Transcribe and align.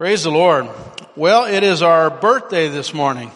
Praise 0.00 0.22
the 0.22 0.30
Lord. 0.30 0.66
Well, 1.14 1.44
it 1.44 1.62
is 1.62 1.82
our 1.82 2.08
birthday 2.08 2.68
this 2.68 2.94
morning. 2.94 3.30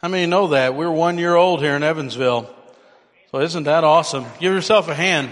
How 0.00 0.08
many 0.08 0.24
know 0.24 0.46
that? 0.46 0.74
We're 0.74 0.90
one 0.90 1.18
year 1.18 1.34
old 1.34 1.60
here 1.60 1.76
in 1.76 1.82
Evansville. 1.82 2.48
So 3.30 3.40
isn't 3.40 3.64
that 3.64 3.84
awesome? 3.84 4.24
Give 4.38 4.50
yourself 4.50 4.88
a 4.88 4.94
hand. 4.94 5.30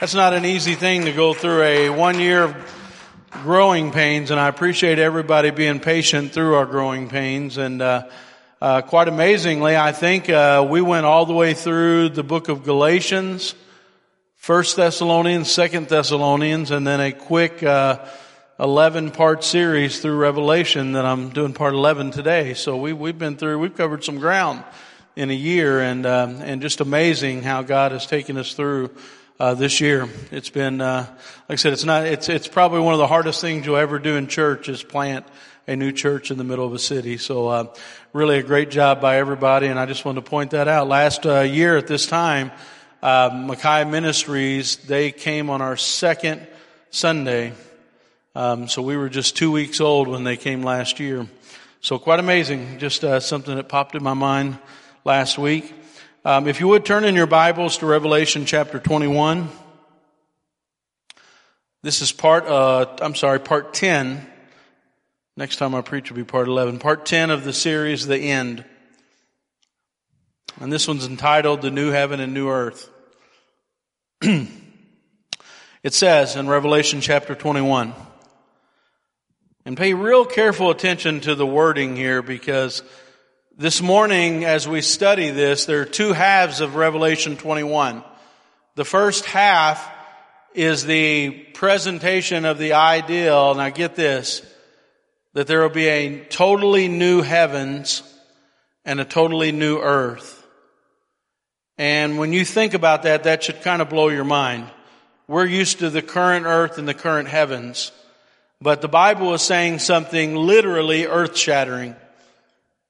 That's 0.00 0.16
not 0.16 0.34
an 0.34 0.44
easy 0.44 0.74
thing 0.74 1.04
to 1.04 1.12
go 1.12 1.34
through 1.34 1.62
a 1.62 1.90
one 1.90 2.18
year 2.18 2.42
of 2.42 2.56
growing 3.30 3.92
pains, 3.92 4.32
and 4.32 4.40
I 4.40 4.48
appreciate 4.48 4.98
everybody 4.98 5.52
being 5.52 5.78
patient 5.78 6.32
through 6.32 6.56
our 6.56 6.66
growing 6.66 7.08
pains. 7.08 7.56
And 7.56 7.80
uh, 7.80 8.08
uh, 8.60 8.82
quite 8.82 9.06
amazingly, 9.06 9.76
I 9.76 9.92
think 9.92 10.28
uh, 10.28 10.66
we 10.68 10.80
went 10.80 11.06
all 11.06 11.26
the 11.26 11.32
way 11.32 11.54
through 11.54 12.08
the 12.08 12.24
book 12.24 12.48
of 12.48 12.64
Galatians, 12.64 13.54
First 14.34 14.74
Thessalonians, 14.74 15.48
Second 15.48 15.86
Thessalonians, 15.86 16.72
and 16.72 16.84
then 16.84 17.00
a 17.00 17.12
quick 17.12 17.62
uh, 17.62 18.04
11 18.60 19.12
part 19.12 19.44
series 19.44 20.00
through 20.00 20.16
Revelation 20.16 20.92
that 20.92 21.04
I'm 21.04 21.28
doing 21.28 21.52
part 21.52 21.74
11 21.74 22.10
today. 22.10 22.54
So 22.54 22.76
we, 22.76 22.92
we've 22.92 23.16
been 23.16 23.36
through, 23.36 23.60
we've 23.60 23.76
covered 23.76 24.02
some 24.02 24.18
ground 24.18 24.64
in 25.14 25.30
a 25.30 25.34
year 25.34 25.80
and, 25.80 26.04
um, 26.04 26.40
and 26.42 26.60
just 26.60 26.80
amazing 26.80 27.44
how 27.44 27.62
God 27.62 27.92
has 27.92 28.04
taken 28.04 28.36
us 28.36 28.54
through 28.54 28.90
uh, 29.38 29.54
this 29.54 29.80
year. 29.80 30.08
It's 30.32 30.50
been, 30.50 30.80
uh, 30.80 31.06
like 31.48 31.52
I 31.52 31.54
said, 31.54 31.72
it's 31.72 31.84
not, 31.84 32.06
it's, 32.06 32.28
it's 32.28 32.48
probably 32.48 32.80
one 32.80 32.94
of 32.94 32.98
the 32.98 33.06
hardest 33.06 33.40
things 33.40 33.64
you'll 33.64 33.76
ever 33.76 34.00
do 34.00 34.16
in 34.16 34.26
church 34.26 34.68
is 34.68 34.82
plant 34.82 35.24
a 35.68 35.76
new 35.76 35.92
church 35.92 36.32
in 36.32 36.36
the 36.36 36.42
middle 36.42 36.66
of 36.66 36.72
a 36.72 36.80
city. 36.80 37.16
So, 37.16 37.46
uh, 37.46 37.74
really 38.12 38.38
a 38.38 38.42
great 38.42 38.70
job 38.70 39.00
by 39.00 39.18
everybody. 39.18 39.68
And 39.68 39.78
I 39.78 39.86
just 39.86 40.04
wanted 40.04 40.24
to 40.24 40.30
point 40.30 40.50
that 40.50 40.66
out. 40.66 40.88
Last 40.88 41.26
uh, 41.26 41.42
year 41.42 41.76
at 41.76 41.86
this 41.86 42.08
time, 42.08 42.50
uh, 43.04 43.30
Mackay 43.32 43.84
Ministries, 43.84 44.78
they 44.78 45.12
came 45.12 45.48
on 45.48 45.62
our 45.62 45.76
second 45.76 46.44
Sunday 46.90 47.52
um, 48.38 48.68
so 48.68 48.82
we 48.82 48.96
were 48.96 49.08
just 49.08 49.36
two 49.36 49.50
weeks 49.50 49.80
old 49.80 50.06
when 50.06 50.22
they 50.22 50.36
came 50.36 50.62
last 50.62 51.00
year. 51.00 51.26
So 51.80 51.98
quite 51.98 52.20
amazing. 52.20 52.78
Just 52.78 53.02
uh, 53.02 53.18
something 53.18 53.56
that 53.56 53.68
popped 53.68 53.96
in 53.96 54.02
my 54.04 54.14
mind 54.14 54.58
last 55.04 55.38
week. 55.38 55.74
Um, 56.24 56.46
if 56.46 56.60
you 56.60 56.68
would 56.68 56.84
turn 56.84 57.02
in 57.02 57.16
your 57.16 57.26
Bibles 57.26 57.78
to 57.78 57.86
Revelation 57.86 58.44
chapter 58.44 58.78
21. 58.78 59.48
This 61.82 62.00
is 62.00 62.12
part, 62.12 62.46
uh, 62.46 62.86
I'm 63.00 63.16
sorry, 63.16 63.40
part 63.40 63.74
10. 63.74 64.24
Next 65.36 65.56
time 65.56 65.74
I 65.74 65.80
preach 65.80 66.08
will 66.08 66.16
be 66.18 66.22
part 66.22 66.46
11. 66.46 66.78
Part 66.78 67.06
10 67.06 67.30
of 67.30 67.42
the 67.42 67.52
series, 67.52 68.06
The 68.06 68.18
End. 68.18 68.64
And 70.60 70.72
this 70.72 70.86
one's 70.86 71.06
entitled 71.06 71.60
The 71.60 71.72
New 71.72 71.90
Heaven 71.90 72.20
and 72.20 72.34
New 72.34 72.48
Earth. 72.50 72.88
it 74.22 74.46
says 75.90 76.36
in 76.36 76.46
Revelation 76.46 77.00
chapter 77.00 77.34
21, 77.34 77.94
and 79.68 79.76
pay 79.76 79.92
real 79.92 80.24
careful 80.24 80.70
attention 80.70 81.20
to 81.20 81.34
the 81.34 81.46
wording 81.46 81.94
here 81.94 82.22
because 82.22 82.82
this 83.58 83.82
morning 83.82 84.46
as 84.46 84.66
we 84.66 84.80
study 84.80 85.28
this, 85.28 85.66
there 85.66 85.82
are 85.82 85.84
two 85.84 86.14
halves 86.14 86.62
of 86.62 86.74
Revelation 86.74 87.36
21. 87.36 88.02
The 88.76 88.86
first 88.86 89.26
half 89.26 89.86
is 90.54 90.86
the 90.86 91.32
presentation 91.52 92.46
of 92.46 92.56
the 92.56 92.72
ideal, 92.72 93.56
I 93.58 93.68
get 93.68 93.94
this, 93.94 94.40
that 95.34 95.46
there 95.46 95.60
will 95.60 95.68
be 95.68 95.88
a 95.88 96.24
totally 96.24 96.88
new 96.88 97.20
heavens 97.20 98.02
and 98.86 99.00
a 99.00 99.04
totally 99.04 99.52
new 99.52 99.80
earth. 99.80 100.46
And 101.76 102.16
when 102.16 102.32
you 102.32 102.46
think 102.46 102.72
about 102.72 103.02
that, 103.02 103.24
that 103.24 103.42
should 103.42 103.60
kind 103.60 103.82
of 103.82 103.90
blow 103.90 104.08
your 104.08 104.24
mind. 104.24 104.66
We're 105.26 105.44
used 105.44 105.80
to 105.80 105.90
the 105.90 106.00
current 106.00 106.46
earth 106.46 106.78
and 106.78 106.88
the 106.88 106.94
current 106.94 107.28
heavens. 107.28 107.92
But 108.60 108.80
the 108.80 108.88
Bible 108.88 109.34
is 109.34 109.42
saying 109.42 109.78
something 109.78 110.34
literally 110.34 111.06
earth 111.06 111.36
shattering. 111.36 111.94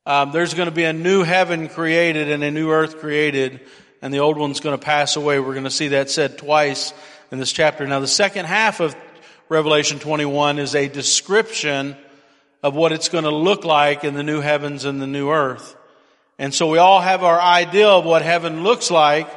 Um, 0.07 0.33
there's 0.33 0.55
going 0.55 0.69
to 0.69 0.75
be 0.75 0.85
a 0.85 0.95
new 0.95 1.25
heaven 1.25 1.69
created 1.69 2.31
and 2.31 2.43
a 2.43 2.51
new 2.51 2.71
earth 2.71 3.01
created, 3.01 3.61
and 4.01 4.13
the 4.13 4.21
old 4.21 4.39
one's 4.39 4.61
going 4.61 4.79
to 4.79 4.83
pass 4.83 5.17
away. 5.17 5.39
We're 5.39 5.53
going 5.53 5.65
to 5.65 5.71
see 5.71 5.89
that 5.89 6.09
said 6.09 6.39
twice 6.39 6.95
in 7.31 7.39
this 7.39 7.53
chapter. 7.53 7.87
Now, 7.87 8.01
the 8.01 8.07
second 8.07 8.47
half 8.47 8.81
of 8.81 8.97
Revelation 9.51 9.99
21 9.99 10.59
is 10.59 10.75
a 10.75 10.89
description 10.89 11.99
of 12.63 12.75
what 12.75 12.93
it's 12.93 13.11
going 13.11 13.25
to 13.25 13.31
look 13.31 13.67
like 13.67 14.05
in 14.05 14.15
the 14.15 14.23
new 14.23 14.41
heavens 14.41 14.87
and 14.87 15.03
the 15.03 15.07
new 15.07 15.31
earth. 15.31 15.77
And 16.39 16.55
so 16.55 16.69
we 16.69 16.79
all 16.79 17.03
have 17.03 17.23
our 17.23 17.39
idea 17.39 17.89
of 17.89 18.07
what 18.07 18.23
heaven 18.23 18.63
looks 18.63 18.91
like, 18.91 19.29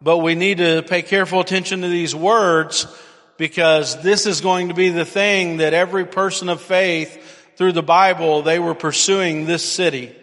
but 0.00 0.18
we 0.18 0.34
need 0.34 0.58
to 0.58 0.82
pay 0.82 1.02
careful 1.02 1.40
attention 1.40 1.82
to 1.82 1.88
these 1.88 2.14
words 2.14 2.86
because 3.42 4.00
this 4.02 4.24
is 4.24 4.40
going 4.40 4.68
to 4.68 4.74
be 4.74 4.90
the 4.90 5.04
thing 5.04 5.56
that 5.56 5.74
every 5.74 6.04
person 6.04 6.48
of 6.48 6.60
faith 6.60 7.42
through 7.56 7.72
the 7.72 7.82
Bible, 7.82 8.42
they 8.42 8.60
were 8.60 8.72
pursuing 8.72 9.46
this 9.46 9.64
city. 9.64 10.14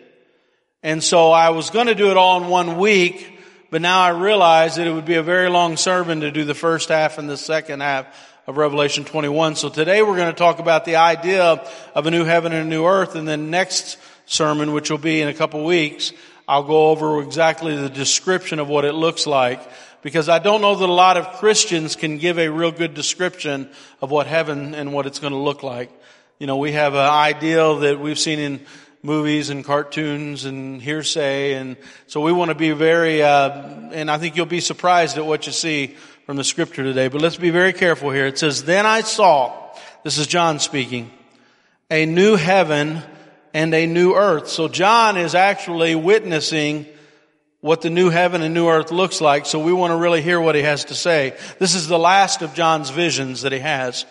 And 0.83 1.03
so 1.03 1.29
I 1.29 1.49
was 1.49 1.69
going 1.69 1.87
to 1.87 1.95
do 1.95 2.11
it 2.11 2.15
all 2.15 2.41
in 2.41 2.47
one 2.47 2.77
week, 2.77 3.29
but 3.71 3.81
now 3.81 3.99
I 3.99 4.11
realize 4.11 4.77
that 4.77 4.87
it 4.87 4.93
would 4.93 5.03
be 5.03 5.15
a 5.15 5.21
very 5.21 5.49
long 5.49 5.75
sermon 5.75 6.21
to 6.21 6.31
do 6.31 6.45
the 6.45 6.53
first 6.53 6.87
half 6.87 7.17
and 7.17 7.29
the 7.29 7.35
second 7.35 7.81
half 7.81 8.05
of 8.47 8.55
Revelation 8.55 9.03
21. 9.03 9.57
So 9.57 9.67
today 9.67 10.01
we're 10.01 10.15
going 10.15 10.31
to 10.31 10.39
talk 10.39 10.59
about 10.59 10.85
the 10.85 10.95
idea 10.95 11.43
of 11.43 12.05
a 12.05 12.11
new 12.11 12.23
heaven 12.23 12.53
and 12.53 12.67
a 12.67 12.69
new 12.69 12.85
earth, 12.85 13.15
and 13.15 13.27
then 13.27 13.49
next 13.49 13.97
sermon, 14.27 14.71
which 14.71 14.89
will 14.89 14.97
be 14.97 15.19
in 15.19 15.27
a 15.27 15.33
couple 15.33 15.65
weeks, 15.65 16.13
I'll 16.47 16.63
go 16.63 16.89
over 16.89 17.21
exactly 17.21 17.75
the 17.75 17.89
description 17.89 18.59
of 18.59 18.69
what 18.69 18.85
it 18.85 18.93
looks 18.93 19.27
like 19.27 19.61
because 20.01 20.29
I 20.29 20.39
don't 20.39 20.61
know 20.61 20.75
that 20.75 20.89
a 20.89 20.91
lot 20.91 21.17
of 21.17 21.37
Christians 21.39 21.95
can 21.95 22.17
give 22.17 22.37
a 22.37 22.49
real 22.49 22.71
good 22.71 22.93
description 22.93 23.69
of 24.01 24.11
what 24.11 24.27
heaven 24.27 24.73
and 24.73 24.93
what 24.93 25.05
it's 25.05 25.19
going 25.19 25.33
to 25.33 25.39
look 25.39 25.63
like. 25.63 25.91
You 26.39 26.47
know, 26.47 26.57
we 26.57 26.71
have 26.71 26.93
an 26.93 26.99
ideal 26.99 27.79
that 27.79 27.99
we've 27.99 28.19
seen 28.19 28.39
in 28.39 28.61
movies 29.01 29.49
and 29.49 29.63
cartoons 29.63 30.45
and 30.45 30.81
hearsay, 30.81 31.53
and 31.53 31.77
so 32.07 32.21
we 32.21 32.31
want 32.31 32.49
to 32.49 32.55
be 32.55 32.71
very. 32.71 33.21
Uh, 33.21 33.49
and 33.91 34.09
I 34.09 34.17
think 34.17 34.35
you'll 34.35 34.45
be 34.45 34.61
surprised 34.61 35.17
at 35.17 35.25
what 35.25 35.45
you 35.45 35.51
see 35.51 35.95
from 36.25 36.37
the 36.37 36.43
scripture 36.43 36.83
today. 36.83 37.07
But 37.07 37.21
let's 37.21 37.37
be 37.37 37.49
very 37.49 37.73
careful 37.73 38.11
here. 38.11 38.25
It 38.25 38.37
says, 38.37 38.63
"Then 38.63 38.85
I 38.85 39.01
saw." 39.01 39.53
This 40.03 40.17
is 40.17 40.27
John 40.27 40.59
speaking. 40.59 41.11
A 41.91 42.05
new 42.05 42.35
heaven 42.35 43.01
and 43.53 43.73
a 43.73 43.85
new 43.85 44.13
earth. 44.13 44.47
So 44.47 44.67
John 44.67 45.17
is 45.17 45.35
actually 45.35 45.95
witnessing 45.95 46.85
what 47.61 47.81
the 47.81 47.89
new 47.89 48.09
heaven 48.09 48.41
and 48.41 48.53
new 48.53 48.69
earth 48.69 48.91
looks 48.91 49.19
like, 49.19 49.45
so 49.45 49.59
we 49.59 49.73
want 49.73 49.91
to 49.91 49.97
really 49.97 50.21
hear 50.21 50.39
what 50.39 50.55
he 50.55 50.61
has 50.61 50.85
to 50.85 50.95
say. 50.95 51.37
This 51.59 51.75
is 51.75 51.87
the 51.87 51.99
last 51.99 52.41
of 52.41 52.53
John's 52.53 52.89
visions 52.89 53.41
that 53.41 53.51
he 53.51 53.59
has. 53.59 54.05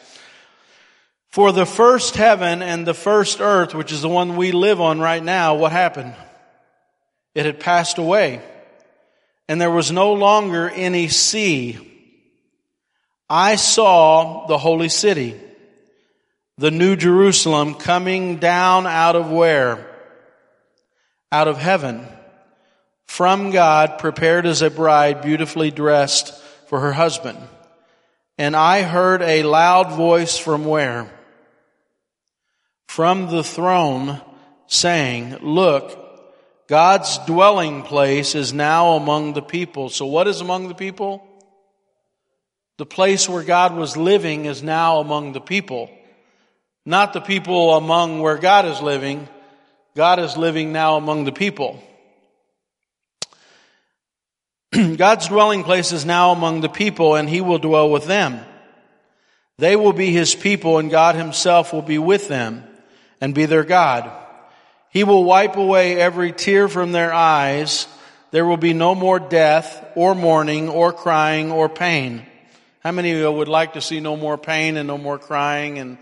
For 1.30 1.52
the 1.52 1.66
first 1.66 2.16
heaven 2.16 2.62
and 2.62 2.86
the 2.86 2.94
first 2.94 3.40
earth, 3.40 3.74
which 3.74 3.92
is 3.92 4.02
the 4.02 4.08
one 4.08 4.36
we 4.36 4.52
live 4.52 4.80
on 4.80 5.00
right 5.00 5.22
now, 5.22 5.54
what 5.54 5.72
happened? 5.72 6.14
It 7.34 7.46
had 7.46 7.60
passed 7.60 7.98
away, 7.98 8.42
and 9.48 9.60
there 9.60 9.70
was 9.70 9.90
no 9.90 10.12
longer 10.12 10.68
any 10.68 11.08
sea. 11.08 11.78
I 13.30 13.56
saw 13.56 14.46
the 14.46 14.58
holy 14.58 14.88
city, 14.88 15.38
the 16.58 16.70
new 16.70 16.96
Jerusalem 16.96 17.74
coming 17.74 18.36
down 18.36 18.86
out 18.86 19.16
of 19.16 19.30
where? 19.30 19.86
Out 21.30 21.48
of 21.48 21.58
heaven 21.58 22.06
from 23.08 23.50
God, 23.50 23.98
prepared 23.98 24.46
as 24.46 24.62
a 24.62 24.70
bride, 24.70 25.22
beautifully 25.22 25.72
dressed 25.72 26.32
for 26.68 26.78
her 26.80 26.92
husband. 26.92 27.38
And 28.36 28.54
I 28.54 28.82
heard 28.82 29.22
a 29.22 29.42
loud 29.42 29.90
voice 29.90 30.38
from 30.38 30.64
where? 30.66 31.10
From 32.86 33.28
the 33.28 33.42
throne 33.42 34.20
saying, 34.68 35.38
look, 35.40 35.98
God's 36.68 37.18
dwelling 37.26 37.82
place 37.82 38.34
is 38.34 38.52
now 38.52 38.92
among 38.92 39.32
the 39.32 39.42
people. 39.42 39.88
So 39.88 40.06
what 40.06 40.28
is 40.28 40.42
among 40.42 40.68
the 40.68 40.74
people? 40.74 41.26
The 42.76 42.86
place 42.86 43.28
where 43.28 43.42
God 43.42 43.74
was 43.74 43.96
living 43.96 44.44
is 44.44 44.62
now 44.62 44.98
among 45.00 45.32
the 45.32 45.40
people. 45.40 45.90
Not 46.84 47.14
the 47.14 47.22
people 47.22 47.74
among 47.74 48.20
where 48.20 48.38
God 48.38 48.66
is 48.66 48.80
living. 48.80 49.28
God 49.96 50.20
is 50.20 50.36
living 50.36 50.72
now 50.72 50.96
among 50.96 51.24
the 51.24 51.32
people. 51.32 51.82
God's 54.96 55.28
dwelling 55.28 55.64
place 55.64 55.92
is 55.92 56.04
now 56.04 56.32
among 56.32 56.60
the 56.60 56.68
people 56.68 57.14
and 57.14 57.28
he 57.28 57.40
will 57.40 57.58
dwell 57.58 57.90
with 57.90 58.06
them. 58.06 58.40
They 59.58 59.76
will 59.76 59.92
be 59.92 60.12
his 60.12 60.34
people 60.34 60.78
and 60.78 60.90
God 60.90 61.14
himself 61.14 61.72
will 61.72 61.82
be 61.82 61.98
with 61.98 62.28
them 62.28 62.64
and 63.20 63.34
be 63.34 63.46
their 63.46 63.64
God. 63.64 64.10
He 64.90 65.04
will 65.04 65.24
wipe 65.24 65.56
away 65.56 66.00
every 66.00 66.32
tear 66.32 66.68
from 66.68 66.92
their 66.92 67.12
eyes. 67.12 67.86
There 68.30 68.44
will 68.44 68.56
be 68.56 68.74
no 68.74 68.94
more 68.94 69.18
death 69.18 69.84
or 69.94 70.14
mourning 70.14 70.68
or 70.68 70.92
crying 70.92 71.50
or 71.50 71.68
pain. 71.68 72.24
How 72.80 72.92
many 72.92 73.10
of 73.12 73.18
you 73.18 73.30
would 73.30 73.48
like 73.48 73.72
to 73.72 73.80
see 73.80 74.00
no 74.00 74.16
more 74.16 74.38
pain 74.38 74.76
and 74.76 74.86
no 74.86 74.98
more 74.98 75.18
crying 75.18 75.78
and 75.78 75.98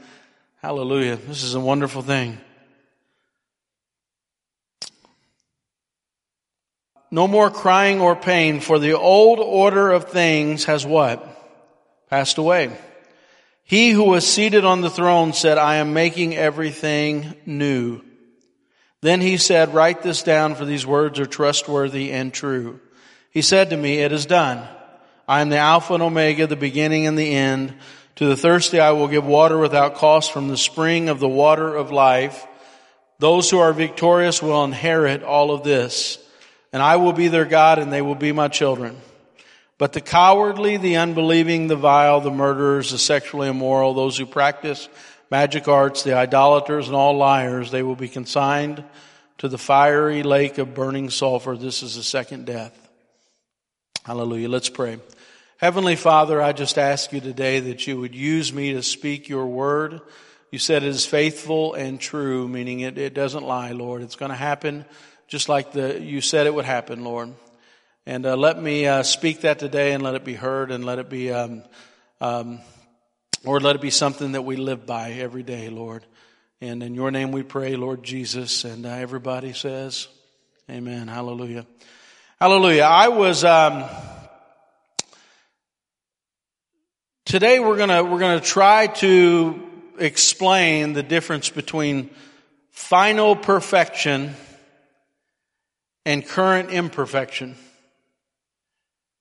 hallelujah. 0.61 1.17
This 1.17 1.43
is 1.43 1.55
a 1.55 1.61
wonderful 1.61 2.03
thing. 2.03 2.39
No 7.11 7.29
more 7.29 7.51
crying 7.51 8.01
or 8.01 8.17
pain, 8.17 8.61
for 8.61 8.79
the 8.79 8.95
old 8.95 9.39
order 9.39 9.91
of 9.91 10.09
things 10.09 10.65
has 10.65 10.85
what? 10.85 11.25
Passed 12.11 12.39
away. 12.39 12.77
He 13.65 13.91
who 13.91 14.05
was 14.05 14.27
seated 14.27 14.65
on 14.65 14.81
the 14.81 14.91
throne 14.91 15.33
said, 15.33 15.59
I 15.59 15.77
am 15.77 15.93
making 15.93 16.37
everything 16.37 17.35
new. 17.45 18.01
Then 19.03 19.21
he 19.21 19.37
said, 19.37 19.75
write 19.75 20.03
this 20.03 20.23
down 20.23 20.55
for 20.55 20.65
these 20.65 20.87
words 20.87 21.19
are 21.21 21.27
trustworthy 21.27 22.13
and 22.13 22.33
true. 22.33 22.81
He 23.31 23.43
said 23.43 23.71
to 23.71 23.77
me, 23.77 23.99
it 23.99 24.13
is 24.13 24.27
done. 24.27 24.67
I 25.29 25.41
am 25.41 25.49
the 25.49 25.59
Alpha 25.59 25.95
and 25.95 26.03
Omega, 26.03 26.47
the 26.47 26.57
beginning 26.57 27.07
and 27.07 27.19
the 27.19 27.35
end. 27.35 27.75
To 28.17 28.27
the 28.27 28.37
thirsty 28.37 28.81
I 28.81 28.93
will 28.93 29.09
give 29.09 29.27
water 29.27 29.59
without 29.59 29.97
cost 29.97 30.33
from 30.33 30.49
the 30.49 30.57
spring 30.57 31.09
of 31.09 31.21
the 31.21 31.29
water 31.29 31.75
of 31.75 31.93
life. 31.93 32.47
Those 33.19 33.51
who 33.51 33.59
are 33.59 33.73
victorious 33.73 34.43
will 34.43 34.65
inherit 34.65 35.23
all 35.23 35.51
of 35.51 35.65
this. 35.65 36.19
And 36.77 36.83
I 36.83 36.97
will 36.97 37.15
be 37.15 37.29
their 37.29 37.47
God 37.47 37.79
and 37.79 37.91
they 37.91 38.03
will 38.03 38.15
be 38.15 38.33
my 38.33 38.49
children. 38.49 39.01
But 39.79 39.95
the 39.95 40.03
cowardly, 40.03 40.77
the 40.77 40.97
unbelieving, 40.97 41.69
the 41.69 41.75
vile, 41.75 42.21
the 42.21 42.31
murderers, 42.31 42.91
the 42.91 42.99
sexually 42.99 43.49
immoral, 43.49 43.95
those 43.95 44.19
who 44.19 44.27
practice 44.27 44.87
magic 45.31 45.69
arts, 45.69 46.03
the 46.03 46.13
idolaters, 46.13 46.89
and 46.89 46.95
all 46.95 47.17
liars, 47.17 47.71
they 47.71 47.83
will 47.83 47.97
be 47.97 48.11
consigned 48.11 48.85
to 49.39 49.49
the 49.49 49.57
fiery 49.57 50.23
lake 50.23 50.59
of 50.59 50.75
burning 50.75 51.09
sulfur. 51.09 51.57
This 51.57 51.83
is 51.83 51.97
the 51.97 52.03
second 52.03 52.45
death. 52.45 52.79
Hallelujah. 54.05 54.51
Let's 54.51 54.69
pray. 54.69 54.99
Heavenly 55.57 55.97
Father, 55.97 56.43
I 56.43 56.53
just 56.53 56.77
ask 56.77 57.11
you 57.11 57.23
today 57.23 57.59
that 57.59 57.87
you 57.87 57.99
would 57.99 58.15
use 58.15 58.53
me 58.53 58.75
to 58.75 58.83
speak 58.83 59.31
your 59.31 59.47
word. 59.47 60.03
You 60.53 60.59
said 60.59 60.83
it 60.83 60.91
is 60.91 61.07
faithful 61.07 61.73
and 61.73 61.99
true, 61.99 62.47
meaning 62.47 62.81
it, 62.81 62.99
it 62.99 63.15
doesn't 63.15 63.45
lie, 63.45 63.73
Lord. 63.73 64.03
It's 64.03 64.17
going 64.17 64.31
to 64.31 64.37
happen 64.37 64.85
just 65.29 65.49
like 65.49 65.73
the, 65.73 66.01
you 66.01 66.21
said 66.21 66.47
it 66.47 66.55
would 66.55 66.65
happen, 66.65 67.03
Lord. 67.03 67.35
And 68.07 68.25
uh, 68.25 68.37
let 68.37 68.63
me 68.63 68.87
uh, 68.87 69.03
speak 69.03 69.41
that 69.41 69.59
today 69.59 69.93
and 69.93 70.03
let 70.03 70.15
it 70.15 70.25
be 70.25 70.35
heard 70.35 70.71
and 70.71 70.85
let 70.85 71.01
it 71.01 71.11
be, 71.11 71.33
um, 71.33 71.65
um, 72.21 72.61
Lord, 73.45 73.63
let 73.63 73.75
it 73.75 73.83
be 73.83 73.91
something 73.91 74.33
that 74.33 74.43
we 74.43 74.55
live 74.55 74.87
by 74.87 75.13
every 75.13 75.43
day, 75.43 75.69
Lord. 75.69 76.07
And 76.61 76.83
in 76.83 76.95
your 76.95 77.11
name 77.11 77.33
we 77.33 77.43
pray, 77.43 77.75
Lord 77.75 78.05
Jesus. 78.05 78.65
And 78.65 78.87
uh, 78.87 78.91
everybody 78.91 79.53
says, 79.53 80.07
Amen. 80.71 81.09
Hallelujah. 81.09 81.67
Hallelujah. 82.41 82.83
I 82.83 83.09
was, 83.09 83.45
um, 83.45 83.85
today 87.25 87.59
we're 87.59 87.77
gonna, 87.77 88.05
we're 88.05 88.21
gonna 88.21 88.41
try 88.41 88.87
to 88.87 89.63
explain 89.99 90.93
the 90.93 91.03
difference 91.03 91.51
between 91.51 92.11
final 92.71 93.35
perfection 93.35 94.35
and 96.07 96.25
current 96.25 96.71
imperfection. 96.71 97.57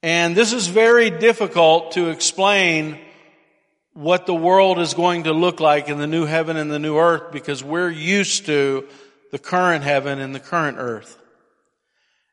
And 0.04 0.36
this 0.36 0.54
is 0.54 0.68
very 0.68 1.10
difficult 1.10 1.94
to 1.94 2.10
explain 2.10 3.00
what 3.94 4.28
the 4.28 4.36
world 4.36 4.78
is 4.78 4.94
going 4.94 5.24
to 5.24 5.34
look 5.34 5.60
like 5.60 5.90
in 5.90 5.98
the 5.98 6.06
new 6.06 6.26
heaven 6.26 6.58
and 6.58 6.70
the 6.70 6.78
new 6.78 6.96
earth 6.98 7.32
because 7.32 7.64
we're 7.64 7.90
used 7.90 8.46
to 8.46 8.88
the 9.32 9.40
current 9.40 9.84
heaven 9.84 10.20
and 10.20 10.36
the 10.36 10.40
current 10.40 10.78
earth. 10.80 11.18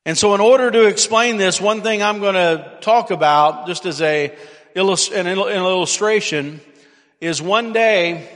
And 0.04 0.19
so 0.19 0.34
in 0.34 0.40
order 0.43 0.70
to 0.70 0.87
explain 0.87 1.38
this, 1.38 1.58
one 1.58 1.81
thing 1.81 2.02
I'm 2.02 2.20
going 2.20 2.34
to 2.34 2.76
talk 2.82 3.10
about 3.10 3.66
just 3.66 3.87
as 3.87 4.02
a, 4.02 4.37
an 4.76 5.28
illustration 5.28 6.60
is 7.22 7.40
one 7.40 7.72
day, 7.72 8.28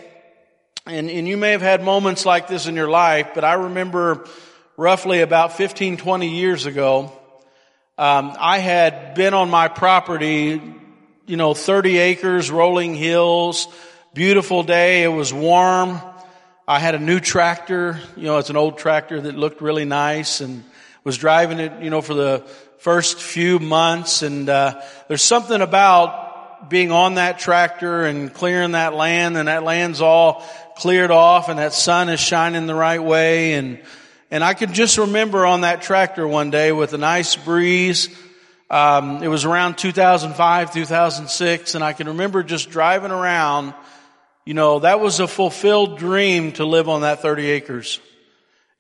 and, 0.87 1.11
and 1.11 1.29
you 1.29 1.37
may 1.37 1.51
have 1.51 1.61
had 1.61 1.83
moments 1.83 2.25
like 2.25 2.49
this 2.49 2.67
in 2.67 2.75
your 2.75 2.89
life, 2.89 3.33
but 3.35 3.45
I 3.45 3.55
remember 3.55 4.27
roughly 4.77 5.21
about 5.21 5.57
15, 5.57 5.97
20 5.97 6.29
years 6.29 6.67
ago, 6.67 7.13
um, 7.99 8.37
I 8.39 8.59
had 8.59 9.15
been 9.15 9.33
on 9.33 9.49
my 9.49 9.69
property, 9.69 10.61
you 11.27 11.37
know, 11.37 11.55
30 11.55 11.97
acres, 11.97 12.51
rolling 12.51 12.95
hills, 12.95 13.69
beautiful 14.13 14.63
day. 14.63 15.03
It 15.03 15.09
was 15.09 15.33
warm. 15.33 15.99
I 16.69 16.79
had 16.79 16.95
a 16.95 16.99
new 16.99 17.21
tractor. 17.21 17.99
You 18.17 18.25
know, 18.25 18.39
it's 18.39 18.51
an 18.51 18.57
old 18.57 18.77
tractor 18.77 19.21
that 19.21 19.35
looked 19.35 19.63
really 19.63 19.87
nice 19.87 20.41
and 20.43 20.63
was 21.05 21.17
driving 21.17 21.59
it, 21.59 21.83
you 21.83 21.89
know, 21.89 22.03
for 22.03 22.15
the 22.15 22.41
first 22.79 23.19
few 23.19 23.59
months. 23.59 24.23
And, 24.23 24.49
uh, 24.49 24.83
there's 25.09 25.23
something 25.23 25.63
about 25.63 26.69
being 26.69 26.93
on 26.93 27.15
that 27.15 27.39
tractor 27.39 28.05
and 28.05 28.33
clearing 28.33 28.73
that 28.73 28.93
land 28.93 29.39
and 29.39 29.49
that 29.49 29.63
land's 29.63 30.01
all 30.03 30.45
cleared 30.77 31.11
off 31.11 31.49
and 31.49 31.59
that 31.59 31.73
sun 31.73 32.11
is 32.11 32.21
shining 32.21 32.67
the 32.67 32.75
right 32.75 33.03
way 33.03 33.55
and, 33.55 33.79
and 34.31 34.43
I 34.43 34.55
can 34.55 34.73
just 34.73 34.99
remember 34.99 35.47
on 35.47 35.61
that 35.61 35.83
tractor 35.83 36.27
one 36.27 36.51
day 36.51 36.73
with 36.73 36.93
a 36.93 36.99
nice 36.99 37.37
breeze. 37.37 38.09
Um, 38.69 39.23
it 39.23 39.29
was 39.29 39.45
around 39.45 39.79
2005, 39.79 40.73
2006, 40.73 41.75
and 41.77 41.85
I 41.85 41.93
can 41.93 42.09
remember 42.09 42.43
just 42.43 42.71
driving 42.71 43.13
around. 43.13 43.75
You 44.45 44.55
know, 44.55 44.81
that 44.81 44.99
was 44.99 45.21
a 45.21 45.29
fulfilled 45.29 45.99
dream 45.99 46.53
to 46.53 46.65
live 46.65 46.89
on 46.89 47.03
that 47.03 47.23
30 47.23 47.47
acres. 47.51 48.01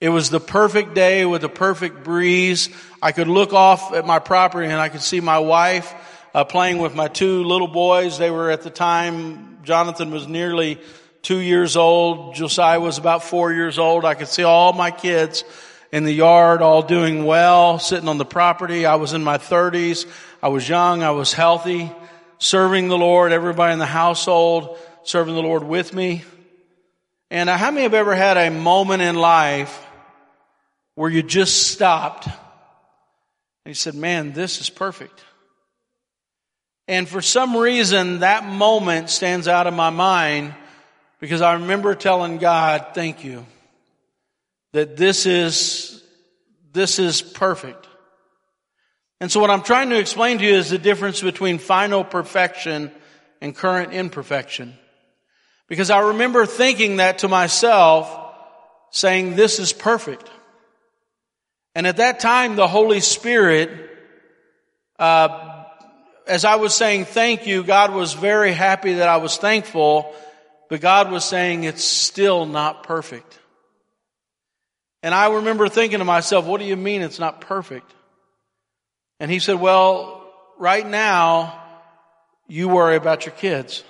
It 0.01 0.09
was 0.09 0.31
the 0.31 0.41
perfect 0.41 0.95
day 0.95 1.25
with 1.25 1.45
a 1.45 1.49
perfect 1.49 2.03
breeze. 2.03 2.69
I 3.01 3.13
could 3.13 3.29
look 3.29 3.53
off 3.53 3.95
at 3.95 4.05
my 4.05 4.19
property 4.19 4.67
and 4.67 4.81
I 4.81 4.89
could 4.89 5.01
see 5.01 5.21
my 5.21 5.39
wife 5.39 5.95
uh, 6.35 6.45
playing 6.45 6.79
with 6.79 6.95
my 6.95 7.09
two 7.09 7.45
little 7.45 7.69
boys. 7.69 8.19
They 8.19 8.31
were 8.31 8.51
at 8.51 8.63
the 8.63 8.71
time, 8.71 9.59
Jonathan 9.63 10.11
was 10.11 10.27
nearly 10.27 10.79
two 11.27 11.41
years 11.41 11.77
old. 11.77 12.37
Josiah 12.37 12.79
was 12.79 12.99
about 12.99 13.25
four 13.25 13.53
years 13.53 13.81
old. 13.81 14.05
I 14.05 14.15
could 14.15 14.29
see 14.29 14.45
all 14.45 14.73
my 14.73 14.93
kids 14.93 15.43
in 15.91 16.05
the 16.05 16.13
yard 16.13 16.63
all 16.63 16.83
doing 16.83 17.25
well, 17.25 17.81
sitting 17.81 18.09
on 18.09 18.17
the 18.17 18.25
property. 18.25 18.87
I 18.87 18.95
was 18.95 19.13
in 19.13 19.25
my 19.25 19.37
thirties. 19.37 20.07
I 20.41 20.49
was 20.49 20.69
young. 20.69 21.03
I 21.03 21.11
was 21.11 21.33
healthy, 21.33 21.91
serving 22.39 22.87
the 22.87 22.97
Lord, 22.97 23.33
everybody 23.33 23.73
in 23.73 23.81
the 23.81 23.87
household 23.87 24.79
serving 25.07 25.35
the 25.35 25.43
Lord 25.43 25.65
with 25.65 25.95
me. 25.95 26.25
And 27.31 27.49
how 27.49 27.71
many 27.71 27.83
have 27.83 27.95
ever 27.95 28.15
had 28.15 28.37
a 28.37 28.51
moment 28.51 29.03
in 29.03 29.17
life 29.17 29.85
where 30.95 31.11
you 31.11 31.23
just 31.23 31.69
stopped 31.69 32.27
and 32.27 32.35
you 33.67 33.75
said, 33.75 33.95
man, 33.95 34.33
this 34.33 34.61
is 34.61 34.71
perfect. 34.71 35.25
And 36.89 37.09
for 37.09 37.21
some 37.21 37.57
reason, 37.57 38.21
that 38.21 38.45
moment 38.45 39.11
stands 39.11 39.49
out 39.49 39.67
in 39.67 39.75
my 39.75 39.91
mind 39.91 40.55
because 41.21 41.41
I 41.41 41.55
remember 41.55 41.95
telling 41.95 42.39
God, 42.39 42.89
thank 42.95 43.25
you, 43.25 43.47
that 44.73 44.97
this 44.97 45.27
is, 45.27 46.03
this 46.73 46.99
is 46.99 47.23
perfect. 47.23 47.87
And 49.21 49.33
so 49.33 49.41
what 49.41 49.51
I'm 49.51 49.63
trying 49.63 49.91
to 49.91 49.99
explain 49.99 50.39
to 50.39 50.45
you 50.45 50.55
is 50.55 50.71
the 50.71 50.79
difference 50.79 51.23
between 51.23 51.59
final 51.59 52.05
perfection 52.05 52.91
and 53.41 53.57
current 53.57 53.93
imperfection. 53.93 54.75
Because 55.69 55.91
I 55.91 56.01
remember 56.01 56.47
thinking 56.47 56.97
that 56.97 57.19
to 57.19 57.29
myself, 57.29 58.25
saying, 58.91 59.37
this 59.37 59.59
is 59.59 59.73
perfect. 59.73 60.31
And 61.75 61.87
at 61.87 61.97
that 61.97 62.21
time, 62.21 62.57
the 62.57 62.69
Holy 62.69 63.01
Spirit, 63.01 63.71
uh, 64.99 65.65
as 66.27 66.45
I 66.45 66.57
was 66.57 66.75
saying 66.75 67.07
thank 67.07 67.47
you, 67.47 67.65
God 67.65 67.93
was 67.93 68.15
very 68.15 68.53
happy 68.53 68.95
that 68.95 69.09
I 69.09 69.19
was 69.19 69.37
thankful 69.37 70.15
but 70.69 70.81
God 70.81 71.11
was 71.11 71.25
saying 71.25 71.65
it's 71.65 71.85
still 71.85 72.47
not 72.47 72.83
perfect. 72.83 73.39
And 75.03 75.15
I 75.15 75.35
remember 75.35 75.69
thinking 75.69 76.01
to 76.01 76.05
myself, 76.05 76.47
what 76.47 76.61
do 76.61 76.67
you 76.67 76.77
mean 76.77 77.03
it's 77.03 77.21
not 77.21 77.41
perfect? 77.41 77.93
And 79.21 79.31
he 79.31 79.39
said, 79.39 79.61
well, 79.61 80.33
right 80.59 80.87
now, 80.87 81.63
you 82.49 82.69
worry 82.69 82.97
about 82.97 83.25
your 83.27 83.35
kids. 83.35 83.85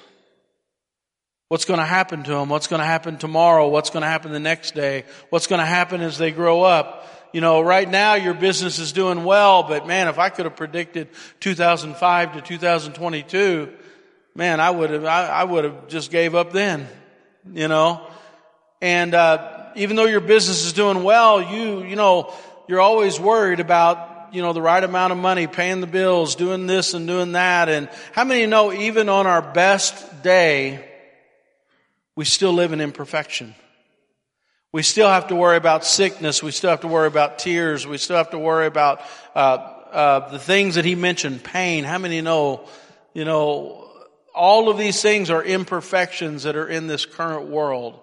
What's 1.49 1.64
going 1.64 1.78
to 1.78 1.87
happen 1.87 2.25
to 2.25 2.30
them? 2.30 2.49
What's 2.49 2.66
going 2.66 2.80
to 2.80 2.87
happen 2.87 3.18
tomorrow? 3.18 3.68
What's 3.68 3.90
going 3.90 4.02
to 4.02 4.09
happen 4.09 4.33
the 4.33 4.40
next 4.40 4.75
day? 4.75 5.04
What's 5.30 5.47
going 5.47 5.61
to 5.61 5.66
happen 5.66 6.00
as 6.00 6.18
they 6.18 6.33
grow 6.33 6.62
up? 6.62 7.09
You 7.33 7.40
know, 7.40 7.61
right 7.61 7.88
now 7.88 8.14
your 8.14 8.35
business 8.35 8.78
is 8.78 8.92
doing 8.92 9.25
well, 9.25 9.62
but 9.62 9.87
man, 9.87 10.09
if 10.09 10.18
I 10.18 10.28
could 10.28 10.47
have 10.47 10.56
predicted 10.56 11.09
2005 11.40 12.35
to 12.35 12.40
2022, 12.40 13.73
man, 14.37 14.61
I 14.61 14.71
would 14.71 14.90
have, 14.90 15.05
I, 15.05 15.28
I 15.28 15.45
would 15.45 15.64
have 15.64 15.88
just 15.88 16.11
gave 16.11 16.35
up 16.35 16.52
then, 16.52 16.87
you 17.52 17.69
know. 17.69 18.07
And 18.83 19.14
uh, 19.14 19.71
even 19.76 19.97
though 19.97 20.05
your 20.05 20.21
business 20.21 20.64
is 20.64 20.75
doing 20.75 21.02
well, 21.02 21.40
you, 21.40 21.83
you 21.83 21.97
know, 21.97 22.33
you're 22.69 22.81
always 22.81 23.19
worried 23.19 23.61
about, 23.61 24.35
you 24.35 24.43
know, 24.43 24.52
the 24.52 24.61
right 24.61 24.83
amount 24.83 25.12
of 25.12 25.19
money, 25.19 25.47
paying 25.47 25.81
the 25.81 25.87
bills, 25.87 26.35
doing 26.35 26.66
this 26.66 26.93
and 26.93 27.07
doing 27.07 27.33
that. 27.33 27.69
And 27.71 27.88
how 28.12 28.25
many 28.25 28.45
know 28.47 28.73
even 28.73 29.09
on 29.09 29.26
our 29.26 29.40
best 29.40 30.23
day, 30.23 30.87
we 32.14 32.26
still 32.26 32.52
live 32.52 32.73
in 32.73 32.81
imperfection? 32.81 33.55
We 34.73 34.83
still 34.83 35.09
have 35.09 35.28
to 35.28 35.35
worry 35.35 35.57
about 35.57 35.87
sickness. 35.87 36.43
We 36.43 36.50
still 36.50 36.69
have 36.69 36.83
to 36.83 36.88
worry 36.88 37.07
about 37.07 37.38
tears. 37.38 37.87
We 37.87 37.97
still 37.97 38.16
have 38.16 38.31
to 38.31 38.38
worry 38.38 38.66
about 38.66 39.00
uh, 39.35 39.38
uh, 39.38 40.31
the 40.31 40.38
things 40.38 40.75
that 40.75 40.85
he 40.85 40.95
mentioned, 40.95 41.43
pain. 41.43 41.85
How 41.85 41.97
many 41.97 42.21
know, 42.21 42.69
you 43.14 43.25
know, 43.25 43.86
all 44.37 44.69
of 44.69 44.76
these 44.76 45.00
things 45.00 45.31
are 45.31 45.43
imperfections 45.43 46.43
that 46.43 46.57
are 46.57 46.69
in 46.69 46.87
this 46.87 47.07
current 47.07 47.49
world. 47.49 47.99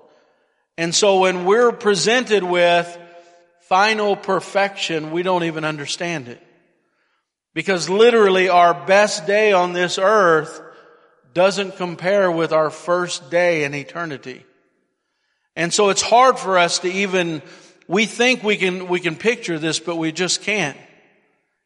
And 0.77 0.93
so 0.93 1.19
when 1.19 1.45
we're 1.45 1.71
presented 1.71 2.43
with 2.43 2.97
final 3.61 4.15
perfection, 4.15 5.11
we 5.11 5.21
don't 5.21 5.43
even 5.43 5.63
understand 5.63 6.27
it. 6.27 6.41
Because 7.53 7.87
literally 7.89 8.49
our 8.49 8.73
best 8.73 9.27
day 9.27 9.53
on 9.53 9.73
this 9.73 9.99
earth 9.99 10.59
doesn't 11.35 11.77
compare 11.77 12.31
with 12.31 12.51
our 12.51 12.71
first 12.71 13.29
day 13.29 13.63
in 13.63 13.75
eternity. 13.75 14.43
And 15.55 15.71
so 15.71 15.89
it's 15.89 16.01
hard 16.01 16.39
for 16.39 16.57
us 16.57 16.79
to 16.79 16.91
even, 16.91 17.43
we 17.87 18.05
think 18.07 18.43
we 18.43 18.57
can, 18.57 18.87
we 18.87 18.99
can 18.99 19.15
picture 19.15 19.59
this, 19.59 19.79
but 19.79 19.97
we 19.97 20.11
just 20.11 20.41
can't. 20.41 20.77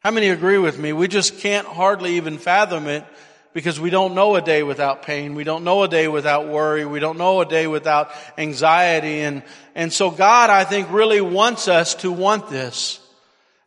How 0.00 0.10
many 0.10 0.28
agree 0.28 0.58
with 0.58 0.78
me? 0.78 0.92
We 0.92 1.08
just 1.08 1.38
can't 1.40 1.66
hardly 1.66 2.16
even 2.16 2.36
fathom 2.36 2.86
it 2.86 3.04
because 3.52 3.80
we 3.80 3.90
don't 3.90 4.14
know 4.14 4.36
a 4.36 4.42
day 4.42 4.62
without 4.62 5.02
pain. 5.02 5.34
We 5.34 5.44
don't 5.44 5.64
know 5.64 5.82
a 5.82 5.88
day 5.88 6.08
without 6.08 6.48
worry. 6.48 6.84
We 6.84 7.00
don't 7.00 7.18
know 7.18 7.40
a 7.40 7.46
day 7.46 7.66
without 7.66 8.12
anxiety. 8.36 9.20
And, 9.20 9.42
and 9.74 9.92
so 9.92 10.10
God, 10.10 10.50
I 10.50 10.64
think, 10.64 10.90
really 10.92 11.20
wants 11.20 11.68
us 11.68 11.94
to 11.96 12.12
want 12.12 12.50
this. 12.50 13.00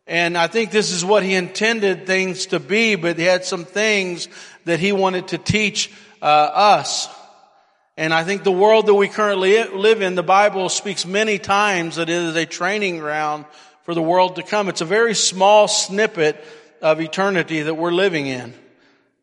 And 0.07 0.37
I 0.37 0.47
think 0.47 0.71
this 0.71 0.91
is 0.91 1.05
what 1.05 1.23
He 1.23 1.33
intended 1.35 2.05
things 2.05 2.47
to 2.47 2.59
be, 2.59 2.95
but 2.95 3.17
He 3.17 3.23
had 3.23 3.45
some 3.45 3.65
things 3.65 4.27
that 4.65 4.79
He 4.79 4.91
wanted 4.91 5.29
to 5.29 5.37
teach 5.37 5.91
uh, 6.21 6.25
us. 6.25 7.07
And 7.97 8.13
I 8.13 8.23
think 8.23 8.43
the 8.43 8.51
world 8.51 8.87
that 8.87 8.93
we 8.93 9.07
currently 9.07 9.63
live 9.63 10.01
in, 10.01 10.15
the 10.15 10.23
Bible 10.23 10.69
speaks 10.69 11.05
many 11.05 11.37
times 11.37 11.97
that 11.97 12.09
it 12.09 12.15
is 12.15 12.35
a 12.35 12.45
training 12.45 12.99
ground 12.99 13.45
for 13.83 13.93
the 13.93 14.01
world 14.01 14.37
to 14.37 14.43
come. 14.43 14.69
It's 14.69 14.81
a 14.81 14.85
very 14.85 15.13
small 15.13 15.67
snippet 15.67 16.43
of 16.81 16.99
eternity 16.99 17.61
that 17.61 17.75
we're 17.75 17.91
living 17.91 18.27
in. 18.27 18.53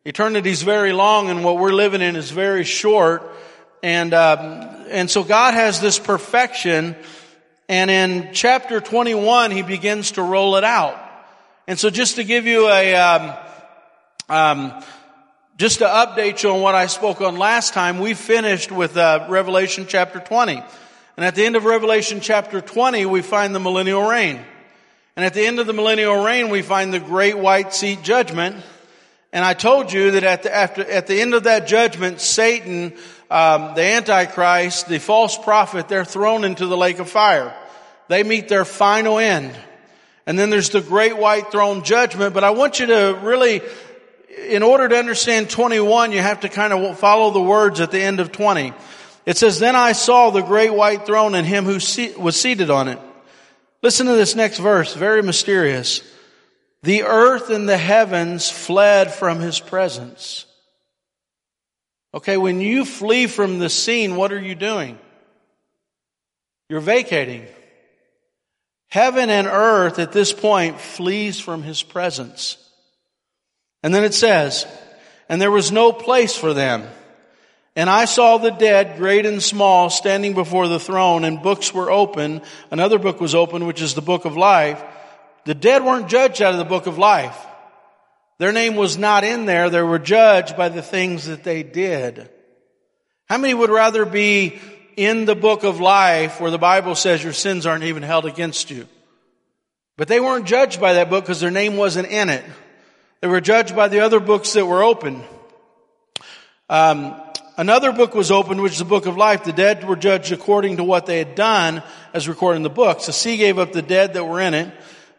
Eternity 0.09 0.49
is 0.49 0.63
very 0.63 0.91
long 0.91 1.29
and 1.29 1.43
what 1.43 1.59
we're 1.59 1.71
living 1.71 2.01
in 2.01 2.15
is 2.15 2.31
very 2.31 2.63
short. 2.63 3.21
And, 3.83 4.11
um, 4.15 4.41
and 4.89 5.07
so 5.07 5.23
God 5.23 5.53
has 5.53 5.81
this 5.81 5.99
perfection 5.99 6.95
and 7.67 7.91
in 7.91 8.29
chapter 8.33 8.79
21 8.79 9.51
he 9.51 9.61
begins 9.61 10.13
to 10.13 10.23
roll 10.23 10.55
it 10.55 10.63
out. 10.63 10.99
And 11.67 11.77
so 11.77 11.91
just 11.91 12.15
to 12.15 12.23
give 12.23 12.47
you 12.47 12.67
a, 12.69 12.95
um, 12.95 13.37
um, 14.29 14.83
just 15.57 15.77
to 15.77 15.85
update 15.85 16.41
you 16.41 16.55
on 16.55 16.61
what 16.61 16.73
I 16.73 16.87
spoke 16.87 17.21
on 17.21 17.37
last 17.37 17.75
time, 17.75 17.99
we 17.99 18.15
finished 18.15 18.71
with 18.71 18.97
uh, 18.97 19.27
Revelation 19.29 19.85
chapter 19.87 20.19
20. 20.19 20.53
And 21.17 21.23
at 21.23 21.35
the 21.35 21.45
end 21.45 21.55
of 21.55 21.65
Revelation 21.65 22.19
chapter 22.19 22.61
20, 22.61 23.05
we 23.05 23.21
find 23.21 23.53
the 23.53 23.59
millennial 23.59 24.09
reign. 24.09 24.39
And 25.15 25.23
at 25.23 25.35
the 25.35 25.45
end 25.45 25.59
of 25.59 25.67
the 25.67 25.73
millennial 25.73 26.23
reign, 26.23 26.49
we 26.49 26.63
find 26.63 26.91
the 26.91 26.99
great 26.99 27.37
white 27.37 27.75
seat 27.75 28.01
judgment. 28.01 28.55
And 29.31 29.45
I 29.45 29.53
told 29.53 29.93
you 29.93 30.11
that 30.11 30.23
at 30.23 30.43
the, 30.43 30.55
after, 30.55 30.81
at 30.89 31.07
the 31.07 31.21
end 31.21 31.33
of 31.33 31.43
that 31.43 31.67
judgment, 31.67 32.19
Satan, 32.19 32.93
um, 33.29 33.75
the 33.75 33.83
Antichrist, 33.83 34.87
the 34.87 34.99
false 34.99 35.37
prophet, 35.37 35.87
they're 35.87 36.05
thrown 36.05 36.43
into 36.43 36.65
the 36.65 36.77
lake 36.77 36.99
of 36.99 37.09
fire. 37.09 37.53
They 38.07 38.23
meet 38.23 38.47
their 38.47 38.65
final 38.65 39.19
end. 39.19 39.55
And 40.25 40.37
then 40.37 40.49
there's 40.49 40.69
the 40.69 40.81
great 40.81 41.17
white 41.17 41.51
throne 41.51 41.83
judgment. 41.83 42.33
But 42.33 42.43
I 42.43 42.51
want 42.51 42.79
you 42.79 42.87
to 42.87 43.19
really 43.21 43.61
in 44.47 44.63
order 44.63 44.87
to 44.87 44.95
understand 44.95 45.49
21, 45.49 46.11
you 46.11 46.19
have 46.19 46.41
to 46.41 46.49
kind 46.49 46.73
of 46.73 46.99
follow 46.99 47.31
the 47.31 47.41
words 47.41 47.79
at 47.79 47.91
the 47.91 47.99
end 48.01 48.19
of 48.19 48.31
20. 48.31 48.73
It 49.25 49.37
says, 49.37 49.59
Then 49.59 49.75
I 49.75 49.91
saw 49.91 50.29
the 50.29 50.41
great 50.41 50.73
white 50.73 51.05
throne 51.05 51.35
and 51.35 51.45
him 51.45 51.65
who 51.65 51.73
was 51.73 52.39
seated 52.39 52.69
on 52.69 52.87
it. 52.87 52.99
Listen 53.81 54.07
to 54.07 54.13
this 54.13 54.35
next 54.35 54.59
verse, 54.59 54.93
very 54.93 55.23
mysterious. 55.23 56.01
The 56.83 57.03
earth 57.03 57.49
and 57.49 57.67
the 57.67 57.77
heavens 57.77 58.49
fled 58.49 59.13
from 59.13 59.39
his 59.39 59.59
presence. 59.59 60.45
Okay, 62.13 62.37
when 62.37 62.61
you 62.61 62.85
flee 62.85 63.27
from 63.27 63.59
the 63.59 63.69
scene, 63.69 64.15
what 64.15 64.31
are 64.31 64.41
you 64.41 64.55
doing? 64.55 64.97
You're 66.69 66.79
vacating. 66.79 67.45
Heaven 68.89 69.29
and 69.29 69.45
earth 69.45 69.99
at 69.99 70.11
this 70.11 70.33
point 70.33 70.79
flees 70.79 71.39
from 71.39 71.61
his 71.61 71.83
presence. 71.83 72.57
And 73.83 73.93
then 73.93 74.03
it 74.03 74.13
says, 74.13 74.65
and 75.27 75.41
there 75.41 75.51
was 75.51 75.71
no 75.71 75.91
place 75.91 76.35
for 76.35 76.53
them. 76.53 76.87
And 77.75 77.89
I 77.89 78.05
saw 78.05 78.37
the 78.37 78.49
dead, 78.49 78.97
great 78.97 79.25
and 79.25 79.41
small, 79.41 79.89
standing 79.89 80.33
before 80.33 80.67
the 80.67 80.79
throne, 80.79 81.23
and 81.23 81.41
books 81.41 81.73
were 81.73 81.91
open. 81.91 82.41
Another 82.71 82.97
book 82.97 83.21
was 83.21 83.35
open, 83.35 83.67
which 83.67 83.81
is 83.81 83.93
the 83.93 84.01
book 84.01 84.25
of 84.25 84.35
life. 84.35 84.83
The 85.49 85.55
dead 85.55 85.83
weren't 85.83 86.09
judged 86.09 86.43
out 86.43 86.51
of 86.51 86.59
the 86.59 86.63
book 86.63 86.85
of 86.85 86.99
life. 86.99 87.35
Their 88.37 88.51
name 88.51 88.75
was 88.75 88.99
not 88.99 89.23
in 89.23 89.47
there. 89.47 89.71
They 89.71 89.81
were 89.81 89.97
judged 89.97 90.55
by 90.55 90.69
the 90.69 90.83
things 90.83 91.25
that 91.25 91.43
they 91.43 91.63
did. 91.63 92.29
How 93.27 93.39
many 93.39 93.55
would 93.55 93.71
rather 93.71 94.05
be 94.05 94.59
in 94.95 95.25
the 95.25 95.33
book 95.33 95.63
of 95.63 95.79
life 95.79 96.39
where 96.39 96.51
the 96.51 96.59
Bible 96.59 96.93
says 96.93 97.23
your 97.23 97.33
sins 97.33 97.65
aren't 97.65 97.85
even 97.85 98.03
held 98.03 98.27
against 98.27 98.69
you? 98.69 98.87
But 99.97 100.07
they 100.07 100.19
weren't 100.19 100.45
judged 100.45 100.79
by 100.79 100.93
that 100.93 101.09
book 101.09 101.23
because 101.23 101.39
their 101.39 101.49
name 101.49 101.77
wasn't 101.77 102.09
in 102.09 102.29
it. 102.29 102.45
They 103.21 103.27
were 103.27 103.41
judged 103.41 103.75
by 103.75 103.87
the 103.87 104.01
other 104.01 104.19
books 104.19 104.53
that 104.53 104.67
were 104.67 104.83
open. 104.83 105.23
Um, 106.69 107.19
another 107.57 107.91
book 107.91 108.13
was 108.13 108.29
opened, 108.29 108.61
which 108.61 108.73
is 108.73 108.77
the 108.77 108.85
book 108.85 109.07
of 109.07 109.17
life. 109.17 109.45
The 109.45 109.51
dead 109.51 109.83
were 109.83 109.95
judged 109.95 110.31
according 110.31 110.77
to 110.77 110.83
what 110.83 111.07
they 111.07 111.17
had 111.17 111.33
done, 111.33 111.81
as 112.13 112.27
recorded 112.27 112.57
in 112.57 112.61
the 112.61 112.69
books. 112.69 113.07
The 113.07 113.13
sea 113.13 113.35
gave 113.35 113.57
up 113.57 113.71
the 113.71 113.81
dead 113.81 114.13
that 114.13 114.25
were 114.25 114.41
in 114.41 114.53
it. 114.53 114.71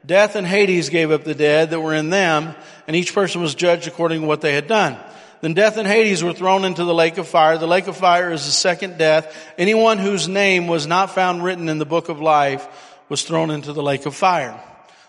Death 0.04 0.34
and 0.36 0.46
Hades 0.46 0.88
gave 0.88 1.10
up 1.10 1.24
the 1.24 1.34
dead 1.34 1.70
that 1.70 1.80
were 1.80 1.94
in 1.94 2.10
them, 2.10 2.54
and 2.86 2.96
each 2.96 3.14
person 3.14 3.42
was 3.42 3.54
judged 3.54 3.86
according 3.86 4.22
to 4.22 4.26
what 4.26 4.40
they 4.40 4.54
had 4.54 4.66
done. 4.66 4.98
Then 5.40 5.54
death 5.54 5.76
and 5.78 5.86
Hades 5.86 6.22
were 6.22 6.32
thrown 6.32 6.64
into 6.64 6.84
the 6.84 6.94
lake 6.94 7.18
of 7.18 7.26
fire. 7.26 7.56
The 7.56 7.66
lake 7.66 7.86
of 7.86 7.96
fire 7.96 8.30
is 8.30 8.44
the 8.44 8.52
second 8.52 8.98
death. 8.98 9.34
Anyone 9.56 9.98
whose 9.98 10.28
name 10.28 10.66
was 10.66 10.86
not 10.86 11.14
found 11.14 11.42
written 11.42 11.68
in 11.68 11.78
the 11.78 11.86
book 11.86 12.08
of 12.08 12.20
life 12.20 12.66
was 13.08 13.22
thrown 13.22 13.50
into 13.50 13.72
the 13.72 13.82
lake 13.82 14.04
of 14.06 14.14
fire. 14.14 14.58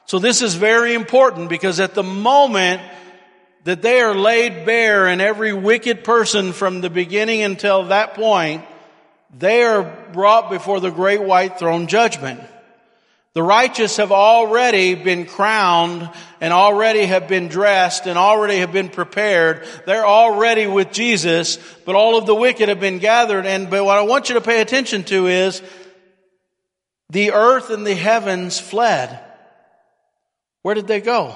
So 0.05 0.19
this 0.19 0.41
is 0.41 0.55
very 0.55 0.93
important 0.93 1.50
because 1.50 1.79
at 1.79 1.95
the 1.95 2.03
moment 2.03 2.81
that 3.65 3.81
they 3.81 4.01
are 4.01 4.15
laid 4.15 4.65
bare 4.65 5.07
and 5.07 5.21
every 5.21 5.53
wicked 5.53 6.03
person 6.03 6.53
from 6.53 6.81
the 6.81 6.89
beginning 6.89 7.41
until 7.41 7.86
that 7.86 8.15
point, 8.15 8.63
they 9.38 9.63
are 9.63 9.83
brought 10.13 10.50
before 10.50 10.79
the 10.79 10.89
great 10.89 11.21
white 11.21 11.60
throne 11.60 11.88
judgment. 11.88 12.41
The 13.34 13.44
righteous 13.44 13.98
have 13.98 14.12
already 14.12 14.94
been 14.94 15.26
crowned 15.26 16.10
and 16.42 16.52
already 16.52 17.06
have 17.06 17.30
been 17.30 17.48
dressed 17.48 18.06
and 18.06 18.18
already 18.18 18.58
have 18.58 18.74
been 18.74 18.90
prepared. 18.90 19.66
They're 19.86 20.06
already 20.06 20.68
with 20.68 20.92
Jesus, 20.92 21.58
but 21.86 21.96
all 21.96 22.18
of 22.18 22.26
the 22.26 22.36
wicked 22.36 22.68
have 22.68 22.82
been 22.82 23.00
gathered. 23.00 23.46
And, 23.46 23.70
but 23.70 23.86
what 23.86 23.98
I 23.98 24.02
want 24.02 24.28
you 24.28 24.36
to 24.36 24.42
pay 24.42 24.60
attention 24.60 25.06
to 25.06 25.28
is 25.28 25.62
the 27.10 27.32
earth 27.32 27.70
and 27.70 27.88
the 27.88 27.96
heavens 27.96 28.60
fled. 28.60 29.18
Where 30.64 30.76
did 30.76 30.88
they 30.88 31.00
go? 31.00 31.36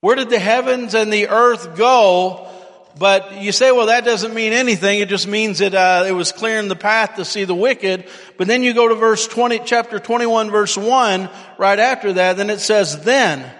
Where 0.00 0.16
did 0.16 0.30
the 0.30 0.38
heavens 0.38 0.94
and 0.94 1.12
the 1.12 1.28
earth 1.28 1.76
go? 1.76 2.48
But 2.96 3.42
you 3.42 3.50
say, 3.50 3.72
well, 3.72 3.86
that 3.86 4.04
doesn't 4.04 4.34
mean 4.34 4.52
anything. 4.52 5.00
It 5.00 5.08
just 5.08 5.26
means 5.26 5.58
that 5.58 5.74
uh, 5.74 6.04
it 6.06 6.12
was 6.12 6.30
clearing 6.30 6.68
the 6.68 6.76
path 6.76 7.16
to 7.16 7.24
see 7.24 7.44
the 7.44 7.54
wicked. 7.54 8.08
But 8.36 8.46
then 8.46 8.62
you 8.62 8.72
go 8.72 8.88
to 8.88 8.94
verse 8.94 9.26
20, 9.26 9.60
chapter 9.64 9.98
21, 9.98 10.50
verse 10.50 10.76
1, 10.76 11.28
right 11.58 11.78
after 11.78 12.12
that, 12.14 12.36
then 12.36 12.50
it 12.50 12.60
says, 12.60 13.02
then. 13.02 13.50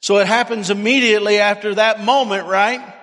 So 0.00 0.18
it 0.18 0.28
happens 0.28 0.70
immediately 0.70 1.38
after 1.38 1.74
that 1.74 2.04
moment, 2.04 2.46
right? 2.46 2.94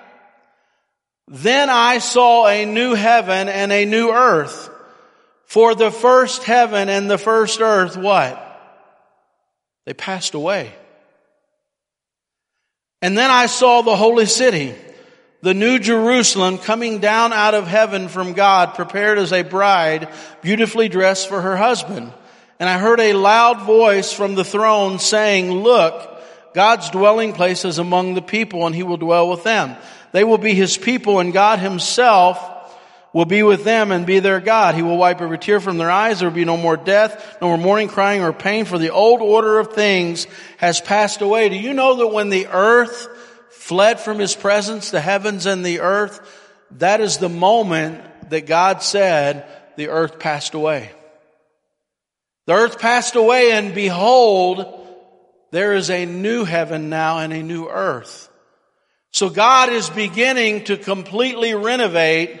Then 1.28 1.68
I 1.68 1.98
saw 1.98 2.46
a 2.46 2.64
new 2.64 2.94
heaven 2.94 3.48
and 3.48 3.72
a 3.72 3.84
new 3.84 4.10
earth. 4.10 4.70
For 5.44 5.74
the 5.74 5.90
first 5.90 6.42
heaven 6.44 6.88
and 6.88 7.10
the 7.10 7.18
first 7.18 7.60
earth, 7.60 7.96
what? 7.96 8.42
They 9.84 9.94
passed 9.94 10.34
away. 10.34 10.74
And 13.02 13.16
then 13.16 13.30
I 13.30 13.46
saw 13.46 13.82
the 13.82 13.94
holy 13.94 14.26
city, 14.26 14.74
the 15.46 15.54
new 15.54 15.78
Jerusalem 15.78 16.58
coming 16.58 16.98
down 16.98 17.32
out 17.32 17.54
of 17.54 17.68
heaven 17.68 18.08
from 18.08 18.32
God, 18.32 18.74
prepared 18.74 19.16
as 19.16 19.32
a 19.32 19.42
bride, 19.44 20.08
beautifully 20.42 20.88
dressed 20.88 21.28
for 21.28 21.40
her 21.40 21.56
husband. 21.56 22.12
And 22.58 22.68
I 22.68 22.78
heard 22.78 22.98
a 22.98 23.12
loud 23.12 23.62
voice 23.62 24.12
from 24.12 24.34
the 24.34 24.44
throne 24.44 24.98
saying, 24.98 25.52
look, 25.52 26.20
God's 26.52 26.90
dwelling 26.90 27.32
place 27.32 27.64
is 27.64 27.78
among 27.78 28.14
the 28.14 28.22
people 28.22 28.66
and 28.66 28.74
he 28.74 28.82
will 28.82 28.96
dwell 28.96 29.30
with 29.30 29.44
them. 29.44 29.76
They 30.10 30.24
will 30.24 30.36
be 30.36 30.52
his 30.52 30.76
people 30.76 31.20
and 31.20 31.32
God 31.32 31.60
himself 31.60 32.40
will 33.12 33.24
be 33.24 33.44
with 33.44 33.62
them 33.62 33.92
and 33.92 34.04
be 34.04 34.18
their 34.18 34.40
God. 34.40 34.74
He 34.74 34.82
will 34.82 34.98
wipe 34.98 35.20
every 35.20 35.38
tear 35.38 35.60
from 35.60 35.78
their 35.78 35.92
eyes. 35.92 36.18
There 36.18 36.28
will 36.28 36.34
be 36.34 36.44
no 36.44 36.56
more 36.56 36.76
death, 36.76 37.36
no 37.40 37.50
more 37.50 37.56
mourning, 37.56 37.86
crying, 37.86 38.20
or 38.20 38.32
pain, 38.32 38.64
for 38.64 38.78
the 38.78 38.90
old 38.90 39.20
order 39.20 39.60
of 39.60 39.74
things 39.74 40.26
has 40.56 40.80
passed 40.80 41.20
away. 41.20 41.48
Do 41.50 41.56
you 41.56 41.72
know 41.72 41.98
that 41.98 42.08
when 42.08 42.30
the 42.30 42.48
earth 42.48 43.15
fled 43.66 43.98
from 43.98 44.20
his 44.20 44.36
presence, 44.36 44.92
the 44.92 45.00
heavens 45.00 45.44
and 45.44 45.66
the 45.66 45.80
earth, 45.80 46.20
that 46.78 47.00
is 47.00 47.18
the 47.18 47.28
moment 47.28 48.30
that 48.30 48.46
God 48.46 48.80
said 48.80 49.44
the 49.74 49.88
earth 49.88 50.20
passed 50.20 50.54
away. 50.54 50.92
The 52.46 52.52
earth 52.52 52.78
passed 52.78 53.16
away 53.16 53.50
and 53.50 53.74
behold, 53.74 54.72
there 55.50 55.74
is 55.74 55.90
a 55.90 56.06
new 56.06 56.44
heaven 56.44 56.90
now 56.90 57.18
and 57.18 57.32
a 57.32 57.42
new 57.42 57.66
earth. 57.66 58.30
So 59.10 59.30
God 59.30 59.70
is 59.70 59.90
beginning 59.90 60.64
to 60.66 60.76
completely 60.76 61.56
renovate 61.56 62.40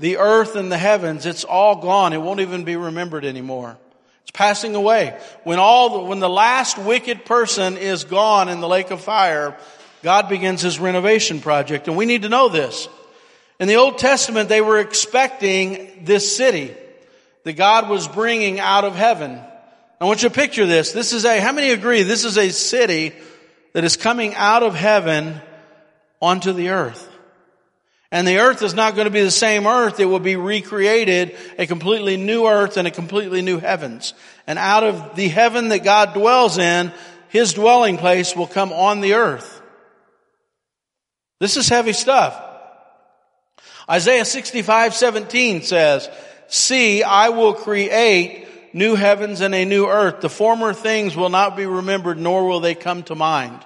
the 0.00 0.16
earth 0.16 0.56
and 0.56 0.72
the 0.72 0.78
heavens, 0.78 1.24
it's 1.24 1.44
all 1.44 1.76
gone. 1.76 2.12
It 2.12 2.20
won't 2.20 2.40
even 2.40 2.64
be 2.64 2.74
remembered 2.74 3.24
anymore. 3.24 3.78
It's 4.22 4.32
passing 4.32 4.74
away. 4.74 5.16
When 5.44 5.60
all, 5.60 5.90
the, 5.90 6.04
when 6.04 6.18
the 6.18 6.28
last 6.28 6.78
wicked 6.78 7.24
person 7.26 7.76
is 7.76 8.02
gone 8.02 8.48
in 8.48 8.60
the 8.60 8.68
lake 8.68 8.90
of 8.90 9.00
fire, 9.00 9.56
God 10.02 10.28
begins 10.28 10.62
his 10.62 10.78
renovation 10.78 11.40
project. 11.40 11.88
And 11.88 11.96
we 11.96 12.06
need 12.06 12.22
to 12.22 12.28
know 12.28 12.48
this. 12.48 12.88
In 13.58 13.68
the 13.68 13.76
Old 13.76 13.98
Testament, 13.98 14.48
they 14.48 14.60
were 14.60 14.78
expecting 14.78 16.04
this 16.04 16.36
city 16.36 16.74
that 17.44 17.54
God 17.54 17.88
was 17.88 18.06
bringing 18.06 18.60
out 18.60 18.84
of 18.84 18.94
heaven. 18.94 19.40
I 20.00 20.04
want 20.04 20.22
you 20.22 20.28
to 20.28 20.34
picture 20.34 20.66
this. 20.66 20.92
This 20.92 21.12
is 21.12 21.24
a, 21.24 21.40
how 21.40 21.52
many 21.52 21.70
agree 21.72 22.02
this 22.02 22.24
is 22.24 22.38
a 22.38 22.50
city 22.50 23.12
that 23.72 23.84
is 23.84 23.96
coming 23.96 24.34
out 24.34 24.62
of 24.62 24.74
heaven 24.74 25.40
onto 26.20 26.52
the 26.52 26.70
earth? 26.70 27.04
And 28.10 28.26
the 28.26 28.38
earth 28.38 28.62
is 28.62 28.74
not 28.74 28.94
going 28.94 29.04
to 29.04 29.10
be 29.10 29.22
the 29.22 29.30
same 29.30 29.66
earth. 29.66 30.00
It 30.00 30.06
will 30.06 30.18
be 30.18 30.36
recreated, 30.36 31.36
a 31.58 31.66
completely 31.66 32.16
new 32.16 32.46
earth 32.46 32.76
and 32.76 32.88
a 32.88 32.92
completely 32.92 33.42
new 33.42 33.58
heavens. 33.58 34.14
And 34.46 34.58
out 34.58 34.82
of 34.82 35.14
the 35.14 35.28
heaven 35.28 35.68
that 35.68 35.84
God 35.84 36.14
dwells 36.14 36.56
in, 36.56 36.92
His 37.28 37.52
dwelling 37.52 37.98
place 37.98 38.34
will 38.34 38.46
come 38.46 38.72
on 38.72 39.02
the 39.02 39.14
earth. 39.14 39.57
This 41.40 41.56
is 41.56 41.68
heavy 41.68 41.92
stuff. 41.92 42.44
Isaiah 43.88 44.24
65, 44.24 44.94
17 44.94 45.62
says, 45.62 46.08
See, 46.48 47.02
I 47.02 47.28
will 47.30 47.54
create 47.54 48.46
new 48.74 48.94
heavens 48.94 49.40
and 49.40 49.54
a 49.54 49.64
new 49.64 49.86
earth. 49.86 50.20
The 50.20 50.28
former 50.28 50.72
things 50.72 51.16
will 51.16 51.30
not 51.30 51.56
be 51.56 51.66
remembered, 51.66 52.18
nor 52.18 52.46
will 52.46 52.60
they 52.60 52.74
come 52.74 53.02
to 53.04 53.14
mind. 53.14 53.64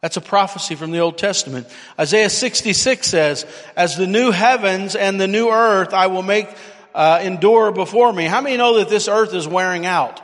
That's 0.00 0.16
a 0.16 0.22
prophecy 0.22 0.76
from 0.76 0.92
the 0.92 1.00
Old 1.00 1.18
Testament. 1.18 1.66
Isaiah 1.98 2.30
66 2.30 3.06
says, 3.06 3.46
As 3.76 3.96
the 3.96 4.06
new 4.06 4.30
heavens 4.30 4.96
and 4.96 5.20
the 5.20 5.28
new 5.28 5.50
earth 5.50 5.92
I 5.92 6.06
will 6.06 6.22
make 6.22 6.48
uh, 6.94 7.20
endure 7.22 7.70
before 7.70 8.12
me. 8.12 8.24
How 8.24 8.40
many 8.40 8.56
know 8.56 8.78
that 8.78 8.88
this 8.88 9.08
earth 9.08 9.34
is 9.34 9.46
wearing 9.46 9.84
out? 9.84 10.22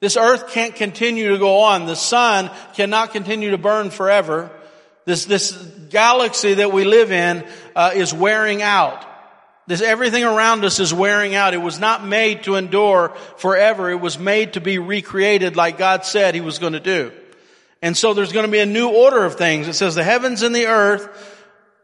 This 0.00 0.16
earth 0.16 0.50
can't 0.50 0.74
continue 0.74 1.30
to 1.30 1.38
go 1.38 1.60
on. 1.60 1.86
The 1.86 1.94
sun 1.94 2.50
cannot 2.74 3.12
continue 3.12 3.52
to 3.52 3.58
burn 3.58 3.90
forever. 3.90 4.50
This, 5.04 5.24
this 5.24 5.52
galaxy 5.90 6.54
that 6.54 6.72
we 6.72 6.84
live 6.84 7.10
in 7.10 7.44
uh, 7.74 7.92
is 7.94 8.14
wearing 8.14 8.62
out. 8.62 9.04
This, 9.66 9.80
everything 9.80 10.24
around 10.24 10.64
us 10.64 10.80
is 10.80 10.92
wearing 10.92 11.34
out. 11.34 11.54
It 11.54 11.58
was 11.58 11.78
not 11.78 12.04
made 12.04 12.44
to 12.44 12.56
endure 12.56 13.10
forever. 13.36 13.90
It 13.90 14.00
was 14.00 14.18
made 14.18 14.54
to 14.54 14.60
be 14.60 14.78
recreated 14.78 15.56
like 15.56 15.78
God 15.78 16.04
said 16.04 16.34
He 16.34 16.40
was 16.40 16.58
going 16.58 16.72
to 16.72 16.80
do. 16.80 17.12
And 17.80 17.96
so 17.96 18.14
there's 18.14 18.32
going 18.32 18.46
to 18.46 18.52
be 18.52 18.60
a 18.60 18.66
new 18.66 18.88
order 18.88 19.24
of 19.24 19.36
things. 19.36 19.68
It 19.68 19.74
says 19.74 19.94
the 19.94 20.04
heavens 20.04 20.42
and 20.42 20.54
the 20.54 20.66
earth, 20.66 21.08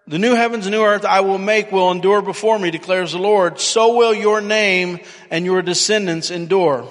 the 0.07 0.19
new 0.19 0.35
heavens 0.35 0.67
and 0.67 0.75
new 0.75 0.83
earth 0.83 1.05
I 1.05 1.21
will 1.21 1.39
make 1.39 1.73
will 1.73 1.91
endure 1.91 2.23
before 2.23 2.59
me, 2.59 2.71
declares 2.71 3.13
the 3.13 3.19
Lord. 3.19 3.61
So 3.61 3.97
will 3.97 4.15
your 4.15 4.41
name 4.41 5.01
and 5.31 5.45
your 5.45 5.63
descendants 5.63 6.31
endure. 6.31 6.89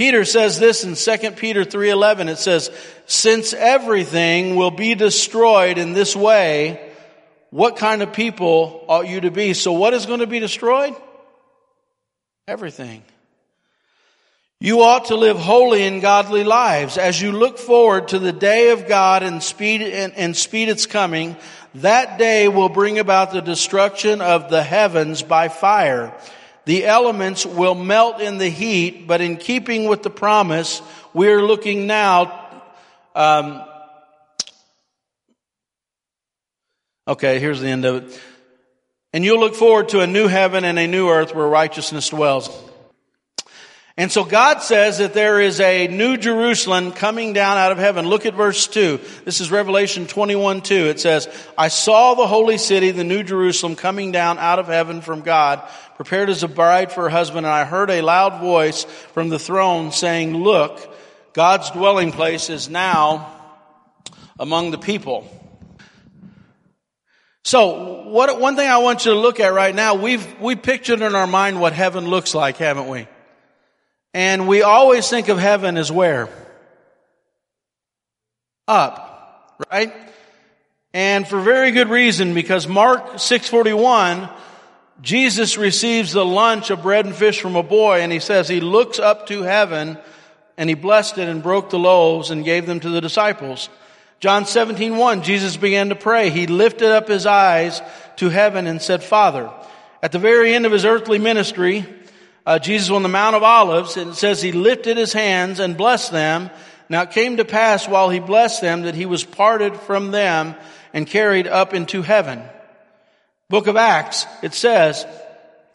Peter 0.00 0.24
says 0.24 0.58
this 0.58 0.82
in 0.82 0.94
2 0.94 1.32
Peter 1.32 1.62
3:11 1.62 2.30
it 2.30 2.38
says 2.38 2.70
since 3.04 3.52
everything 3.52 4.56
will 4.56 4.70
be 4.70 4.94
destroyed 4.94 5.76
in 5.76 5.92
this 5.92 6.16
way 6.16 6.80
what 7.50 7.76
kind 7.76 8.00
of 8.00 8.14
people 8.14 8.82
ought 8.88 9.06
you 9.06 9.20
to 9.20 9.30
be? 9.30 9.52
So 9.52 9.72
what 9.72 9.92
is 9.92 10.06
going 10.06 10.20
to 10.20 10.26
be 10.26 10.38
destroyed? 10.38 10.94
Everything. 12.48 13.02
You 14.58 14.80
ought 14.80 15.04
to 15.06 15.16
live 15.16 15.36
holy 15.38 15.82
and 15.82 16.00
godly 16.00 16.44
lives. 16.44 16.96
As 16.96 17.20
you 17.20 17.32
look 17.32 17.58
forward 17.58 18.08
to 18.08 18.18
the 18.18 18.32
day 18.32 18.70
of 18.70 18.88
God 18.88 19.22
and 19.22 19.42
speed 19.42 19.82
and, 19.82 20.14
and 20.14 20.34
speed 20.34 20.70
its 20.70 20.86
coming 20.86 21.36
that 21.74 22.18
day 22.18 22.48
will 22.48 22.70
bring 22.70 22.98
about 22.98 23.32
the 23.32 23.42
destruction 23.42 24.22
of 24.22 24.48
the 24.48 24.62
heavens 24.62 25.22
by 25.22 25.48
fire 25.48 26.14
the 26.64 26.84
elements 26.84 27.44
will 27.46 27.74
melt 27.74 28.20
in 28.20 28.38
the 28.38 28.48
heat, 28.48 29.06
but 29.06 29.20
in 29.20 29.36
keeping 29.36 29.88
with 29.88 30.02
the 30.02 30.10
promise, 30.10 30.82
we're 31.14 31.42
looking 31.42 31.86
now, 31.86 32.62
um, 33.14 33.64
okay, 37.08 37.40
here's 37.40 37.60
the 37.60 37.68
end 37.68 37.84
of 37.84 38.04
it. 38.04 38.20
And 39.12 39.24
you'll 39.24 39.40
look 39.40 39.56
forward 39.56 39.88
to 39.90 40.00
a 40.00 40.06
new 40.06 40.28
heaven 40.28 40.64
and 40.64 40.78
a 40.78 40.86
new 40.86 41.08
earth 41.08 41.34
where 41.34 41.46
righteousness 41.46 42.10
dwells. 42.10 42.48
And 44.00 44.10
so 44.10 44.24
God 44.24 44.62
says 44.62 44.96
that 44.96 45.12
there 45.12 45.42
is 45.42 45.60
a 45.60 45.86
new 45.86 46.16
Jerusalem 46.16 46.92
coming 46.92 47.34
down 47.34 47.58
out 47.58 47.70
of 47.70 47.76
heaven. 47.76 48.06
Look 48.06 48.24
at 48.24 48.32
verse 48.32 48.66
2. 48.66 48.98
This 49.26 49.42
is 49.42 49.50
Revelation 49.50 50.06
21 50.06 50.62
2. 50.62 50.74
It 50.86 51.00
says, 51.00 51.28
I 51.58 51.68
saw 51.68 52.14
the 52.14 52.26
holy 52.26 52.56
city, 52.56 52.92
the 52.92 53.04
new 53.04 53.22
Jerusalem, 53.22 53.76
coming 53.76 54.10
down 54.10 54.38
out 54.38 54.58
of 54.58 54.68
heaven 54.68 55.02
from 55.02 55.20
God, 55.20 55.62
prepared 55.96 56.30
as 56.30 56.42
a 56.42 56.48
bride 56.48 56.92
for 56.92 57.02
her 57.02 57.08
husband, 57.10 57.44
and 57.44 57.52
I 57.52 57.66
heard 57.66 57.90
a 57.90 58.00
loud 58.00 58.40
voice 58.40 58.84
from 59.12 59.28
the 59.28 59.38
throne 59.38 59.92
saying, 59.92 60.34
Look, 60.34 60.80
God's 61.34 61.70
dwelling 61.70 62.10
place 62.10 62.48
is 62.48 62.70
now 62.70 63.30
among 64.38 64.70
the 64.70 64.78
people. 64.78 65.28
So, 67.44 68.08
what, 68.08 68.40
one 68.40 68.56
thing 68.56 68.70
I 68.70 68.78
want 68.78 69.04
you 69.04 69.12
to 69.12 69.18
look 69.18 69.40
at 69.40 69.52
right 69.52 69.74
now, 69.74 69.96
we've, 69.96 70.40
we 70.40 70.56
pictured 70.56 71.02
in 71.02 71.14
our 71.14 71.26
mind 71.26 71.60
what 71.60 71.74
heaven 71.74 72.08
looks 72.08 72.34
like, 72.34 72.56
haven't 72.56 72.88
we? 72.88 73.06
And 74.12 74.48
we 74.48 74.62
always 74.62 75.08
think 75.08 75.28
of 75.28 75.38
heaven 75.38 75.76
as 75.76 75.92
where? 75.92 76.28
Up, 78.66 79.64
right? 79.70 79.92
And 80.92 81.26
for 81.26 81.40
very 81.40 81.70
good 81.70 81.88
reason, 81.88 82.34
because 82.34 82.66
Mark 82.66 83.20
641, 83.20 84.28
Jesus 85.00 85.56
receives 85.56 86.12
the 86.12 86.24
lunch 86.24 86.70
of 86.70 86.82
bread 86.82 87.06
and 87.06 87.14
fish 87.14 87.40
from 87.40 87.54
a 87.54 87.62
boy, 87.62 88.00
and 88.00 88.10
he 88.10 88.18
says 88.18 88.48
he 88.48 88.60
looks 88.60 88.98
up 88.98 89.28
to 89.28 89.42
heaven, 89.42 89.96
and 90.56 90.68
he 90.68 90.74
blessed 90.74 91.18
it 91.18 91.28
and 91.28 91.42
broke 91.42 91.70
the 91.70 91.78
loaves 91.78 92.30
and 92.30 92.44
gave 92.44 92.66
them 92.66 92.80
to 92.80 92.88
the 92.88 93.00
disciples. 93.00 93.68
John 94.18 94.44
17, 94.44 94.96
1, 94.96 95.22
Jesus 95.22 95.56
began 95.56 95.88
to 95.88 95.94
pray. 95.94 96.30
He 96.30 96.46
lifted 96.46 96.90
up 96.90 97.08
his 97.08 97.24
eyes 97.24 97.80
to 98.16 98.28
heaven 98.28 98.66
and 98.66 98.82
said, 98.82 99.02
Father, 99.02 99.50
at 100.02 100.12
the 100.12 100.18
very 100.18 100.52
end 100.52 100.66
of 100.66 100.72
his 100.72 100.84
earthly 100.84 101.18
ministry, 101.18 101.86
uh, 102.50 102.58
Jesus 102.58 102.90
on 102.90 103.04
the 103.04 103.08
Mount 103.08 103.36
of 103.36 103.44
Olives, 103.44 103.96
and 103.96 104.10
it 104.10 104.14
says 104.16 104.42
he 104.42 104.50
lifted 104.50 104.96
his 104.96 105.12
hands 105.12 105.60
and 105.60 105.76
blessed 105.76 106.10
them. 106.10 106.50
Now 106.88 107.02
it 107.02 107.12
came 107.12 107.36
to 107.36 107.44
pass 107.44 107.86
while 107.86 108.10
he 108.10 108.18
blessed 108.18 108.60
them 108.60 108.82
that 108.82 108.96
he 108.96 109.06
was 109.06 109.22
parted 109.22 109.76
from 109.76 110.10
them 110.10 110.56
and 110.92 111.06
carried 111.06 111.46
up 111.46 111.74
into 111.74 112.02
heaven. 112.02 112.42
Book 113.48 113.68
of 113.68 113.76
Acts, 113.76 114.26
it 114.42 114.52
says, 114.52 115.06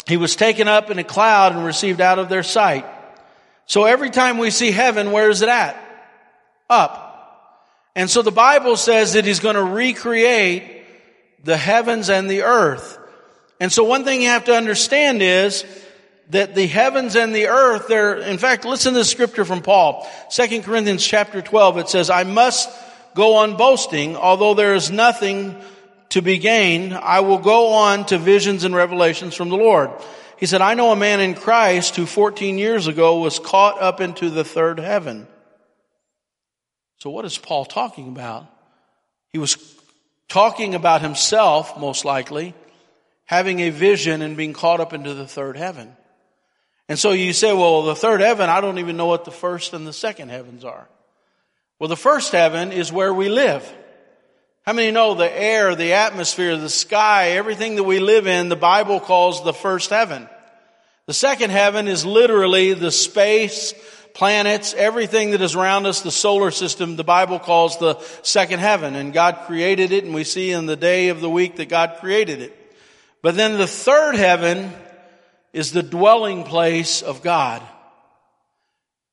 he 0.06 0.18
was 0.18 0.36
taken 0.36 0.68
up 0.68 0.92
in 0.92 1.00
a 1.00 1.06
cloud 1.06 1.56
and 1.56 1.64
received 1.64 2.02
out 2.02 2.20
of 2.20 2.28
their 2.28 2.44
sight. 2.44 2.86
So 3.68 3.86
every 3.86 4.10
time 4.10 4.38
we 4.38 4.52
see 4.52 4.72
heaven, 4.72 5.14
where 5.14 5.30
is 5.30 5.42
it 5.42 5.48
at? 5.48 5.78
Up. 6.70 7.02
And 7.96 8.10
so 8.10 8.22
the 8.22 8.32
Bible 8.32 8.76
says 8.76 9.14
that 9.14 9.24
he's 9.24 9.40
going 9.40 9.56
to 9.56 9.64
recreate 9.64 10.84
the 11.42 11.56
heavens 11.56 12.10
and 12.10 12.30
the 12.30 12.42
earth. 12.42 13.00
And 13.62 13.72
so 13.72 13.86
one 13.86 14.04
thing 14.04 14.22
you 14.22 14.28
have 14.28 14.44
to 14.46 14.54
understand 14.54 15.22
is 15.22 15.64
that 16.30 16.56
the 16.56 16.68
heavens 16.68 17.16
and 17.16 17.34
the 17.36 17.48
earth, 17.48 17.88
they're, 17.88 18.16
in 18.18 18.38
fact, 18.38 18.66
listen 18.66 18.94
to 18.94 19.00
the 19.00 19.06
scripture 19.06 19.46
from 19.46 19.62
Paul. 19.62 20.10
2 20.32 20.62
Corinthians 20.62 21.06
chapter 21.06 21.42
12, 21.42 21.78
it 21.78 21.90
says, 21.90 22.10
I 22.10 22.24
must 22.24 22.70
go 23.14 23.36
on 23.36 23.58
boasting, 23.58 24.16
although 24.16 24.54
there 24.54 24.76
is 24.76 24.92
nothing 24.92 25.56
to 26.10 26.22
be 26.22 26.38
gained, 26.38 26.94
I 26.94 27.22
will 27.22 27.40
go 27.40 27.74
on 27.74 28.06
to 28.08 28.18
visions 28.18 28.64
and 28.64 28.76
revelations 28.76 29.36
from 29.36 29.50
the 29.50 29.58
Lord. 29.58 29.92
He 30.38 30.46
said, 30.46 30.62
I 30.62 30.74
know 30.74 30.92
a 30.92 30.96
man 30.96 31.20
in 31.20 31.34
Christ 31.34 31.96
who 31.96 32.06
14 32.06 32.58
years 32.58 32.88
ago 32.88 33.20
was 33.20 33.40
caught 33.40 33.82
up 33.82 34.02
into 34.02 34.30
the 34.30 34.44
third 34.44 34.80
heaven. 34.80 35.28
So 37.00 37.10
what 37.10 37.26
is 37.26 37.38
Paul 37.38 37.66
talking 37.66 38.10
about? 38.10 38.48
He 39.32 39.40
was 39.40 39.58
talking 40.28 40.76
about 40.76 41.02
himself, 41.02 41.78
most 41.78 42.06
likely, 42.06 42.54
having 43.26 43.60
a 43.60 43.70
vision 43.70 44.22
and 44.22 44.38
being 44.38 44.54
caught 44.54 44.80
up 44.80 44.94
into 44.94 45.14
the 45.14 45.28
third 45.28 45.58
heaven. 45.58 45.96
And 46.88 47.00
so 47.00 47.12
you 47.12 47.34
say, 47.34 47.54
well, 47.54 47.84
the 47.84 47.96
third 47.96 48.22
heaven, 48.22 48.50
I 48.50 48.62
don't 48.62 48.80
even 48.80 48.98
know 48.98 49.08
what 49.08 49.26
the 49.26 49.32
first 49.32 49.74
and 49.74 49.88
the 49.88 49.94
second 49.94 50.30
heavens 50.30 50.64
are. 50.64 50.88
Well, 51.80 51.90
the 51.90 51.98
first 51.98 52.32
heaven 52.32 52.72
is 52.72 52.92
where 52.92 53.14
we 53.14 53.28
live. 53.28 53.70
How 54.66 54.74
many 54.74 54.92
know 54.92 55.14
the 55.14 55.32
air, 55.32 55.76
the 55.76 55.94
atmosphere, 55.94 56.58
the 56.58 56.70
sky, 56.70 57.32
everything 57.32 57.76
that 57.76 57.84
we 57.84 58.00
live 58.00 58.28
in, 58.28 58.50
the 58.50 58.56
Bible 58.56 59.00
calls 59.00 59.44
the 59.44 59.54
first 59.54 59.90
heaven. 59.90 60.30
The 61.06 61.14
second 61.14 61.52
heaven 61.52 61.88
is 61.88 62.06
literally 62.06 62.74
the 62.74 62.92
space, 62.92 63.74
planets, 64.16 64.74
everything 64.74 65.32
that 65.32 65.42
is 65.42 65.54
around 65.54 65.86
us, 65.86 66.02
the 66.02 66.10
solar 66.10 66.50
system, 66.50 66.96
the 66.96 67.04
Bible 67.04 67.38
calls 67.38 67.78
the 67.78 68.00
second 68.24 68.60
heaven. 68.60 68.96
And 68.96 69.14
God 69.14 69.42
created 69.46 69.92
it, 69.92 70.04
and 70.04 70.16
we 70.16 70.24
see 70.24 70.52
in 70.52 70.66
the 70.66 70.76
day 70.76 71.10
of 71.10 71.22
the 71.22 71.30
week 71.30 71.58
that 71.58 71.70
God 71.70 71.98
created 72.00 72.42
it. 72.42 72.58
But 73.22 73.36
then 73.36 73.58
the 73.58 73.68
third 73.68 74.16
heaven 74.16 74.72
is 75.56 75.72
the 75.72 75.82
dwelling 75.82 76.44
place 76.44 77.02
of 77.02 77.24
God. 77.24 77.64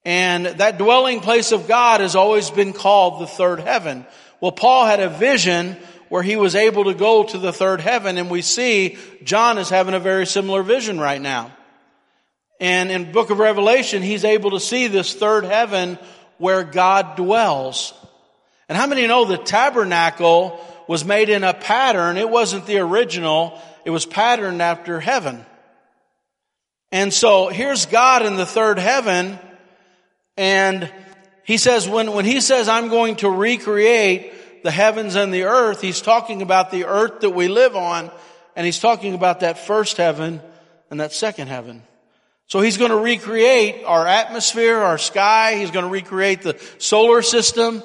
And 0.04 0.44
that 0.44 0.76
dwelling 0.76 1.20
place 1.20 1.52
of 1.52 1.68
God 1.68 2.00
has 2.00 2.16
always 2.16 2.50
been 2.50 2.72
called 2.72 3.22
the 3.22 3.28
third 3.28 3.60
heaven. 3.60 4.04
Well, 4.40 4.50
Paul 4.50 4.84
had 4.84 4.98
a 4.98 5.08
vision 5.08 5.76
where 6.08 6.24
he 6.24 6.34
was 6.34 6.56
able 6.56 6.86
to 6.86 6.94
go 6.94 7.22
to 7.22 7.38
the 7.38 7.52
third 7.52 7.80
heaven 7.80 8.18
and 8.18 8.28
we 8.28 8.42
see 8.42 8.98
John 9.22 9.56
is 9.56 9.70
having 9.70 9.94
a 9.94 10.00
very 10.00 10.26
similar 10.26 10.64
vision 10.64 10.98
right 10.98 11.22
now. 11.22 11.52
And 12.58 12.90
in 12.90 13.12
book 13.12 13.30
of 13.30 13.38
Revelation, 13.38 14.02
he's 14.02 14.24
able 14.24 14.50
to 14.50 14.60
see 14.60 14.88
this 14.88 15.14
third 15.14 15.44
heaven 15.44 15.96
where 16.38 16.64
God 16.64 17.14
dwells. 17.14 17.94
And 18.68 18.76
how 18.76 18.88
many 18.88 19.06
know 19.06 19.26
the 19.26 19.38
tabernacle 19.38 20.58
was 20.88 21.04
made 21.04 21.28
in 21.28 21.44
a 21.44 21.54
pattern? 21.54 22.16
It 22.16 22.28
wasn't 22.28 22.66
the 22.66 22.78
original. 22.78 23.60
It 23.84 23.90
was 23.90 24.06
patterned 24.06 24.60
after 24.60 24.98
heaven. 24.98 25.46
And 26.92 27.12
so 27.12 27.48
here's 27.48 27.86
God 27.86 28.24
in 28.24 28.36
the 28.36 28.46
third 28.46 28.78
heaven 28.78 29.38
and 30.36 30.90
he 31.44 31.56
says 31.56 31.88
when, 31.88 32.12
when 32.12 32.24
he 32.26 32.40
says 32.40 32.68
I'm 32.68 32.88
going 32.88 33.16
to 33.16 33.30
recreate 33.30 34.62
the 34.62 34.70
heavens 34.70 35.16
and 35.16 35.32
the 35.32 35.44
earth, 35.44 35.80
he's 35.80 36.02
talking 36.02 36.42
about 36.42 36.70
the 36.70 36.84
earth 36.84 37.20
that 37.20 37.30
we 37.30 37.48
live 37.48 37.74
on 37.74 38.10
and 38.54 38.66
he's 38.66 38.78
talking 38.78 39.14
about 39.14 39.40
that 39.40 39.58
first 39.58 39.96
heaven 39.96 40.42
and 40.90 41.00
that 41.00 41.12
second 41.12 41.48
heaven. 41.48 41.82
So 42.46 42.60
he's 42.60 42.76
going 42.76 42.90
to 42.90 42.98
recreate 42.98 43.82
our 43.86 44.06
atmosphere, 44.06 44.76
our 44.76 44.98
sky. 44.98 45.56
He's 45.56 45.70
going 45.70 45.86
to 45.86 45.90
recreate 45.90 46.42
the 46.42 46.62
solar 46.76 47.22
system. 47.22 47.82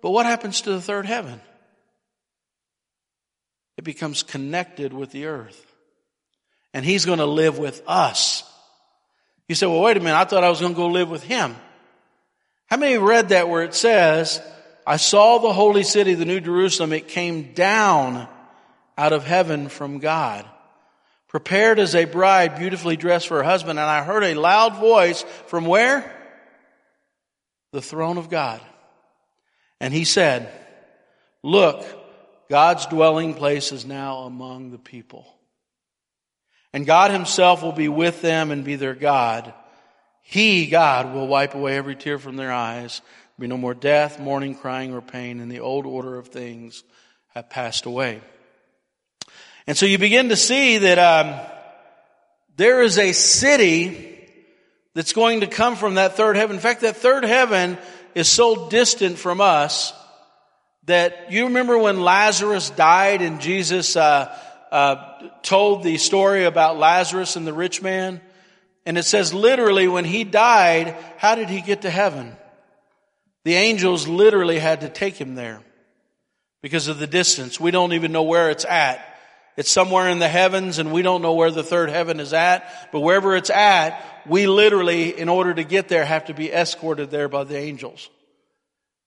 But 0.00 0.12
what 0.12 0.24
happens 0.24 0.62
to 0.62 0.70
the 0.70 0.80
third 0.80 1.04
heaven? 1.04 1.42
It 3.76 3.84
becomes 3.84 4.22
connected 4.22 4.94
with 4.94 5.10
the 5.10 5.26
earth. 5.26 5.69
And 6.72 6.84
he's 6.84 7.04
going 7.04 7.18
to 7.18 7.26
live 7.26 7.58
with 7.58 7.82
us. 7.86 8.44
You 9.48 9.54
say, 9.54 9.66
well, 9.66 9.80
wait 9.80 9.96
a 9.96 10.00
minute. 10.00 10.16
I 10.16 10.24
thought 10.24 10.44
I 10.44 10.48
was 10.48 10.60
going 10.60 10.72
to 10.72 10.76
go 10.76 10.86
live 10.86 11.10
with 11.10 11.24
him. 11.24 11.56
How 12.66 12.76
many 12.76 12.98
read 12.98 13.30
that 13.30 13.48
where 13.48 13.64
it 13.64 13.74
says, 13.74 14.40
I 14.86 14.96
saw 14.96 15.38
the 15.38 15.52
holy 15.52 15.82
city, 15.82 16.14
the 16.14 16.24
new 16.24 16.40
Jerusalem. 16.40 16.92
It 16.92 17.08
came 17.08 17.52
down 17.52 18.28
out 18.96 19.12
of 19.12 19.24
heaven 19.24 19.68
from 19.68 19.98
God, 19.98 20.46
prepared 21.26 21.80
as 21.80 21.94
a 21.94 22.04
bride 22.04 22.58
beautifully 22.58 22.96
dressed 22.96 23.26
for 23.26 23.38
her 23.38 23.42
husband. 23.42 23.78
And 23.78 23.88
I 23.88 24.04
heard 24.04 24.22
a 24.22 24.34
loud 24.34 24.76
voice 24.76 25.24
from 25.46 25.66
where? 25.66 26.16
The 27.72 27.82
throne 27.82 28.18
of 28.18 28.30
God. 28.30 28.60
And 29.80 29.92
he 29.92 30.04
said, 30.04 30.52
look, 31.42 31.84
God's 32.48 32.86
dwelling 32.86 33.34
place 33.34 33.72
is 33.72 33.84
now 33.84 34.18
among 34.18 34.70
the 34.70 34.78
people. 34.78 35.26
And 36.72 36.86
God 36.86 37.10
himself 37.10 37.62
will 37.62 37.72
be 37.72 37.88
with 37.88 38.22
them 38.22 38.50
and 38.50 38.64
be 38.64 38.76
their 38.76 38.94
God. 38.94 39.52
He, 40.22 40.66
God, 40.66 41.12
will 41.12 41.26
wipe 41.26 41.54
away 41.54 41.76
every 41.76 41.96
tear 41.96 42.18
from 42.18 42.36
their 42.36 42.52
eyes. 42.52 43.00
There'll 43.36 43.48
be 43.48 43.54
no 43.54 43.60
more 43.60 43.74
death, 43.74 44.20
mourning, 44.20 44.54
crying, 44.54 44.94
or 44.94 45.00
pain, 45.00 45.40
and 45.40 45.50
the 45.50 45.60
old 45.60 45.86
order 45.86 46.16
of 46.16 46.28
things 46.28 46.84
have 47.34 47.50
passed 47.50 47.86
away. 47.86 48.20
And 49.66 49.76
so 49.76 49.86
you 49.86 49.98
begin 49.98 50.28
to 50.28 50.36
see 50.36 50.78
that 50.78 50.98
um, 50.98 51.40
there 52.56 52.82
is 52.82 52.98
a 52.98 53.12
city 53.12 54.28
that's 54.94 55.12
going 55.12 55.40
to 55.40 55.46
come 55.46 55.76
from 55.76 55.94
that 55.94 56.16
third 56.16 56.36
heaven. 56.36 56.56
In 56.56 56.62
fact, 56.62 56.82
that 56.82 56.96
third 56.96 57.24
heaven 57.24 57.78
is 58.14 58.28
so 58.28 58.68
distant 58.68 59.18
from 59.18 59.40
us 59.40 59.92
that 60.84 61.30
you 61.30 61.44
remember 61.44 61.78
when 61.78 62.00
Lazarus 62.00 62.70
died 62.70 63.22
and 63.22 63.40
Jesus 63.40 63.96
uh, 63.96 64.36
uh, 64.70 65.28
told 65.42 65.82
the 65.82 65.98
story 65.98 66.44
about 66.44 66.78
Lazarus 66.78 67.36
and 67.36 67.46
the 67.46 67.52
rich 67.52 67.82
man? 67.82 68.20
And 68.86 68.96
it 68.96 69.04
says 69.04 69.34
literally 69.34 69.88
when 69.88 70.04
he 70.04 70.24
died, 70.24 70.96
how 71.18 71.34
did 71.34 71.48
he 71.48 71.60
get 71.60 71.82
to 71.82 71.90
heaven? 71.90 72.36
The 73.44 73.54
angels 73.54 74.08
literally 74.08 74.58
had 74.58 74.82
to 74.82 74.88
take 74.88 75.14
him 75.14 75.34
there 75.34 75.60
because 76.62 76.88
of 76.88 76.98
the 76.98 77.06
distance. 77.06 77.58
We 77.58 77.70
don't 77.70 77.92
even 77.92 78.12
know 78.12 78.22
where 78.22 78.50
it's 78.50 78.64
at. 78.64 79.06
It's 79.56 79.70
somewhere 79.70 80.08
in 80.08 80.18
the 80.18 80.28
heavens 80.28 80.78
and 80.78 80.92
we 80.92 81.02
don't 81.02 81.22
know 81.22 81.34
where 81.34 81.50
the 81.50 81.62
third 81.62 81.90
heaven 81.90 82.20
is 82.20 82.32
at, 82.32 82.90
but 82.92 83.00
wherever 83.00 83.36
it's 83.36 83.50
at, 83.50 84.02
we 84.26 84.46
literally, 84.46 85.18
in 85.18 85.28
order 85.28 85.52
to 85.52 85.64
get 85.64 85.88
there, 85.88 86.04
have 86.04 86.26
to 86.26 86.34
be 86.34 86.52
escorted 86.52 87.10
there 87.10 87.28
by 87.28 87.44
the 87.44 87.58
angels. 87.58 88.08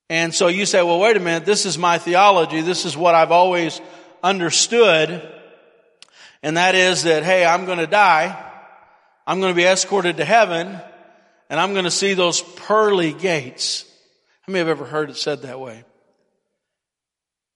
And 0.10 0.34
so 0.34 0.48
you 0.48 0.66
say, 0.66 0.84
well, 0.84 1.00
wait 1.00 1.18
a 1.18 1.20
minute, 1.20 1.46
this 1.46 1.66
is 1.66 1.78
my 1.78 1.98
theology. 1.98 2.62
This 2.62 2.86
is 2.86 2.96
what 2.96 3.16
I've 3.16 3.32
always 3.32 3.82
understood. 4.22 5.28
And 6.44 6.58
that 6.58 6.76
is 6.76 7.04
that, 7.04 7.24
hey, 7.24 7.46
I'm 7.46 7.66
going 7.66 7.80
to 7.80 7.88
die. 7.88 8.38
I'm 9.26 9.40
going 9.40 9.54
to 9.54 9.56
be 9.56 9.64
escorted 9.64 10.18
to 10.18 10.26
heaven 10.26 10.78
and 11.50 11.60
I'm 11.60 11.72
going 11.72 11.86
to 11.86 11.92
see 11.92 12.14
those 12.14 12.42
pearly 12.42 13.14
gates. 13.14 13.86
How 14.42 14.52
many 14.52 14.60
have 14.60 14.68
ever 14.68 14.86
heard 14.86 15.10
it 15.10 15.16
said 15.16 15.44
that 15.44 15.60
way? 15.60 15.86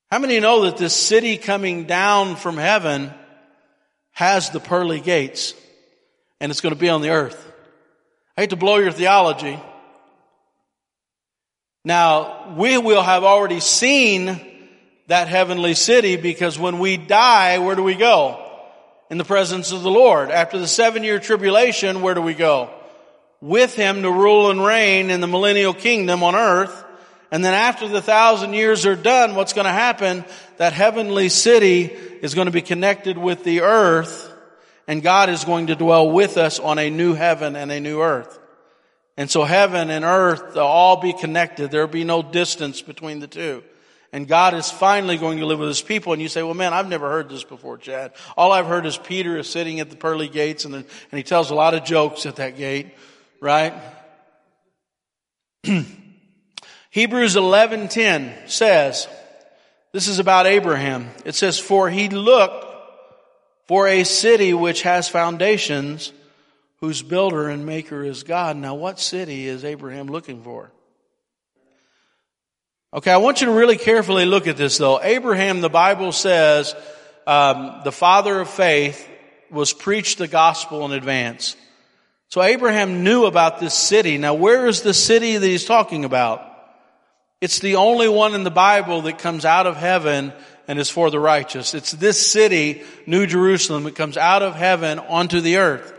How 0.09 0.19
many 0.19 0.39
know 0.39 0.61
that 0.63 0.77
this 0.77 0.95
city 0.95 1.37
coming 1.37 1.83
down 1.83 2.37
from 2.37 2.55
heaven 2.55 3.13
has 4.11 4.51
the 4.51 4.61
pearly 4.61 5.01
gates 5.01 5.53
and 6.39 6.49
it's 6.49 6.61
going 6.61 6.73
to 6.73 6.79
be 6.79 6.89
on 6.89 7.01
the 7.01 7.09
earth? 7.09 7.51
I 8.37 8.41
hate 8.41 8.51
to 8.51 8.55
blow 8.55 8.77
your 8.77 8.93
theology. 8.93 9.59
Now, 11.83 12.55
we 12.55 12.77
will 12.77 13.01
have 13.01 13.25
already 13.25 13.59
seen 13.59 14.39
that 15.07 15.27
heavenly 15.27 15.73
city 15.73 16.15
because 16.15 16.57
when 16.57 16.79
we 16.79 16.95
die, 16.95 17.59
where 17.59 17.75
do 17.75 17.83
we 17.83 17.95
go? 17.95 18.46
In 19.09 19.17
the 19.17 19.25
presence 19.25 19.71
of 19.71 19.83
the 19.83 19.91
Lord. 19.91 20.31
After 20.31 20.59
the 20.59 20.67
seven 20.67 21.03
year 21.03 21.19
tribulation, 21.19 22.01
where 22.01 22.13
do 22.13 22.21
we 22.21 22.33
go? 22.33 22.69
With 23.41 23.75
Him 23.75 24.01
to 24.01 24.11
rule 24.11 24.51
and 24.51 24.63
reign 24.63 25.09
in 25.09 25.21
the 25.21 25.27
millennial 25.27 25.73
kingdom 25.73 26.23
on 26.23 26.35
earth. 26.35 26.83
And 27.31 27.43
then 27.43 27.53
after 27.53 27.87
the 27.87 28.01
thousand 28.01 28.53
years 28.53 28.85
are 28.85 28.95
done, 28.95 29.35
what's 29.35 29.53
going 29.53 29.65
to 29.65 29.71
happen? 29.71 30.25
That 30.57 30.73
heavenly 30.73 31.29
city 31.29 31.83
is 32.21 32.33
going 32.33 32.45
to 32.45 32.51
be 32.51 32.61
connected 32.61 33.17
with 33.17 33.43
the 33.43 33.61
earth 33.61 34.27
and 34.87 35.03
God 35.03 35.29
is 35.29 35.43
going 35.43 35.67
to 35.67 35.75
dwell 35.75 36.09
with 36.09 36.37
us 36.37 36.59
on 36.59 36.79
a 36.79 36.89
new 36.89 37.13
heaven 37.13 37.55
and 37.55 37.71
a 37.71 37.79
new 37.79 38.01
earth. 38.01 38.39
And 39.17 39.29
so 39.29 39.43
heaven 39.43 39.89
and 39.89 40.05
earth, 40.05 40.53
they'll 40.53 40.63
all 40.63 40.97
be 40.97 41.11
connected. 41.11 41.71
There'll 41.71 41.87
be 41.87 42.05
no 42.05 42.21
distance 42.21 42.81
between 42.81 43.19
the 43.19 43.27
two. 43.27 43.63
And 44.13 44.27
God 44.27 44.53
is 44.53 44.71
finally 44.71 45.17
going 45.17 45.39
to 45.39 45.45
live 45.45 45.59
with 45.59 45.67
his 45.67 45.81
people. 45.81 46.13
And 46.13 46.21
you 46.21 46.29
say, 46.29 46.43
well 46.43 46.53
man, 46.53 46.73
I've 46.73 46.87
never 46.87 47.09
heard 47.09 47.29
this 47.29 47.43
before, 47.43 47.77
Chad. 47.77 48.13
All 48.35 48.51
I've 48.51 48.67
heard 48.67 48.85
is 48.85 48.97
Peter 48.97 49.37
is 49.37 49.49
sitting 49.49 49.79
at 49.79 49.89
the 49.89 49.95
pearly 49.95 50.27
gates 50.29 50.65
and, 50.65 50.75
and 50.75 50.85
he 51.11 51.23
tells 51.23 51.51
a 51.51 51.55
lot 51.55 51.73
of 51.73 51.83
jokes 51.83 52.25
at 52.25 52.37
that 52.37 52.57
gate, 52.57 52.87
right? 53.41 53.73
Hebrews 56.89 57.35
11:10 57.35 58.49
says, 58.49 59.07
this 59.91 60.07
is 60.07 60.19
about 60.19 60.45
Abraham. 60.45 61.09
It 61.25 61.35
says, 61.35 61.59
for 61.59 61.89
he 61.89 62.09
looked 62.09 62.65
for 63.67 63.87
a 63.87 64.03
city 64.03 64.53
which 64.53 64.83
has 64.83 65.09
foundations, 65.09 66.13
whose 66.79 67.01
builder 67.01 67.49
and 67.49 67.65
maker 67.65 68.03
is 68.03 68.23
God. 68.23 68.57
Now 68.57 68.75
what 68.75 68.99
city 68.99 69.47
is 69.47 69.65
Abraham 69.65 70.07
looking 70.07 70.43
for? 70.43 70.71
Okay, 72.93 73.11
I 73.11 73.17
want 73.17 73.41
you 73.41 73.47
to 73.47 73.53
really 73.53 73.75
carefully 73.75 74.25
look 74.25 74.47
at 74.47 74.55
this 74.55 74.77
though. 74.77 75.01
Abraham, 75.01 75.59
the 75.59 75.69
Bible 75.69 76.13
says, 76.13 76.73
um, 77.25 77.81
the 77.83 77.91
father 77.91 78.39
of 78.39 78.49
faith 78.49 79.05
was 79.51 79.73
preached 79.73 80.19
the 80.19 80.27
gospel 80.29 80.85
in 80.85 80.93
advance. 80.93 81.57
So 82.29 82.41
Abraham 82.41 83.03
knew 83.03 83.25
about 83.25 83.59
this 83.59 83.73
city. 83.73 84.17
Now 84.17 84.35
where 84.35 84.67
is 84.67 84.83
the 84.83 84.93
city 84.93 85.35
that 85.35 85.45
he's 85.45 85.65
talking 85.65 86.05
about? 86.05 86.41
It's 87.41 87.59
the 87.59 87.75
only 87.75 88.07
one 88.07 88.33
in 88.33 88.45
the 88.45 88.51
Bible 88.51 89.01
that 89.01 89.19
comes 89.19 89.43
out 89.43 89.67
of 89.67 89.75
heaven 89.75 90.31
and 90.65 90.79
is 90.79 90.89
for 90.89 91.11
the 91.11 91.19
righteous. 91.19 91.73
It's 91.73 91.91
this 91.91 92.25
city, 92.25 92.83
New 93.05 93.27
Jerusalem, 93.27 93.83
that 93.83 93.95
comes 93.95 94.15
out 94.15 94.43
of 94.43 94.55
heaven 94.55 94.97
onto 94.97 95.41
the 95.41 95.57
earth. 95.57 95.93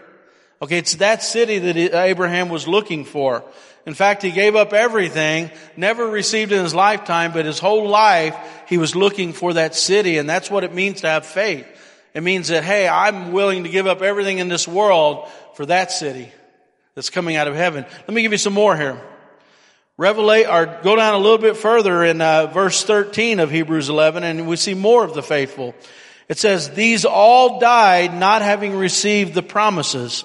Okay, 0.63 0.79
it's 0.79 0.97
that 0.97 1.23
city 1.23 1.59
that 1.59 1.77
Abraham 1.95 2.49
was 2.49 2.67
looking 2.67 3.05
for. 3.05 3.45
In 3.89 3.95
fact, 3.95 4.21
he 4.21 4.33
gave 4.33 4.55
up 4.55 4.75
everything, 4.75 5.51
never 5.75 6.07
received 6.07 6.53
in 6.53 6.63
his 6.63 6.75
lifetime, 6.75 7.33
but 7.33 7.47
his 7.47 7.59
whole 7.59 7.89
life 7.89 8.37
he 8.69 8.77
was 8.77 8.95
looking 8.95 9.33
for 9.33 9.55
that 9.55 9.75
city, 9.75 10.19
and 10.19 10.29
that's 10.29 10.51
what 10.51 10.63
it 10.63 10.75
means 10.75 11.01
to 11.01 11.09
have 11.09 11.25
faith. 11.25 11.67
It 12.13 12.23
means 12.23 12.49
that, 12.49 12.65
hey, 12.65 12.87
I'm 12.87 13.33
willing 13.33 13.65
to 13.65 13.71
give 13.71 13.87
up 13.87 14.03
everything 14.03 14.41
in 14.41 14.49
this 14.49 14.69
world 14.69 15.27
for 15.55 15.65
that 15.65 15.91
city 15.91 16.31
that's 16.97 17.09
coming 17.09 17.37
out 17.37 17.49
of 17.49 17.55
heaven. 17.55 17.87
Let 17.91 18.11
me 18.11 18.21
give 18.21 18.33
you 18.33 18.37
some 18.37 18.53
more 18.53 18.77
here. 18.77 19.01
Revelate, 19.99 20.53
or 20.53 20.83
go 20.83 20.95
down 20.95 21.15
a 21.15 21.19
little 21.19 21.39
bit 21.39 21.57
further 21.57 22.05
in 22.05 22.21
uh, 22.21 22.49
verse 22.49 22.85
13 22.85 23.41
of 23.41 23.51
Hebrews 23.51 23.89
11, 23.89 24.23
and 24.23 24.47
we 24.47 24.57
see 24.57 24.75
more 24.75 25.03
of 25.03 25.15
the 25.15 25.23
faithful. 25.23 25.75
It 26.29 26.37
says, 26.37 26.69
these 26.69 27.07
all 27.07 27.59
died 27.59 28.13
not 28.13 28.43
having 28.43 28.77
received 28.77 29.33
the 29.33 29.43
promises, 29.43 30.25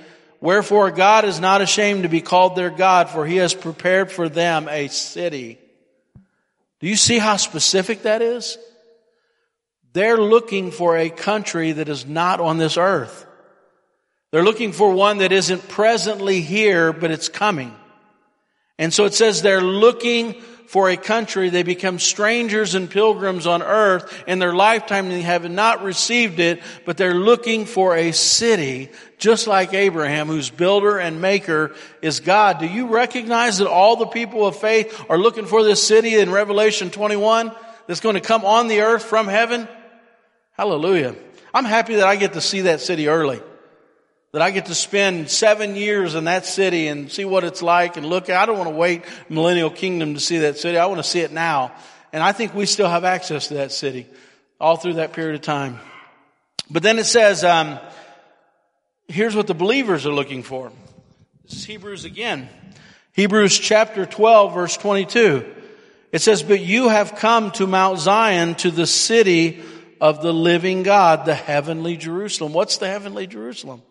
wherefore 0.41 0.91
God 0.91 1.23
is 1.23 1.39
not 1.39 1.61
ashamed 1.61 2.03
to 2.03 2.09
be 2.09 2.21
called 2.21 2.57
their 2.57 2.69
God, 2.69 3.09
for 3.09 3.25
he 3.25 3.37
has 3.37 3.53
prepared 3.53 4.11
for 4.11 4.27
them 4.27 4.67
a 4.67 4.89
city. 4.89 5.57
Do 6.81 6.87
you 6.87 6.97
see 6.97 7.19
how 7.19 7.37
specific 7.37 8.01
that 8.01 8.21
is? 8.21 8.57
they're 9.93 10.17
looking 10.17 10.71
for 10.71 10.97
a 10.97 11.09
country 11.09 11.73
that 11.73 11.89
is 11.89 12.05
not 12.05 12.39
on 12.39 12.57
this 12.57 12.77
earth. 12.77 13.25
They're 14.31 14.43
looking 14.43 14.71
for 14.71 14.93
one 14.93 15.17
that 15.17 15.31
isn't 15.31 15.67
presently 15.67 16.41
here, 16.41 16.93
but 16.93 17.11
it's 17.11 17.27
coming. 17.27 17.75
And 18.77 18.93
so 18.93 19.05
it 19.05 19.13
says 19.13 19.41
they're 19.41 19.61
looking 19.61 20.41
for 20.71 20.89
a 20.89 20.95
country. 20.95 21.49
They 21.49 21.63
become 21.63 21.99
strangers 21.99 22.75
and 22.75 22.89
pilgrims 22.89 23.45
on 23.45 23.61
earth 23.61 24.23
in 24.25 24.39
their 24.39 24.55
lifetime. 24.55 25.09
They 25.09 25.21
have 25.21 25.51
not 25.51 25.83
received 25.83 26.39
it, 26.39 26.61
but 26.85 26.95
they're 26.95 27.13
looking 27.13 27.65
for 27.65 27.93
a 27.93 28.13
city 28.13 28.89
just 29.17 29.47
like 29.47 29.73
Abraham, 29.73 30.27
whose 30.27 30.49
builder 30.49 30.97
and 30.97 31.19
maker 31.19 31.75
is 32.01 32.21
God. 32.21 32.59
Do 32.59 32.67
you 32.67 32.87
recognize 32.87 33.57
that 33.57 33.67
all 33.67 33.97
the 33.97 34.05
people 34.05 34.47
of 34.47 34.55
faith 34.55 34.97
are 35.09 35.17
looking 35.17 35.45
for 35.45 35.61
this 35.61 35.85
city 35.85 36.15
in 36.15 36.31
Revelation 36.31 36.89
21 36.89 37.51
that's 37.85 37.99
going 37.99 38.15
to 38.15 38.21
come 38.21 38.45
on 38.45 38.69
the 38.69 38.79
earth 38.79 39.03
from 39.03 39.27
heaven? 39.27 39.67
Hallelujah. 40.53 41.17
I'm 41.53 41.65
happy 41.65 41.95
that 41.95 42.07
I 42.07 42.15
get 42.15 42.31
to 42.33 42.41
see 42.41 42.61
that 42.61 42.79
city 42.79 43.09
early. 43.09 43.41
That 44.33 44.41
I 44.41 44.51
get 44.51 44.67
to 44.67 44.75
spend 44.75 45.29
seven 45.29 45.75
years 45.75 46.15
in 46.15 46.23
that 46.23 46.45
city 46.45 46.87
and 46.87 47.11
see 47.11 47.25
what 47.25 47.43
it's 47.43 47.61
like 47.61 47.97
and 47.97 48.05
look. 48.05 48.29
I 48.29 48.45
don't 48.45 48.57
want 48.57 48.69
to 48.69 48.75
wait 48.75 49.03
millennial 49.27 49.69
kingdom 49.69 50.13
to 50.13 50.21
see 50.21 50.39
that 50.39 50.57
city. 50.57 50.77
I 50.77 50.85
want 50.85 50.99
to 50.99 51.03
see 51.03 51.19
it 51.19 51.33
now. 51.33 51.73
And 52.13 52.23
I 52.23 52.31
think 52.31 52.53
we 52.53 52.65
still 52.65 52.87
have 52.87 53.03
access 53.03 53.49
to 53.49 53.55
that 53.55 53.73
city 53.73 54.07
all 54.59 54.77
through 54.77 54.93
that 54.93 55.11
period 55.11 55.35
of 55.35 55.41
time. 55.41 55.79
But 56.69 56.81
then 56.81 56.97
it 56.97 57.05
says, 57.05 57.43
um, 57.43 57.77
here's 59.09 59.35
what 59.35 59.47
the 59.47 59.53
believers 59.53 60.05
are 60.05 60.13
looking 60.13 60.43
for. 60.43 60.71
This 61.43 61.53
is 61.59 61.65
Hebrews 61.65 62.05
again. 62.05 62.47
Hebrews 63.11 63.59
chapter 63.59 64.05
12 64.05 64.53
verse 64.53 64.77
22. 64.77 65.55
It 66.13 66.21
says, 66.21 66.41
but 66.41 66.61
you 66.61 66.87
have 66.87 67.15
come 67.15 67.51
to 67.51 67.67
Mount 67.67 67.99
Zion 67.99 68.55
to 68.55 68.71
the 68.71 68.87
city 68.87 69.61
of 69.99 70.21
the 70.21 70.33
living 70.33 70.83
God, 70.83 71.25
the 71.25 71.35
heavenly 71.35 71.97
Jerusalem. 71.97 72.53
What's 72.53 72.77
the 72.77 72.87
heavenly 72.87 73.27
Jerusalem? 73.27 73.81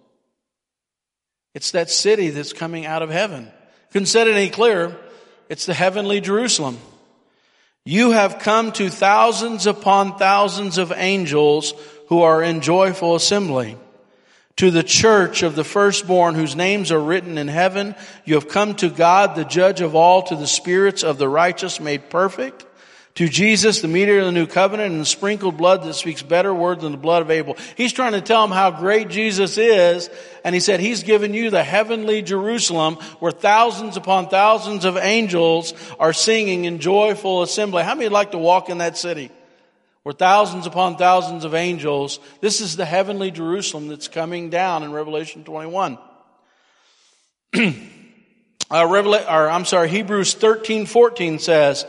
It's 1.54 1.72
that 1.72 1.90
city 1.90 2.30
that's 2.30 2.52
coming 2.52 2.86
out 2.86 3.02
of 3.02 3.10
heaven. 3.10 3.50
Couldn't 3.92 4.06
said 4.06 4.28
it 4.28 4.36
any 4.36 4.50
clearer. 4.50 4.96
It's 5.48 5.66
the 5.66 5.74
heavenly 5.74 6.20
Jerusalem. 6.20 6.78
You 7.84 8.12
have 8.12 8.38
come 8.38 8.72
to 8.72 8.88
thousands 8.88 9.66
upon 9.66 10.16
thousands 10.18 10.78
of 10.78 10.92
angels 10.94 11.74
who 12.08 12.22
are 12.22 12.42
in 12.42 12.60
joyful 12.60 13.14
assembly. 13.14 13.76
To 14.56 14.70
the 14.70 14.82
church 14.82 15.42
of 15.42 15.56
the 15.56 15.64
firstborn 15.64 16.34
whose 16.34 16.54
names 16.54 16.92
are 16.92 17.00
written 17.00 17.38
in 17.38 17.48
heaven, 17.48 17.94
you 18.24 18.34
have 18.34 18.48
come 18.48 18.74
to 18.76 18.90
God, 18.90 19.34
the 19.34 19.44
judge 19.44 19.80
of 19.80 19.94
all, 19.94 20.22
to 20.24 20.36
the 20.36 20.46
spirits 20.46 21.02
of 21.02 21.18
the 21.18 21.28
righteous 21.28 21.80
made 21.80 22.10
perfect 22.10 22.66
to 23.20 23.28
Jesus, 23.28 23.82
the 23.82 23.86
mediator 23.86 24.20
of 24.20 24.24
the 24.24 24.32
new 24.32 24.46
covenant, 24.46 24.92
and 24.92 25.02
the 25.02 25.04
sprinkled 25.04 25.58
blood 25.58 25.82
that 25.82 25.92
speaks 25.92 26.22
better 26.22 26.54
words 26.54 26.80
than 26.80 26.92
the 26.92 26.96
blood 26.96 27.20
of 27.20 27.30
Abel. 27.30 27.54
He's 27.76 27.92
trying 27.92 28.12
to 28.12 28.22
tell 28.22 28.40
them 28.40 28.50
how 28.50 28.70
great 28.70 29.10
Jesus 29.10 29.58
is, 29.58 30.08
and 30.42 30.54
he 30.54 30.60
said, 30.60 30.80
He's 30.80 31.02
given 31.02 31.34
you 31.34 31.50
the 31.50 31.62
heavenly 31.62 32.22
Jerusalem 32.22 32.94
where 33.18 33.30
thousands 33.30 33.98
upon 33.98 34.30
thousands 34.30 34.86
of 34.86 34.96
angels 34.96 35.74
are 35.98 36.14
singing 36.14 36.64
in 36.64 36.78
joyful 36.78 37.42
assembly. 37.42 37.82
How 37.82 37.94
many 37.94 38.08
like 38.08 38.30
to 38.30 38.38
walk 38.38 38.70
in 38.70 38.78
that 38.78 38.96
city? 38.96 39.30
Where 40.02 40.14
thousands 40.14 40.66
upon 40.66 40.96
thousands 40.96 41.44
of 41.44 41.54
angels, 41.54 42.20
this 42.40 42.62
is 42.62 42.76
the 42.76 42.86
heavenly 42.86 43.30
Jerusalem 43.30 43.88
that's 43.88 44.08
coming 44.08 44.48
down 44.48 44.82
in 44.82 44.92
Revelation 44.92 45.44
21. 45.44 45.98
uh, 47.54 47.58
Revela- 48.70 49.30
or, 49.30 49.50
I'm 49.50 49.66
sorry, 49.66 49.90
Hebrews 49.90 50.32
13, 50.32 50.86
14 50.86 51.38
says, 51.38 51.84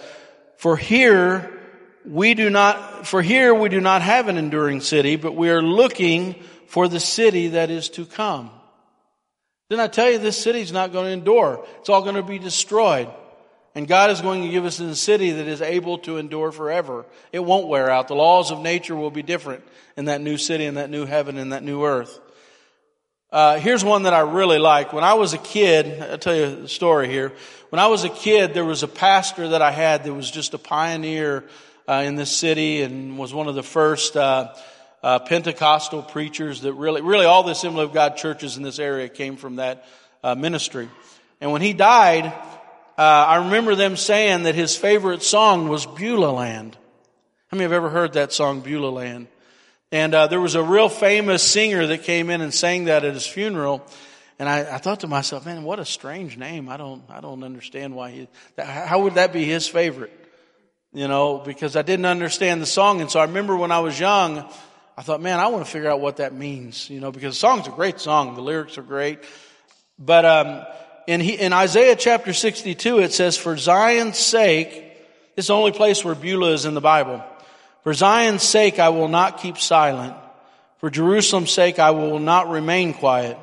for 0.62 0.78
here 0.78 1.60
we 2.06 2.36
do 2.36 2.52
not, 2.52 3.08
for 3.08 3.24
here 3.24 3.52
we 3.52 3.68
do 3.68 3.82
not 3.82 4.04
have 4.04 4.28
an 4.28 4.38
enduring 4.38 4.82
city, 4.82 5.16
but 5.16 5.36
we 5.36 5.50
are 5.50 5.60
looking 5.60 6.36
for 6.68 6.88
the 6.88 7.00
city 7.00 7.48
that 7.48 7.72
is 7.72 7.90
to 7.90 8.06
come. 8.06 8.52
Didn't 9.72 9.82
I 9.82 9.88
tell 9.88 10.12
you 10.12 10.20
this 10.20 10.40
city 10.40 10.62
is 10.62 10.72
not 10.72 10.92
going 10.92 11.06
to 11.06 11.12
endure? 11.14 11.66
It's 11.80 11.90
all 11.90 12.04
going 12.04 12.14
to 12.14 12.22
be 12.22 12.38
destroyed. 12.38 13.10
And 13.74 13.88
God 13.88 14.12
is 14.12 14.22
going 14.22 14.44
to 14.44 14.50
give 14.50 14.66
us 14.66 14.80
a 14.80 14.96
city 14.96 15.32
that 15.32 15.48
is 15.48 15.64
able 15.64 15.98
to 16.00 16.18
endure 16.18 16.52
forever. 16.52 17.08
It 17.32 17.40
won't 17.40 17.68
wear 17.68 17.90
out. 17.90 18.08
The 18.08 18.14
laws 18.14 18.52
of 18.52 18.62
nature 18.62 18.96
will 18.96 19.10
be 19.10 19.24
different 19.24 19.64
in 19.98 20.06
that 20.06 20.22
new 20.22 20.38
city, 20.38 20.66
in 20.66 20.76
that 20.76 20.92
new 20.92 21.08
heaven, 21.08 21.40
in 21.40 21.50
that 21.50 21.64
new 21.64 21.84
earth. 21.84 22.20
Uh, 23.32 23.58
here's 23.58 23.84
one 23.84 24.04
that 24.04 24.14
I 24.14 24.20
really 24.20 24.60
like. 24.60 24.94
When 24.94 25.06
I 25.06 25.14
was 25.16 25.34
a 25.34 25.38
kid, 25.40 26.04
I'll 26.04 26.18
tell 26.20 26.36
you 26.36 26.66
a 26.66 26.68
story 26.68 27.08
here. 27.08 27.32
When 27.72 27.80
I 27.80 27.88
was 27.88 28.04
a 28.04 28.10
kid, 28.10 28.54
there 28.54 28.66
was 28.66 28.84
a 28.84 28.88
pastor 28.90 29.48
that 29.48 29.62
I 29.62 29.72
had 29.72 30.04
that 30.04 30.14
was 30.14 30.30
just 30.30 30.54
a 30.54 30.58
pioneer 30.58 31.46
uh, 31.88 32.04
in 32.06 32.18
this 32.18 32.30
city 32.30 32.82
and 32.82 33.18
was 33.18 33.34
one 33.34 33.48
of 33.48 33.56
the 33.56 33.64
first 33.64 34.18
uh, 34.18 34.54
uh, 35.02 35.20
Pentecostal 35.20 36.02
preachers 36.02 36.60
that 36.64 36.74
really, 36.74 37.02
really 37.02 37.26
all 37.26 37.44
the 37.44 37.54
Assembly 37.54 37.84
of 37.84 37.94
God 37.94 38.18
churches 38.18 38.58
in 38.58 38.64
this 38.64 38.78
area 38.78 39.08
came 39.08 39.38
from 39.38 39.56
that 39.56 39.86
uh, 40.22 40.36
ministry. 40.36 40.90
And 41.40 41.54
when 41.54 41.62
he 41.62 41.72
died, 41.72 42.26
uh, 42.26 42.32
I 42.98 43.46
remember 43.46 43.76
them 43.76 43.96
saying 43.96 44.44
that 44.44 44.54
his 44.54 44.76
favorite 44.76 45.24
song 45.24 45.70
was 45.70 45.86
Beulah 45.86 46.34
Land. 46.34 46.76
How 47.52 47.56
many 47.56 47.64
have 47.64 47.72
ever 47.72 47.90
heard 47.90 48.12
that 48.14 48.34
song, 48.34 48.60
Beulah 48.60 48.90
Land? 48.90 49.28
And 49.94 50.14
uh, 50.14 50.28
there 50.28 50.42
was 50.42 50.56
a 50.56 50.64
real 50.64 50.90
famous 50.90 51.42
singer 51.42 51.88
that 51.88 52.04
came 52.04 52.30
in 52.30 52.42
and 52.42 52.54
sang 52.54 52.84
that 52.86 53.06
at 53.06 53.14
his 53.14 53.26
funeral. 53.26 53.88
And 54.42 54.50
I, 54.50 54.62
I, 54.62 54.78
thought 54.80 55.02
to 55.02 55.08
myself, 55.08 55.46
man, 55.46 55.62
what 55.62 55.78
a 55.78 55.86
strange 55.86 56.36
name. 56.36 56.68
I 56.68 56.76
don't, 56.76 57.04
I 57.12 57.22
don't 57.22 57.44
understand 57.44 57.94
why 57.94 58.10
he, 58.10 58.28
how 58.58 59.04
would 59.04 59.14
that 59.14 59.34
be 59.34 59.46
his 59.46 59.68
favorite? 59.68 60.12
You 60.94 61.08
know, 61.08 61.38
because 61.38 61.76
I 61.76 61.84
didn't 61.84 62.08
understand 62.08 62.60
the 62.60 62.66
song. 62.66 63.02
And 63.02 63.12
so 63.12 63.20
I 63.20 63.26
remember 63.26 63.56
when 63.56 63.72
I 63.72 63.82
was 63.82 64.00
young, 64.00 64.40
I 64.98 65.04
thought, 65.04 65.22
man, 65.22 65.40
I 65.40 65.46
want 65.46 65.64
to 65.64 65.72
figure 65.72 65.92
out 65.92 66.02
what 66.02 66.18
that 66.18 66.34
means, 66.34 66.90
you 66.90 67.00
know, 67.00 67.12
because 67.12 67.36
the 67.36 67.40
song's 67.40 67.68
a 67.68 67.70
great 67.70 68.00
song. 68.00 68.34
The 68.34 68.42
lyrics 68.42 68.80
are 68.80 68.82
great. 68.82 69.20
But, 70.00 70.26
um, 70.26 70.66
in, 71.06 71.22
he, 71.22 71.34
in 71.34 71.54
Isaiah 71.54 71.96
chapter 71.96 72.34
62, 72.34 72.98
it 72.98 73.14
says, 73.14 73.38
for 73.38 73.56
Zion's 73.58 74.18
sake, 74.18 74.72
this 75.36 75.44
is 75.44 75.48
the 75.50 75.54
only 75.54 75.72
place 75.72 76.04
where 76.04 76.16
Beulah 76.16 76.54
is 76.54 76.66
in 76.66 76.74
the 76.74 76.82
Bible. 76.82 77.24
For 77.84 77.94
Zion's 77.94 78.42
sake, 78.42 78.80
I 78.80 78.90
will 78.90 79.08
not 79.08 79.38
keep 79.38 79.60
silent. 79.60 80.16
For 80.80 80.90
Jerusalem's 80.90 81.52
sake, 81.52 81.78
I 81.78 81.92
will 81.92 82.18
not 82.18 82.50
remain 82.50 82.96
quiet 82.96 83.38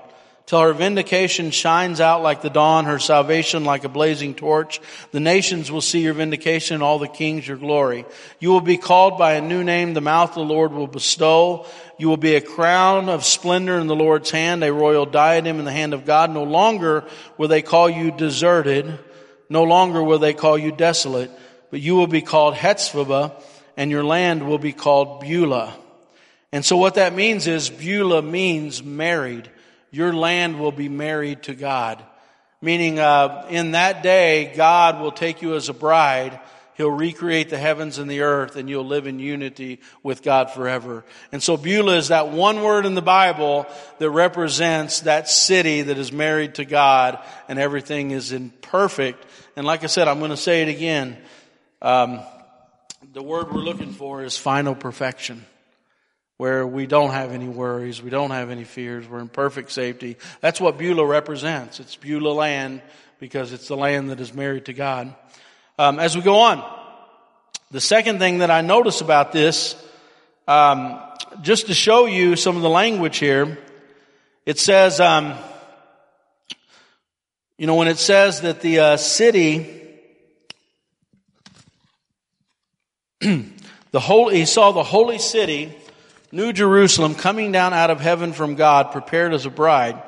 till 0.49 0.63
her 0.63 0.73
vindication 0.73 1.51
shines 1.51 2.01
out 2.01 2.23
like 2.23 2.41
the 2.41 2.49
dawn, 2.49 2.87
her 2.87 2.99
salvation 2.99 3.67
like 3.67 3.85
a 3.85 3.89
blazing 3.89 4.35
torch. 4.35 4.81
The 5.11 5.21
nations 5.21 5.71
will 5.71 5.83
see 5.83 6.01
your 6.01 6.15
vindication 6.15 6.81
all 6.81 6.99
the 6.99 7.07
kings 7.07 7.47
your 7.47 7.59
glory. 7.59 8.07
You 8.41 8.49
will 8.49 8.63
be 8.63 8.79
called 8.79 9.19
by 9.19 9.35
a 9.35 9.43
new 9.43 9.63
name 9.63 9.93
the 9.93 10.01
mouth 10.01 10.31
of 10.31 10.37
the 10.37 10.55
Lord 10.55 10.73
will 10.73 10.87
bestow. 10.87 11.67
You 11.99 12.09
will 12.09 12.17
be 12.17 12.35
a 12.35 12.41
crown 12.41 13.11
of 13.11 13.27
splendor 13.27 13.79
in 13.79 13.89
the 13.89 13.95
Lord's 13.95 14.31
hand, 14.31 14.65
a 14.65 14.73
royal 14.73 15.05
diadem 15.05 15.59
in 15.59 15.67
the 15.67 15.71
hand 15.71 15.93
of 15.93 16.07
God. 16.07 16.31
No 16.31 16.45
longer 16.45 17.05
will 17.37 17.49
they 17.49 17.61
call 17.61 17.91
you 17.91 18.11
deserted. 18.11 18.99
No 19.51 19.65
longer 19.65 20.03
will 20.03 20.19
they 20.19 20.33
call 20.33 20.57
you 20.57 20.73
desolate, 20.73 21.31
but 21.71 21.83
you 21.83 21.95
will 21.95 22.07
be 22.07 22.23
called 22.23 22.55
Hephzibah 22.55 23.35
and 23.77 23.91
your 23.91 24.03
land 24.03 24.49
will 24.49 24.59
be 24.59 24.73
called 24.73 25.21
Beulah. 25.21 25.77
And 26.53 26.65
so 26.65 26.79
what 26.79 26.95
that 26.95 27.15
means 27.15 27.47
is 27.47 27.69
Beulah 27.69 28.23
means 28.23 28.83
married. 28.83 29.51
Your 29.91 30.13
land 30.13 30.59
will 30.59 30.73
be 30.73 30.89
married 30.89 31.45
to 31.45 31.55
God. 31.55 32.05
Meaning, 32.61 32.99
uh, 32.99 33.47
in 33.51 33.73
that 33.73 34.03
day, 34.03 34.53
God 34.57 35.01
will 35.01 35.13
take 35.13 35.43
you 35.43 35.55
as 35.55 35.69
a 35.69 35.75
bride. 35.75 36.41
He'll 36.79 36.91
recreate 36.93 37.51
the 37.51 37.59
heavens 37.59 37.99
and 37.99 38.09
the 38.09 38.21
earth 38.21 38.55
and 38.55 38.69
you'll 38.71 38.87
live 38.87 39.09
in 39.09 39.19
unity 39.19 39.81
with 40.05 40.23
God 40.23 40.53
forever. 40.53 41.05
And 41.33 41.43
so 41.43 41.57
Beulah 41.57 41.97
is 41.97 42.09
that 42.09 42.29
one 42.29 42.63
word 42.63 42.87
in 42.87 42.95
the 42.95 43.03
Bible 43.03 43.67
that 43.99 44.11
represents 44.11 45.01
that 45.01 45.29
city 45.29 45.83
that 45.83 45.99
is 45.99 46.13
married 46.13 46.55
to 46.55 46.65
God 46.65 47.19
and 47.49 47.59
everything 47.59 48.13
is 48.13 48.31
in 48.31 48.51
perfect. 48.51 49.27
And 49.57 49.67
like 49.67 49.83
I 49.83 49.89
said, 49.89 50.07
I'm 50.07 50.21
going 50.21 50.31
to 50.31 50.37
say 50.37 50.63
it 50.63 50.69
again. 50.69 51.19
Um, 51.83 52.21
the 53.13 53.25
word 53.25 53.53
we're 53.53 53.61
looking 53.61 53.93
for 53.93 54.23
is 54.23 54.37
final 54.37 54.77
perfection, 54.77 55.45
where 56.39 56.67
we 56.67 56.87
don't 56.87 57.11
have 57.11 57.33
any 57.33 57.49
worries, 57.49 58.03
we 58.03 58.11
don't 58.11 58.31
have 58.31 58.49
any 58.49 58.65
fears, 58.65 59.07
we're 59.07 59.21
in 59.21 59.29
perfect 59.29 59.71
safety. 59.71 60.17
That's 60.41 60.61
what 60.61 60.79
Beulah 60.79 61.05
represents. 61.05 61.81
It's 61.81 61.97
Beulah 61.97 62.33
land 62.33 62.81
because 63.21 63.53
it's 63.53 63.69
the 63.69 63.77
land 63.77 64.11
that 64.11 64.21
is 64.21 64.33
married 64.33 64.65
to 64.67 64.73
God. 64.73 65.15
Um, 65.79 65.99
as 65.99 66.17
we 66.17 66.23
go 66.23 66.39
on, 66.39 66.65
the 67.71 67.81
second 67.81 68.19
thing 68.19 68.39
that 68.39 68.51
I 68.51 68.63
notice 68.63 69.01
about 69.01 69.33
this, 69.33 69.77
um, 70.47 71.01
just 71.43 71.67
to 71.67 71.75
show 71.75 72.07
you 72.07 72.37
some 72.37 72.57
of 72.57 72.63
the 72.63 72.71
language 72.71 73.19
here, 73.19 73.59
it 74.47 74.59
says, 74.59 75.01
um, 75.01 75.35
you 77.59 77.67
know, 77.67 77.75
when 77.75 77.89
it 77.89 77.99
says 77.99 78.41
that 78.41 78.61
the 78.61 78.79
uh, 78.79 78.97
city 78.97 79.75
the 83.91 84.01
holy, 84.01 84.39
he 84.39 84.45
saw 84.45 84.71
the 84.71 84.85
holy 84.85 85.19
city, 85.19 85.75
New 86.31 86.53
Jerusalem, 86.53 87.15
coming 87.15 87.53
down 87.53 87.73
out 87.73 87.91
of 87.91 88.01
heaven 88.01 88.33
from 88.33 88.55
God, 88.55 88.93
prepared 88.93 89.33
as 89.33 89.47
a 89.47 89.51
bride. 89.51 90.03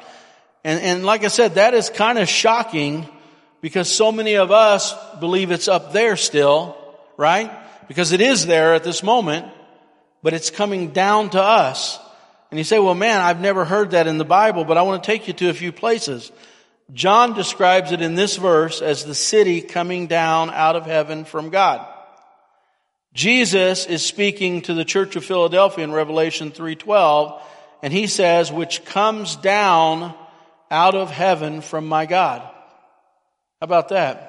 And, 0.65 0.81
and 0.81 1.05
like 1.07 1.25
I 1.25 1.29
said, 1.29 1.55
that 1.55 1.73
is 1.73 1.89
kind 1.89 2.19
of 2.19 2.29
shocking 2.29 3.09
because 3.63 3.91
so 3.91 4.13
many 4.13 4.37
of 4.37 4.51
us 4.51 4.95
believe 5.21 5.51
it's 5.51 5.69
up 5.69 5.93
there 5.93 6.17
still, 6.17 6.77
right? 7.17 7.51
Because 7.89 8.13
it 8.13 8.21
is 8.21 8.47
there 8.47 8.75
at 8.75 8.85
this 8.85 9.03
moment. 9.03 9.47
but 10.23 10.35
it's 10.35 10.51
coming 10.51 10.91
down 10.91 11.31
to 11.31 11.43
us. 11.43 11.99
And 12.51 12.59
you 12.59 12.65
say, 12.65 12.79
well 12.79 12.95
man, 12.95 13.21
I've 13.21 13.41
never 13.41 13.65
heard 13.65 13.93
that 13.93 14.07
in 14.07 14.19
the 14.19 14.25
Bible, 14.25 14.65
but 14.65 14.77
I 14.77 14.83
want 14.83 15.03
to 15.03 15.07
take 15.07 15.29
you 15.29 15.35
to 15.35 15.51
a 15.51 15.55
few 15.55 15.73
places. 15.73 16.31
John 16.93 17.35
describes 17.35 17.93
it 17.93 18.03
in 18.03 18.17
this 18.17 18.37
verse 18.37 18.83
as 18.83 19.05
the 19.05 19.15
city 19.15 19.61
coming 19.61 20.09
down 20.09 20.51
out 20.51 20.75
of 20.75 20.87
heaven 20.87 21.25
from 21.25 21.51
God. 21.51 21.87
Jesus 23.13 23.87
is 23.87 24.05
speaking 24.05 24.63
to 24.63 24.75
the 24.75 24.85
church 24.85 25.17
of 25.17 25.25
Philadelphia 25.25 25.85
in 25.85 25.93
Revelation 25.93 26.53
3:12 26.53 27.41
and 27.83 27.93
he 27.93 28.07
says 28.07 28.53
which 28.53 28.85
comes 28.85 29.37
down 29.37 30.15
out 30.71 30.95
of 30.95 31.11
heaven 31.11 31.61
from 31.61 31.87
my 31.87 32.07
God. 32.07 32.41
How 32.41 33.65
about 33.65 33.89
that? 33.89 34.27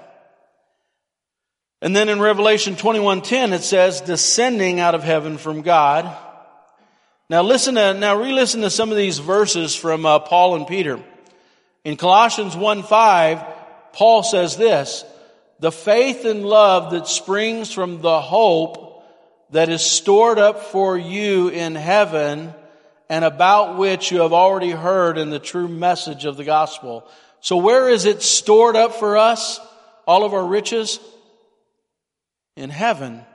And 1.81 1.95
then 1.95 2.09
in 2.09 2.19
Revelation 2.19 2.75
21:10 2.75 3.53
it 3.53 3.63
says 3.63 4.01
descending 4.01 4.79
out 4.79 4.95
of 4.95 5.03
heaven 5.03 5.37
from 5.37 5.61
God. 5.61 6.09
Now 7.29 7.43
listen 7.43 7.75
to 7.75 7.93
now 7.93 8.15
re-listen 8.15 8.61
to 8.61 8.71
some 8.71 8.89
of 8.89 8.97
these 8.97 9.19
verses 9.19 9.75
from 9.75 10.05
uh, 10.05 10.19
Paul 10.19 10.55
and 10.55 10.65
Peter. 10.65 10.99
In 11.83 11.97
Colossians 11.97 12.55
1:5 12.55 13.45
Paul 13.93 14.23
says 14.23 14.57
this, 14.57 15.03
the 15.61 15.71
faith 15.71 16.25
and 16.25 16.45
love 16.45 16.91
that 16.91 17.07
springs 17.07 17.71
from 17.71 18.01
the 18.01 18.19
hope 18.19 19.05
that 19.51 19.69
is 19.69 19.81
stored 19.81 20.37
up 20.37 20.63
for 20.63 20.97
you 20.97 21.47
in 21.47 21.75
heaven 21.75 22.53
and 23.09 23.23
about 23.23 23.77
which 23.77 24.11
you 24.11 24.21
have 24.21 24.33
already 24.33 24.71
heard 24.71 25.17
in 25.17 25.29
the 25.29 25.39
true 25.39 25.69
message 25.69 26.25
of 26.25 26.35
the 26.35 26.43
gospel. 26.43 27.07
So 27.39 27.55
where 27.55 27.87
is 27.87 28.03
it 28.03 28.21
stored 28.21 28.75
up 28.75 28.95
for 28.95 29.17
us? 29.17 29.61
All 30.05 30.25
of 30.25 30.33
our 30.33 30.45
riches? 30.45 30.99
in 32.55 32.69
heaven. 32.69 33.25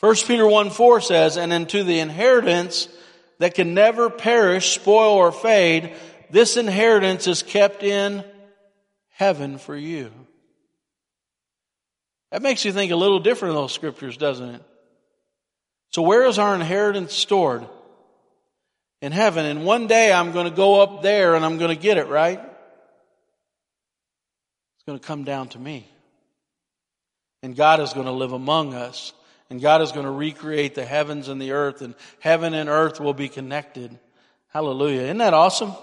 1 0.00 0.14
Peter 0.26 0.46
1 0.46 0.70
4 0.70 1.00
says, 1.00 1.36
and 1.36 1.52
into 1.52 1.84
the 1.84 2.00
inheritance 2.00 2.88
that 3.38 3.54
can 3.54 3.74
never 3.74 4.10
perish, 4.10 4.74
spoil, 4.74 5.14
or 5.14 5.32
fade, 5.32 5.94
this 6.30 6.56
inheritance 6.56 7.26
is 7.26 7.42
kept 7.42 7.82
in 7.82 8.24
heaven 9.10 9.58
for 9.58 9.76
you. 9.76 10.10
That 12.32 12.42
makes 12.42 12.64
you 12.64 12.72
think 12.72 12.90
a 12.92 12.96
little 12.96 13.20
different 13.20 13.50
in 13.50 13.56
those 13.56 13.72
scriptures, 13.72 14.16
doesn't 14.16 14.56
it? 14.56 14.62
So 15.90 16.00
where 16.00 16.24
is 16.24 16.38
our 16.38 16.54
inheritance 16.54 17.12
stored? 17.12 17.66
In 19.02 19.12
heaven. 19.12 19.44
And 19.44 19.66
one 19.66 19.86
day 19.86 20.10
I'm 20.12 20.32
going 20.32 20.48
to 20.48 20.56
go 20.56 20.80
up 20.80 21.02
there 21.02 21.34
and 21.34 21.44
I'm 21.44 21.58
going 21.58 21.76
to 21.76 21.80
get 21.80 21.98
it, 21.98 22.08
right? 22.08 22.40
It's 22.40 22.48
going 24.86 24.98
to 24.98 25.06
come 25.06 25.24
down 25.24 25.48
to 25.50 25.58
me. 25.58 25.86
And 27.42 27.54
God 27.54 27.80
is 27.80 27.92
going 27.92 28.06
to 28.06 28.12
live 28.12 28.32
among 28.32 28.72
us. 28.72 29.12
And 29.50 29.60
God 29.60 29.82
is 29.82 29.92
going 29.92 30.06
to 30.06 30.10
recreate 30.10 30.74
the 30.74 30.86
heavens 30.86 31.28
and 31.28 31.42
the 31.42 31.52
earth 31.52 31.82
and 31.82 31.94
heaven 32.20 32.54
and 32.54 32.70
earth 32.70 32.98
will 32.98 33.12
be 33.12 33.28
connected. 33.28 33.98
Hallelujah. 34.48 35.02
Isn't 35.02 35.18
that 35.18 35.34
awesome? 35.34 35.74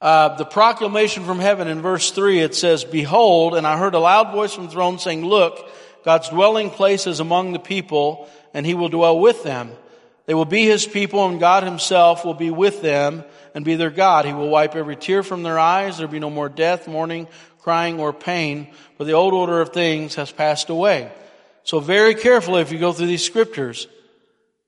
Uh, 0.00 0.36
the 0.36 0.44
proclamation 0.44 1.24
from 1.24 1.38
heaven 1.38 1.68
in 1.68 1.80
verse 1.80 2.10
3, 2.10 2.40
it 2.40 2.54
says, 2.54 2.84
Behold, 2.84 3.54
and 3.54 3.66
I 3.66 3.78
heard 3.78 3.94
a 3.94 3.98
loud 3.98 4.32
voice 4.32 4.52
from 4.52 4.66
the 4.66 4.72
throne 4.72 4.98
saying, 4.98 5.24
Look, 5.24 5.70
God's 6.04 6.28
dwelling 6.28 6.70
place 6.70 7.06
is 7.06 7.20
among 7.20 7.52
the 7.52 7.58
people, 7.58 8.28
and 8.52 8.66
he 8.66 8.74
will 8.74 8.90
dwell 8.90 9.18
with 9.18 9.42
them. 9.42 9.70
They 10.26 10.34
will 10.34 10.44
be 10.44 10.64
his 10.64 10.86
people, 10.86 11.26
and 11.26 11.40
God 11.40 11.62
himself 11.62 12.24
will 12.24 12.34
be 12.34 12.50
with 12.50 12.82
them 12.82 13.24
and 13.54 13.64
be 13.64 13.76
their 13.76 13.90
God. 13.90 14.26
He 14.26 14.34
will 14.34 14.50
wipe 14.50 14.76
every 14.76 14.96
tear 14.96 15.22
from 15.22 15.42
their 15.42 15.58
eyes. 15.58 15.96
There 15.96 16.06
will 16.06 16.12
be 16.12 16.20
no 16.20 16.30
more 16.30 16.48
death, 16.48 16.86
mourning, 16.86 17.26
crying, 17.60 17.98
or 17.98 18.12
pain, 18.12 18.68
for 18.98 19.04
the 19.04 19.12
old 19.12 19.32
order 19.32 19.60
of 19.60 19.70
things 19.70 20.16
has 20.16 20.30
passed 20.30 20.68
away. 20.68 21.10
So 21.62 21.80
very 21.80 22.14
carefully 22.14 22.60
if 22.60 22.70
you 22.70 22.78
go 22.78 22.92
through 22.92 23.06
these 23.06 23.24
scriptures. 23.24 23.88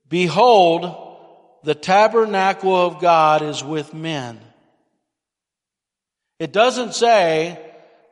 Behold, 0.09 1.07
the 1.63 1.75
tabernacle 1.75 2.75
of 2.75 2.99
God 2.99 3.41
is 3.41 3.63
with 3.63 3.93
men. 3.93 4.39
It 6.39 6.53
doesn't 6.53 6.95
say 6.95 7.59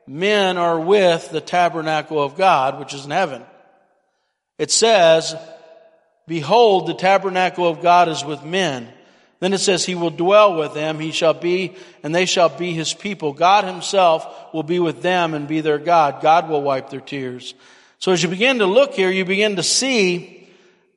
men 0.06 0.58
are 0.58 0.78
with 0.78 1.30
the 1.30 1.40
tabernacle 1.40 2.22
of 2.22 2.36
God, 2.36 2.78
which 2.78 2.94
is 2.94 3.04
in 3.06 3.10
heaven. 3.10 3.42
It 4.58 4.70
says, 4.70 5.34
behold, 6.26 6.86
the 6.86 6.94
tabernacle 6.94 7.66
of 7.66 7.80
God 7.80 8.08
is 8.08 8.24
with 8.24 8.44
men. 8.44 8.88
Then 9.40 9.52
it 9.52 9.58
says, 9.58 9.84
He 9.84 9.94
will 9.94 10.10
dwell 10.10 10.58
with 10.58 10.74
them, 10.74 10.98
He 10.98 11.12
shall 11.12 11.34
be, 11.34 11.76
and 12.02 12.14
they 12.14 12.26
shall 12.26 12.48
be 12.48 12.72
His 12.72 12.92
people. 12.92 13.32
God 13.32 13.64
Himself 13.64 14.52
will 14.52 14.64
be 14.64 14.80
with 14.80 15.00
them 15.00 15.32
and 15.34 15.46
be 15.46 15.60
their 15.60 15.78
God. 15.78 16.20
God 16.20 16.48
will 16.48 16.62
wipe 16.62 16.90
their 16.90 17.00
tears. 17.00 17.54
So 18.00 18.12
as 18.12 18.22
you 18.22 18.28
begin 18.28 18.58
to 18.58 18.66
look 18.66 18.94
here, 18.94 19.10
you 19.10 19.24
begin 19.24 19.56
to 19.56 19.62
see 19.62 20.48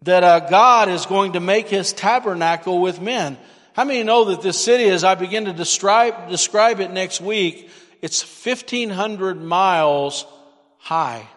that 0.03 0.23
uh, 0.23 0.39
God 0.39 0.89
is 0.89 1.05
going 1.05 1.33
to 1.33 1.39
make 1.39 1.67
His 1.67 1.93
tabernacle 1.93 2.81
with 2.81 2.99
men. 2.99 3.37
How 3.73 3.85
many 3.85 4.03
know 4.03 4.25
that 4.25 4.41
this 4.41 4.61
city, 4.61 4.89
as 4.89 5.03
I 5.03 5.15
begin 5.15 5.45
to 5.45 5.53
describe, 5.53 6.29
describe 6.29 6.79
it 6.81 6.91
next 6.91 7.21
week, 7.21 7.69
it's 8.01 8.21
1,500 8.21 9.41
miles 9.41 10.25
high. 10.77 11.27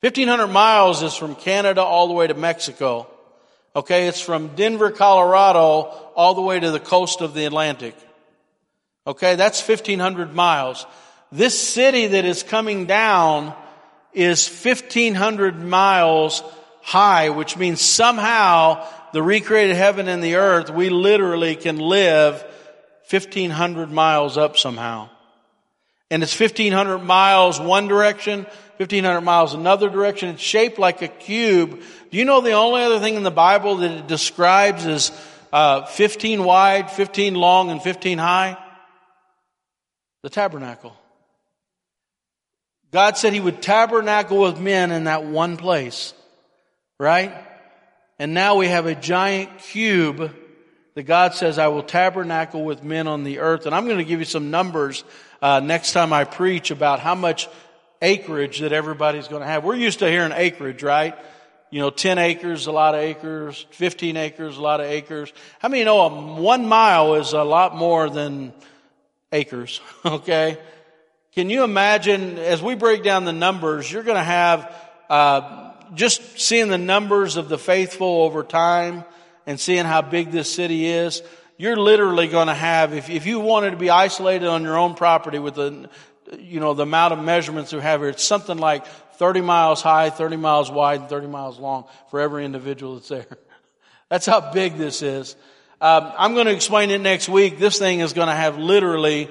1,500 0.00 0.48
miles 0.48 1.02
is 1.02 1.14
from 1.14 1.36
Canada 1.36 1.82
all 1.82 2.08
the 2.08 2.14
way 2.14 2.26
to 2.26 2.34
Mexico. 2.34 3.06
Okay, 3.76 4.08
it's 4.08 4.20
from 4.20 4.56
Denver, 4.56 4.90
Colorado, 4.90 5.82
all 6.16 6.34
the 6.34 6.42
way 6.42 6.58
to 6.58 6.70
the 6.72 6.80
coast 6.80 7.20
of 7.20 7.34
the 7.34 7.44
Atlantic. 7.44 7.94
Okay, 9.06 9.36
that's 9.36 9.66
1500 9.66 10.34
miles. 10.34 10.84
This 11.30 11.58
city 11.58 12.08
that 12.08 12.24
is 12.24 12.42
coming 12.42 12.86
down 12.86 13.54
is 14.12 14.48
1500 14.48 15.62
miles 15.62 16.42
high, 16.82 17.30
which 17.30 17.56
means 17.56 17.80
somehow 17.80 18.86
the 19.12 19.22
recreated 19.22 19.76
heaven 19.76 20.08
and 20.08 20.22
the 20.22 20.36
earth, 20.36 20.70
we 20.70 20.88
literally 20.88 21.56
can 21.56 21.78
live 21.78 22.44
1500 23.10 23.90
miles 23.90 24.38
up 24.38 24.56
somehow. 24.56 25.08
And 26.10 26.22
it's 26.22 26.38
1500 26.38 26.98
miles 26.98 27.60
one 27.60 27.88
direction, 27.88 28.44
1500 28.76 29.20
miles 29.20 29.54
another 29.54 29.88
direction. 29.88 30.28
It's 30.30 30.42
shaped 30.42 30.78
like 30.78 31.02
a 31.02 31.08
cube. 31.08 31.80
Do 32.10 32.18
you 32.18 32.24
know 32.24 32.40
the 32.40 32.52
only 32.52 32.82
other 32.82 33.00
thing 33.00 33.14
in 33.14 33.22
the 33.22 33.30
Bible 33.30 33.76
that 33.76 33.90
it 33.90 34.06
describes 34.06 34.84
is 34.86 35.12
uh, 35.52 35.84
15 35.86 36.44
wide, 36.44 36.90
15 36.90 37.34
long, 37.34 37.70
and 37.70 37.82
15 37.82 38.18
high? 38.18 38.58
The 40.22 40.30
tabernacle. 40.30 40.96
God 42.92 43.16
said 43.16 43.32
he 43.32 43.40
would 43.40 43.62
tabernacle 43.62 44.38
with 44.38 44.60
men 44.60 44.92
in 44.92 45.04
that 45.04 45.24
one 45.24 45.56
place. 45.56 46.12
Right? 46.98 47.32
And 48.22 48.34
now 48.34 48.54
we 48.54 48.68
have 48.68 48.86
a 48.86 48.94
giant 48.94 49.58
cube 49.58 50.32
that 50.94 51.02
God 51.02 51.34
says, 51.34 51.58
I 51.58 51.66
will 51.66 51.82
tabernacle 51.82 52.64
with 52.64 52.84
men 52.84 53.08
on 53.08 53.24
the 53.24 53.40
earth. 53.40 53.66
And 53.66 53.74
I'm 53.74 53.86
going 53.86 53.98
to 53.98 54.04
give 54.04 54.20
you 54.20 54.24
some 54.24 54.52
numbers 54.52 55.02
uh, 55.42 55.58
next 55.58 55.92
time 55.92 56.12
I 56.12 56.22
preach 56.22 56.70
about 56.70 57.00
how 57.00 57.16
much 57.16 57.48
acreage 58.00 58.60
that 58.60 58.72
everybody's 58.72 59.26
going 59.26 59.42
to 59.42 59.48
have. 59.48 59.64
We're 59.64 59.74
used 59.74 59.98
to 59.98 60.08
hearing 60.08 60.30
acreage, 60.30 60.84
right? 60.84 61.18
You 61.72 61.80
know, 61.80 61.90
10 61.90 62.18
acres, 62.18 62.68
a 62.68 62.70
lot 62.70 62.94
of 62.94 63.00
acres, 63.00 63.66
15 63.70 64.16
acres, 64.16 64.56
a 64.56 64.62
lot 64.62 64.78
of 64.78 64.86
acres. 64.86 65.32
How 65.58 65.68
many 65.68 65.82
know 65.82 66.02
a 66.02 66.40
one 66.40 66.64
mile 66.68 67.16
is 67.16 67.32
a 67.32 67.42
lot 67.42 67.74
more 67.74 68.08
than 68.08 68.52
acres? 69.32 69.80
Okay. 70.04 70.58
Can 71.34 71.50
you 71.50 71.64
imagine 71.64 72.38
as 72.38 72.62
we 72.62 72.76
break 72.76 73.02
down 73.02 73.24
the 73.24 73.32
numbers, 73.32 73.90
you're 73.90 74.04
going 74.04 74.16
to 74.16 74.22
have, 74.22 74.72
uh, 75.10 75.61
just 75.94 76.38
seeing 76.38 76.68
the 76.68 76.78
numbers 76.78 77.36
of 77.36 77.48
the 77.48 77.58
faithful 77.58 78.22
over 78.22 78.42
time 78.42 79.04
and 79.46 79.58
seeing 79.58 79.84
how 79.84 80.02
big 80.02 80.30
this 80.30 80.52
city 80.52 80.86
is, 80.86 81.22
you're 81.58 81.76
literally 81.76 82.28
going 82.28 82.48
to 82.48 82.54
have, 82.54 82.94
if, 82.94 83.10
if 83.10 83.26
you 83.26 83.40
wanted 83.40 83.72
to 83.72 83.76
be 83.76 83.90
isolated 83.90 84.48
on 84.48 84.62
your 84.62 84.78
own 84.78 84.94
property 84.94 85.38
with 85.38 85.54
the, 85.54 85.88
you 86.38 86.60
know, 86.60 86.74
the 86.74 86.84
amount 86.84 87.12
of 87.12 87.22
measurements 87.22 87.72
we 87.72 87.80
have 87.80 88.00
here, 88.00 88.08
it's 88.08 88.24
something 88.24 88.58
like 88.58 88.86
30 88.86 89.42
miles 89.42 89.82
high, 89.82 90.10
30 90.10 90.36
miles 90.36 90.70
wide, 90.70 91.00
and 91.00 91.08
30 91.08 91.26
miles 91.26 91.58
long 91.58 91.84
for 92.10 92.20
every 92.20 92.44
individual 92.44 92.94
that's 92.94 93.08
there. 93.08 93.26
That's 94.08 94.26
how 94.26 94.52
big 94.52 94.76
this 94.76 95.00
is. 95.00 95.36
Um, 95.80 96.12
I'm 96.18 96.34
going 96.34 96.44
to 96.44 96.52
explain 96.52 96.90
it 96.90 97.00
next 97.00 97.30
week. 97.30 97.58
This 97.58 97.78
thing 97.78 98.00
is 98.00 98.12
going 98.12 98.28
to 98.28 98.34
have 98.34 98.58
literally, 98.58 99.30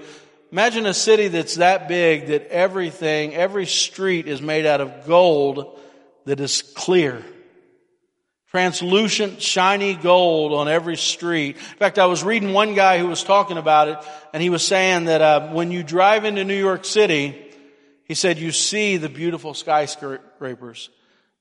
imagine 0.52 0.88
a 0.88 0.94
city 0.96 1.28
that's 1.28 1.58
that 1.58 1.88
big 1.88 2.28
that 2.28 2.48
everything, 2.48 3.36
every 3.36 3.68
street 3.68 4.28
is 4.28 4.42
made 4.42 4.66
out 4.66 4.82
of 4.82 5.06
gold 5.06 5.80
that 6.26 6.40
is 6.40 6.62
clear 6.62 7.24
translucent, 8.52 9.42
shiny 9.42 9.94
gold 9.94 10.52
on 10.54 10.68
every 10.68 10.98
street. 10.98 11.56
In 11.56 11.78
fact, 11.78 11.98
I 11.98 12.06
was 12.08 12.22
reading 12.22 12.52
one 12.52 12.76
guy 12.76 13.00
who 13.00 13.08
was 13.08 13.24
talking 13.24 13.58
about 13.58 13.88
it, 13.88 13.98
and 14.34 14.44
he 14.44 14.50
was 14.50 14.66
saying 14.66 15.06
that 15.06 15.22
uh, 15.22 15.50
when 15.52 15.72
you 15.72 15.84
drive 15.84 16.26
into 16.26 16.44
New 16.44 16.60
York 16.60 16.84
City, 16.84 17.46
he 18.04 18.14
said 18.14 18.40
you 18.40 18.52
see 18.52 18.98
the 18.98 19.08
beautiful 19.08 19.54
skyscrapers. 19.54 20.90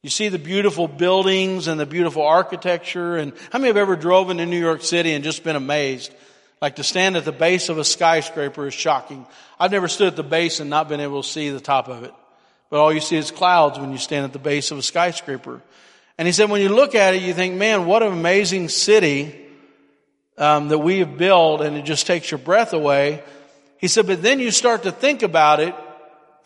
You 0.03 0.11
see 0.11 0.29
the 0.29 0.39
beautiful 0.39 0.87
buildings 0.87 1.67
and 1.67 1.81
the 1.81 1.85
beautiful 1.85 2.23
architecture. 2.23 3.17
And 3.17 3.33
how 3.51 3.59
many 3.59 3.67
have 3.67 3.77
ever 3.77 3.97
drove 3.97 4.31
into 4.31 4.47
New 4.47 4.61
York 4.61 4.83
City 4.83 5.13
and 5.13 5.25
just 5.25 5.43
been 5.43 5.57
amazed? 5.57 6.15
Like 6.63 6.77
to 6.77 6.85
stand 6.85 7.17
at 7.17 7.25
the 7.25 7.33
base 7.33 7.71
of 7.71 7.79
a 7.79 7.85
skyscraper 7.85 8.69
is 8.69 8.75
shocking. 8.75 9.27
I've 9.59 9.73
never 9.73 9.89
stood 9.89 10.09
at 10.09 10.17
the 10.17 10.23
base 10.23 10.61
and 10.61 10.71
not 10.71 10.89
been 10.89 11.01
able 11.01 11.23
to 11.23 11.29
see 11.29 11.51
the 11.51 11.61
top 11.61 11.89
of 11.89 12.05
it. 12.05 12.15
But 12.71 12.81
all 12.81 12.93
you 12.93 13.01
see 13.01 13.17
is 13.17 13.31
clouds 13.31 13.79
when 13.79 13.93
you 13.93 13.99
stand 13.99 14.25
at 14.25 14.33
the 14.33 14.39
base 14.39 14.71
of 14.71 14.79
a 14.79 14.83
skyscraper. 14.83 15.61
And 16.17 16.27
he 16.27 16.33
said, 16.33 16.51
when 16.51 16.61
you 16.61 16.69
look 16.69 16.95
at 16.95 17.15
it, 17.15 17.23
you 17.23 17.35
think, 17.35 17.57
man, 17.57 17.85
what 17.85 18.03
an 18.03 18.13
amazing 18.13 18.69
city 18.69 19.35
um, 20.39 20.69
that 20.69 20.79
we 20.79 21.01
have 21.01 21.19
built, 21.19 21.61
and 21.61 21.77
it 21.77 21.85
just 21.85 22.07
takes 22.07 22.31
your 22.31 22.39
breath 22.39 22.73
away. 22.73 23.23
He 23.79 23.89
said, 23.89 24.07
but 24.07 24.23
then 24.23 24.39
you 24.39 24.51
start 24.51 24.85
to 24.85 24.93
think 24.93 25.23
about 25.23 25.61
it, 25.61 25.75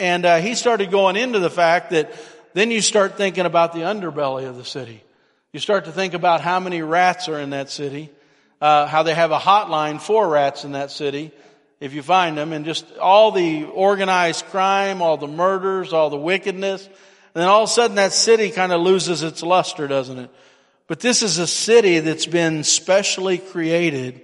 and 0.01 0.25
uh, 0.25 0.39
he 0.39 0.55
started 0.55 0.91
going 0.91 1.16
into 1.16 1.39
the 1.39 1.51
fact 1.51 1.91
that 1.91 2.12
then 2.55 2.70
you 2.70 2.81
start 2.81 3.16
thinking 3.16 3.47
about 3.47 3.72
the 3.72 3.81
underbelly 3.81 4.49
of 4.49 4.57
the 4.57 4.64
city. 4.64 5.03
You 5.53 5.61
start 5.61 5.85
to 5.85 5.93
think 5.93 6.14
about 6.14 6.41
how 6.41 6.59
many 6.59 6.83
rats 6.83 7.29
are 7.29 7.39
in 7.39 7.51
that 7.51 7.68
city, 7.70 8.11
uh, 8.61 8.87
how 8.87 9.03
they 9.03 9.14
have 9.14 9.31
a 9.31 9.39
hotline 9.39 10.01
for 10.01 10.29
rats 10.29 10.64
in 10.64 10.72
that 10.72 10.91
city, 10.91 11.33
if 11.81 11.93
you 11.93 12.03
find 12.03 12.39
them, 12.39 12.53
and 12.53 12.64
just 12.64 12.97
all 12.99 13.31
the 13.31 13.64
organized 13.64 14.47
crime, 14.47 15.03
all 15.03 15.16
the 15.16 15.29
murders, 15.29 15.93
all 15.93 16.11
the 16.11 16.16
wickedness. 16.16 16.87
And 16.87 17.43
then 17.43 17.49
all 17.49 17.64
of 17.64 17.68
a 17.68 17.72
sudden 17.72 17.97
that 17.97 18.12
city 18.12 18.51
kind 18.51 18.72
of 18.72 18.81
loses 18.81 19.22
its 19.22 19.43
luster, 19.43 19.89
doesn't 19.89 20.18
it? 20.18 20.31
But 20.87 21.01
this 21.01 21.22
is 21.22 21.39
a 21.39 21.47
city 21.47 21.99
that's 22.01 22.27
been 22.27 22.62
specially 22.62 23.39
created. 23.39 24.20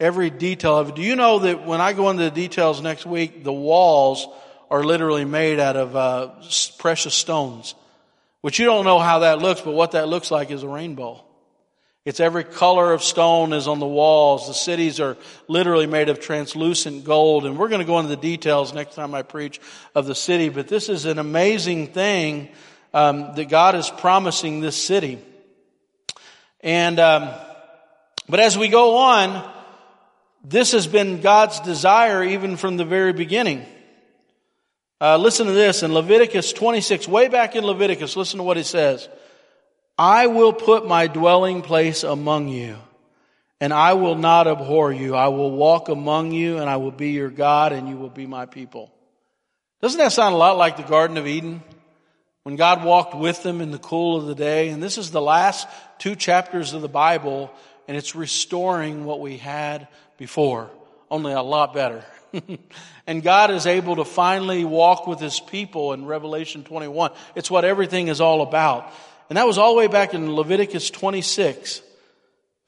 Every 0.00 0.30
detail 0.30 0.76
of 0.76 0.90
it. 0.90 0.94
Do 0.94 1.02
you 1.02 1.16
know 1.16 1.40
that 1.40 1.64
when 1.64 1.80
I 1.80 1.92
go 1.92 2.10
into 2.10 2.24
the 2.24 2.30
details 2.30 2.82
next 2.82 3.06
week, 3.06 3.44
the 3.44 3.52
walls 3.52 4.26
are 4.70 4.82
literally 4.82 5.24
made 5.24 5.58
out 5.60 5.76
of 5.76 5.96
uh, 5.96 6.30
precious 6.78 7.14
stones? 7.14 7.74
Which 8.40 8.58
you 8.58 8.66
don't 8.66 8.84
know 8.84 8.98
how 8.98 9.20
that 9.20 9.38
looks, 9.38 9.60
but 9.60 9.72
what 9.72 9.92
that 9.92 10.08
looks 10.08 10.30
like 10.30 10.50
is 10.50 10.62
a 10.62 10.68
rainbow. 10.68 11.25
It's 12.06 12.20
every 12.20 12.44
color 12.44 12.92
of 12.92 13.02
stone 13.02 13.52
is 13.52 13.66
on 13.66 13.80
the 13.80 13.86
walls. 13.86 14.46
The 14.46 14.54
cities 14.54 15.00
are 15.00 15.16
literally 15.48 15.88
made 15.88 16.08
of 16.08 16.20
translucent 16.20 17.04
gold. 17.04 17.44
And 17.44 17.58
we're 17.58 17.68
going 17.68 17.80
to 17.80 17.84
go 17.86 17.98
into 17.98 18.10
the 18.10 18.16
details 18.16 18.72
next 18.72 18.94
time 18.94 19.12
I 19.12 19.22
preach 19.22 19.60
of 19.92 20.06
the 20.06 20.14
city. 20.14 20.48
But 20.48 20.68
this 20.68 20.88
is 20.88 21.04
an 21.04 21.18
amazing 21.18 21.88
thing 21.88 22.48
um, 22.94 23.34
that 23.34 23.48
God 23.48 23.74
is 23.74 23.90
promising 23.90 24.60
this 24.60 24.80
city. 24.80 25.18
And 26.60 27.00
um, 27.00 27.28
but 28.28 28.38
as 28.38 28.56
we 28.56 28.68
go 28.68 28.98
on, 28.98 29.52
this 30.44 30.72
has 30.72 30.86
been 30.86 31.20
God's 31.20 31.58
desire 31.58 32.22
even 32.22 32.56
from 32.56 32.76
the 32.76 32.84
very 32.84 33.12
beginning. 33.12 33.66
Uh, 35.00 35.16
listen 35.16 35.46
to 35.46 35.52
this 35.52 35.82
in 35.82 35.92
Leviticus 35.92 36.52
26, 36.52 37.08
way 37.08 37.26
back 37.26 37.56
in 37.56 37.64
Leviticus, 37.64 38.16
listen 38.16 38.38
to 38.38 38.44
what 38.44 38.56
he 38.56 38.62
says. 38.62 39.08
I 39.98 40.26
will 40.26 40.52
put 40.52 40.86
my 40.86 41.06
dwelling 41.06 41.62
place 41.62 42.02
among 42.02 42.48
you, 42.48 42.76
and 43.60 43.72
I 43.72 43.94
will 43.94 44.16
not 44.16 44.46
abhor 44.46 44.92
you. 44.92 45.14
I 45.14 45.28
will 45.28 45.50
walk 45.50 45.88
among 45.88 46.32
you, 46.32 46.58
and 46.58 46.68
I 46.68 46.76
will 46.76 46.90
be 46.90 47.10
your 47.10 47.30
God, 47.30 47.72
and 47.72 47.88
you 47.88 47.96
will 47.96 48.10
be 48.10 48.26
my 48.26 48.44
people. 48.44 48.92
Doesn't 49.80 49.98
that 49.98 50.12
sound 50.12 50.34
a 50.34 50.38
lot 50.38 50.58
like 50.58 50.76
the 50.76 50.82
Garden 50.82 51.16
of 51.16 51.26
Eden? 51.26 51.62
When 52.42 52.56
God 52.56 52.84
walked 52.84 53.14
with 53.14 53.42
them 53.42 53.60
in 53.60 53.70
the 53.70 53.78
cool 53.78 54.18
of 54.18 54.26
the 54.26 54.34
day, 54.34 54.68
and 54.68 54.82
this 54.82 54.98
is 54.98 55.10
the 55.10 55.20
last 55.20 55.66
two 55.98 56.14
chapters 56.14 56.74
of 56.74 56.82
the 56.82 56.88
Bible, 56.88 57.50
and 57.88 57.96
it's 57.96 58.14
restoring 58.14 59.04
what 59.04 59.20
we 59.20 59.38
had 59.38 59.88
before, 60.18 60.70
only 61.10 61.32
a 61.32 61.42
lot 61.42 61.74
better. 61.74 62.04
and 63.06 63.22
God 63.22 63.50
is 63.50 63.66
able 63.66 63.96
to 63.96 64.04
finally 64.04 64.64
walk 64.64 65.06
with 65.06 65.20
his 65.20 65.40
people 65.40 65.92
in 65.92 66.04
Revelation 66.04 66.64
21. 66.64 67.12
It's 67.34 67.50
what 67.50 67.64
everything 67.64 68.08
is 68.08 68.20
all 68.20 68.42
about. 68.42 68.92
And 69.28 69.36
that 69.36 69.46
was 69.46 69.58
all 69.58 69.72
the 69.72 69.78
way 69.78 69.88
back 69.88 70.14
in 70.14 70.34
Leviticus 70.34 70.90
26. 70.90 71.82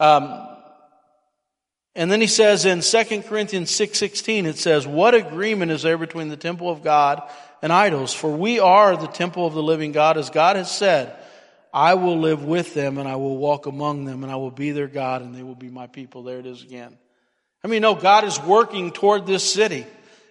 Um, 0.00 0.46
and 1.94 2.10
then 2.10 2.20
he 2.20 2.26
says 2.26 2.64
in 2.64 2.80
2 2.80 3.24
Corinthians 3.24 3.70
6:16 3.70 4.46
it 4.46 4.58
says, 4.58 4.86
"What 4.86 5.14
agreement 5.14 5.72
is 5.72 5.82
there 5.82 5.98
between 5.98 6.28
the 6.28 6.36
temple 6.36 6.70
of 6.70 6.82
God 6.82 7.22
and 7.60 7.72
idols? 7.72 8.14
For 8.14 8.30
we 8.30 8.60
are 8.60 8.96
the 8.96 9.08
temple 9.08 9.46
of 9.46 9.54
the 9.54 9.62
living 9.62 9.92
God, 9.92 10.16
as 10.16 10.30
God 10.30 10.56
has 10.56 10.70
said, 10.70 11.14
I 11.74 11.94
will 11.94 12.18
live 12.18 12.44
with 12.44 12.72
them 12.74 12.98
and 12.98 13.08
I 13.08 13.16
will 13.16 13.36
walk 13.36 13.66
among 13.66 14.04
them 14.04 14.22
and 14.22 14.32
I 14.32 14.36
will 14.36 14.52
be 14.52 14.70
their 14.70 14.86
God 14.86 15.22
and 15.22 15.34
they 15.34 15.42
will 15.42 15.56
be 15.56 15.70
my 15.70 15.88
people." 15.88 16.22
There 16.22 16.38
it 16.38 16.46
is 16.46 16.62
again. 16.62 16.96
I 17.64 17.68
mean, 17.68 17.82
no, 17.82 17.96
God 17.96 18.24
is 18.24 18.40
working 18.40 18.92
toward 18.92 19.26
this 19.26 19.52
city. 19.52 19.84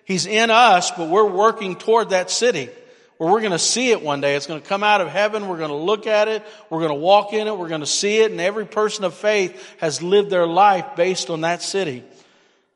He's 0.05 0.25
in 0.25 0.49
us, 0.49 0.91
but 0.91 1.09
we're 1.09 1.29
working 1.29 1.75
toward 1.75 2.11
that 2.11 2.31
city 2.31 2.69
where 3.17 3.31
we're 3.31 3.39
going 3.39 3.51
to 3.51 3.59
see 3.59 3.91
it 3.91 4.01
one 4.01 4.21
day. 4.21 4.35
It's 4.35 4.45
going 4.45 4.61
to 4.61 4.67
come 4.67 4.83
out 4.83 5.01
of 5.01 5.07
heaven. 5.09 5.47
We're 5.47 5.57
going 5.57 5.69
to 5.69 5.75
look 5.75 6.07
at 6.07 6.27
it. 6.27 6.43
We're 6.69 6.79
going 6.79 6.91
to 6.91 6.95
walk 6.95 7.33
in 7.33 7.47
it. 7.47 7.57
We're 7.57 7.67
going 7.67 7.81
to 7.81 7.87
see 7.87 8.19
it. 8.19 8.31
And 8.31 8.39
every 8.39 8.65
person 8.65 9.03
of 9.03 9.13
faith 9.13 9.75
has 9.77 10.01
lived 10.01 10.29
their 10.29 10.45
life 10.45 10.95
based 10.95 11.29
on 11.29 11.41
that 11.41 11.61
city. 11.61 12.03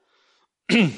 and 0.69 0.93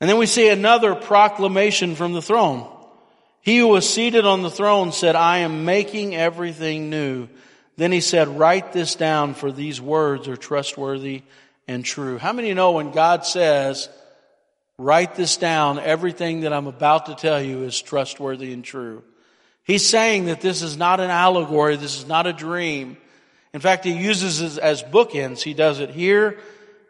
then 0.00 0.18
we 0.18 0.26
see 0.26 0.48
another 0.48 0.94
proclamation 0.94 1.96
from 1.96 2.12
the 2.12 2.22
throne. 2.22 2.72
He 3.42 3.58
who 3.58 3.68
was 3.68 3.88
seated 3.88 4.26
on 4.26 4.42
the 4.42 4.50
throne 4.50 4.92
said, 4.92 5.14
I 5.14 5.38
am 5.38 5.64
making 5.64 6.14
everything 6.14 6.90
new. 6.90 7.28
Then 7.76 7.92
he 7.92 8.00
said, 8.00 8.28
write 8.28 8.72
this 8.72 8.94
down 8.94 9.34
for 9.34 9.52
these 9.52 9.80
words 9.80 10.28
are 10.28 10.36
trustworthy 10.36 11.22
and 11.68 11.84
true. 11.84 12.18
How 12.18 12.32
many 12.32 12.54
know 12.54 12.72
when 12.72 12.90
God 12.90 13.24
says, 13.24 13.88
write 14.78 15.14
this 15.14 15.36
down, 15.36 15.78
everything 15.78 16.40
that 16.40 16.52
I'm 16.52 16.66
about 16.66 17.06
to 17.06 17.14
tell 17.14 17.40
you 17.40 17.62
is 17.62 17.80
trustworthy 17.80 18.52
and 18.52 18.64
true? 18.64 19.02
He's 19.64 19.84
saying 19.84 20.26
that 20.26 20.40
this 20.40 20.62
is 20.62 20.76
not 20.76 21.00
an 21.00 21.10
allegory, 21.10 21.76
this 21.76 21.98
is 21.98 22.06
not 22.06 22.26
a 22.26 22.32
dream. 22.32 22.96
In 23.52 23.60
fact, 23.60 23.84
he 23.84 23.92
uses 23.92 24.40
it 24.40 24.62
as 24.62 24.82
bookends. 24.82 25.42
He 25.42 25.54
does 25.54 25.80
it 25.80 25.90
here, 25.90 26.38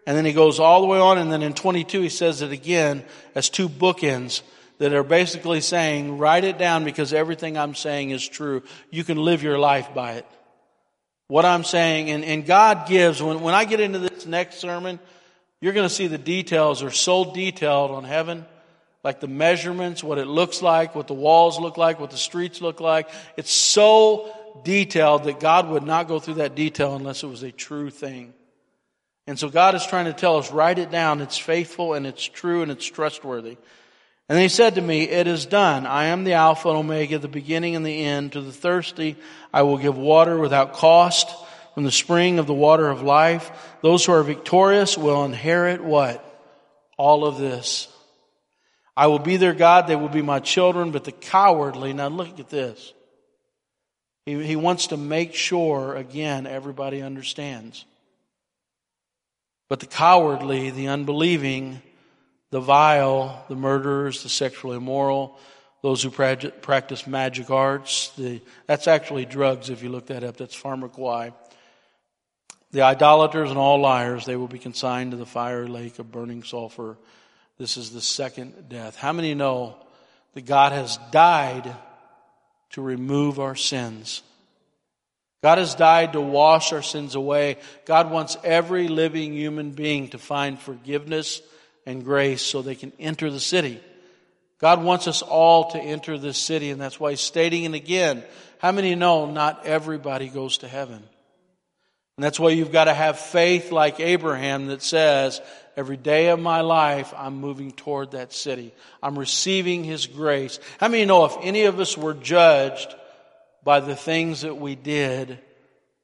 and 0.07 0.17
then 0.17 0.25
he 0.25 0.33
goes 0.33 0.61
all 0.61 0.81
the 0.81 0.87
way 0.87 0.99
on, 0.99 1.17
and 1.19 1.31
then 1.31 1.43
in 1.43 1.55
22 1.55 2.03
he 2.03 2.09
says 2.09 2.43
it 2.43 2.53
again 2.53 3.05
as 3.35 3.49
two 3.49 3.69
bookends 3.69 4.43
that 4.79 4.93
are 4.93 5.05
basically 5.05 5.61
saying, 5.61 6.19
write 6.19 6.45
it 6.45 6.59
down 6.59 6.85
because 6.85 7.13
everything 7.15 7.57
I'm 7.57 7.75
saying 7.75 8.11
is 8.11 8.29
true. 8.29 8.63
You 8.91 9.05
can 9.05 9.17
live 9.17 9.43
your 9.43 9.59
life 9.59 9.95
by 9.95 10.15
it 10.15 10.27
what 11.29 11.45
I'm 11.45 11.65
saying. 11.65 12.11
And, 12.11 12.25
and 12.25 12.47
God 12.47 12.87
gives, 12.89 13.23
when, 13.23 13.41
when 13.41 13.55
I 13.55 13.65
get 13.65 13.81
into 13.81 13.99
this 13.99 14.27
next 14.27 14.59
sermon, 14.59 14.99
you're 15.61 15.73
going 15.73 15.89
to 15.89 15.95
see 15.95 16.07
the 16.07 16.19
details 16.19 16.83
are 16.83 16.91
so 16.91 17.33
detailed 17.33 17.91
on 17.91 18.05
heaven, 18.05 18.45
like 19.03 19.21
the 19.21 19.29
measurements, 19.29 20.05
what 20.05 20.19
it 20.19 20.27
looks 20.27 20.63
like, 20.63 20.95
what 20.95 21.07
the 21.07 21.15
walls 21.15 21.59
look 21.59 21.77
like, 21.77 21.99
what 21.99 22.11
the 22.11 22.17
streets 22.17 22.61
look 22.61 22.81
like. 22.81 23.09
It's 23.37 23.53
so 23.53 24.33
detailed 24.65 25.25
that 25.25 25.41
God 25.41 25.69
would 25.69 25.85
not 25.85 26.09
go 26.09 26.19
through 26.19 26.35
that 26.35 26.55
detail 26.55 26.95
unless 26.95 27.23
it 27.23 27.29
was 27.29 27.43
a 27.43 27.53
true 27.53 27.91
thing. 27.91 28.35
And 29.27 29.39
so 29.39 29.49
God 29.49 29.75
is 29.75 29.85
trying 29.85 30.05
to 30.05 30.13
tell 30.13 30.37
us, 30.37 30.53
write 30.53 30.79
it 30.79 30.91
down. 30.91 31.21
It's 31.21 31.39
faithful 31.39 31.95
and 31.95 32.07
it's 32.07 32.25
true 32.25 32.63
and 32.63 32.71
it's 32.71 32.87
trustworthy. 32.87 33.57
And 34.29 34.39
he 34.39 34.49
said 34.49 34.75
to 34.75 34.81
me, 34.81 35.03
It 35.03 35.27
is 35.27 35.47
done. 35.47 35.87
I 35.87 36.07
am 36.07 36.25
the 36.25 36.35
Alpha 36.35 36.69
and 36.69 36.79
Omega, 36.79 37.19
the 37.19 37.29
beginning 37.29 37.77
and 37.77 37.87
the 37.87 38.05
end. 38.05 38.33
To 38.33 38.41
the 38.41 38.53
thirsty, 38.53 39.17
I 39.53 39.63
will 39.63 39.79
give 39.79 39.97
water 39.97 40.39
without 40.39 40.75
cost 40.75 41.29
from 41.77 41.85
the 41.85 41.93
spring 41.93 42.39
of 42.39 42.47
the 42.47 42.55
water 42.55 42.89
of 42.89 43.03
life. 43.03 43.51
Those 43.83 44.07
who 44.07 44.13
are 44.13 44.23
victorious 44.23 44.97
will 44.97 45.27
inherit 45.27 45.85
what? 45.85 46.25
All 46.97 47.27
of 47.27 47.37
this. 47.37 47.87
I 48.97 49.09
will 49.09 49.19
be 49.19 49.37
their 49.37 49.53
God. 49.53 49.87
They 49.87 49.95
will 49.95 50.09
be 50.09 50.23
my 50.23 50.41
children. 50.41 50.91
But 50.91 51.05
the 51.05 51.13
cowardly, 51.13 51.93
now 51.93 52.09
look 52.09 52.41
at 52.41 52.49
this. 52.49 52.95
He, 54.25 54.43
he 54.43 54.57
wants 54.57 54.87
to 54.87 54.97
make 54.97 55.35
sure, 55.35 55.95
again, 55.97 56.47
everybody 56.47 57.03
understands. 57.03 57.85
But 59.69 59.81
the 59.81 59.87
cowardly, 59.87 60.71
the 60.71 60.89
unbelieving, 60.89 61.83
the 62.53 62.61
vile, 62.61 63.45
the 63.51 63.55
murderers, 63.55 64.23
the 64.23 64.31
sexually 64.31 64.79
immoral, 64.79 65.39
those 65.83 66.03
who 66.03 66.09
practice 66.09 67.07
magic 67.07 67.51
arts. 67.51 68.13
The, 68.17 68.41
that's 68.67 68.89
actually 68.89 69.27
drugs 69.27 69.69
if 69.69 69.83
you 69.83 69.91
look 69.91 70.07
that 70.07 70.25
up. 70.25 70.39
That's 70.39 70.55
pharmacopoeia. 70.55 71.35
The 72.77 72.83
idolaters 72.83 73.49
and 73.49 73.59
all 73.59 73.81
liars, 73.81 74.27
they 74.27 74.37
will 74.37 74.49
be 74.49 74.59
consigned 74.59 75.13
to 75.13 75.17
the 75.17 75.25
fiery 75.25 75.67
lake 75.67 75.99
of 75.99 76.13
burning 76.13 76.43
sulfur. 76.43 76.99
This 77.57 77.79
is 77.79 77.91
the 77.91 78.03
second 78.03 78.69
death. 78.69 78.97
How 78.97 79.15
many 79.15 79.35
know 79.35 79.77
that 80.35 80.45
God 80.45 80.73
has 80.73 80.99
died 81.11 81.75
to 82.73 82.83
remove 82.83 83.41
our 83.41 83.55
sins? 83.55 84.23
God 85.43 85.57
has 85.57 85.75
died 85.75 86.13
to 86.13 86.21
wash 86.21 86.75
our 86.75 86.83
sins 86.83 87.15
away. 87.15 87.57
God 87.87 88.11
wants 88.11 88.37
every 88.45 88.89
living 88.89 89.33
human 89.33 89.71
being 89.71 90.09
to 90.09 90.19
find 90.19 90.61
forgiveness 90.61 91.41
and 91.87 92.05
grace 92.05 92.43
so 92.43 92.61
they 92.61 92.75
can 92.75 92.93
enter 92.99 93.31
the 93.31 93.41
city. 93.41 93.81
God 94.59 94.85
wants 94.85 95.09
us 95.09 95.23
all 95.23 95.71
to 95.71 95.79
enter 95.79 96.19
this 96.19 96.37
city, 96.37 96.69
and 96.69 96.79
that's 96.79 97.01
why 97.01 97.09
he's 97.09 97.21
stating 97.21 97.65
it 97.65 97.73
again. 97.73 98.23
How 98.59 98.71
many 98.71 98.95
know 98.95 99.31
not 99.31 99.65
everybody 99.65 100.29
goes 100.29 100.59
to 100.59 100.69
heaven? 100.69 101.03
And 102.17 102.25
that's 102.25 102.41
why 102.41 102.51
you've 102.51 102.73
got 102.73 102.85
to 102.85 102.95
have 102.95 103.19
faith 103.19 103.71
like 103.71 104.01
Abraham 104.01 104.69
that 104.69 104.83
says, 104.83 105.43
every 105.77 105.99
day 105.99 106.29
of 106.29 106.41
my 106.41 106.63
life, 106.63 107.13
I'm 107.15 107.37
moving 107.37 107.73
toward 107.73 108.13
that 108.13 108.33
city. 108.33 108.73
I'm 109.03 109.19
receiving 109.19 109.85
his 109.85 110.07
grace. 110.07 110.59
How 110.81 110.89
many 110.89 111.05
know 111.05 111.27
if 111.27 111.37
any 111.43 111.65
of 111.65 111.79
us 111.79 111.97
were 111.97 112.15
judged 112.15 112.95
by 113.63 113.81
the 113.81 113.95
things 113.95 114.41
that 114.41 114.57
we 114.57 114.77
did, 114.77 115.39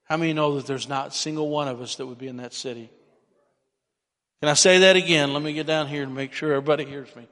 how 0.04 0.18
many 0.18 0.34
know 0.34 0.56
that 0.56 0.66
there's 0.66 0.88
not 0.88 1.08
a 1.08 1.12
single 1.12 1.48
one 1.48 1.68
of 1.68 1.80
us 1.80 1.94
that 1.96 2.06
would 2.06 2.18
be 2.18 2.28
in 2.28 2.36
that 2.38 2.52
city? 2.52 2.90
Can 4.42 4.50
I 4.50 4.54
say 4.54 4.80
that 4.80 4.96
again? 4.96 5.32
Let 5.32 5.42
me 5.42 5.54
get 5.54 5.66
down 5.66 5.86
here 5.86 6.02
and 6.02 6.14
make 6.14 6.34
sure 6.34 6.52
everybody 6.52 6.84
hears 6.84 7.14
me. 7.16 7.26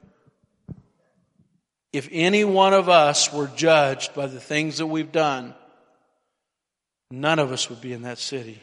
If 1.93 2.09
any 2.13 2.45
one 2.45 2.73
of 2.73 2.89
us 2.89 3.31
were 3.31 3.49
judged 3.49 4.15
by 4.15 4.27
the 4.27 4.41
things 4.41 4.79
that 4.79 4.87
we've 4.87 5.13
done, 5.13 5.55
none 7.11 7.41
of 7.41 7.53
us 7.53 7.69
would 7.69 7.83
be 7.83 7.93
in 7.93 8.03
that 8.03 8.19
city. 8.19 8.63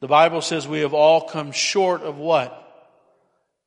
The 0.00 0.08
Bible 0.08 0.42
says 0.42 0.68
we 0.68 0.80
have 0.80 0.94
all 0.94 1.22
come 1.22 1.52
short 1.52 2.02
of 2.02 2.18
what? 2.18 2.62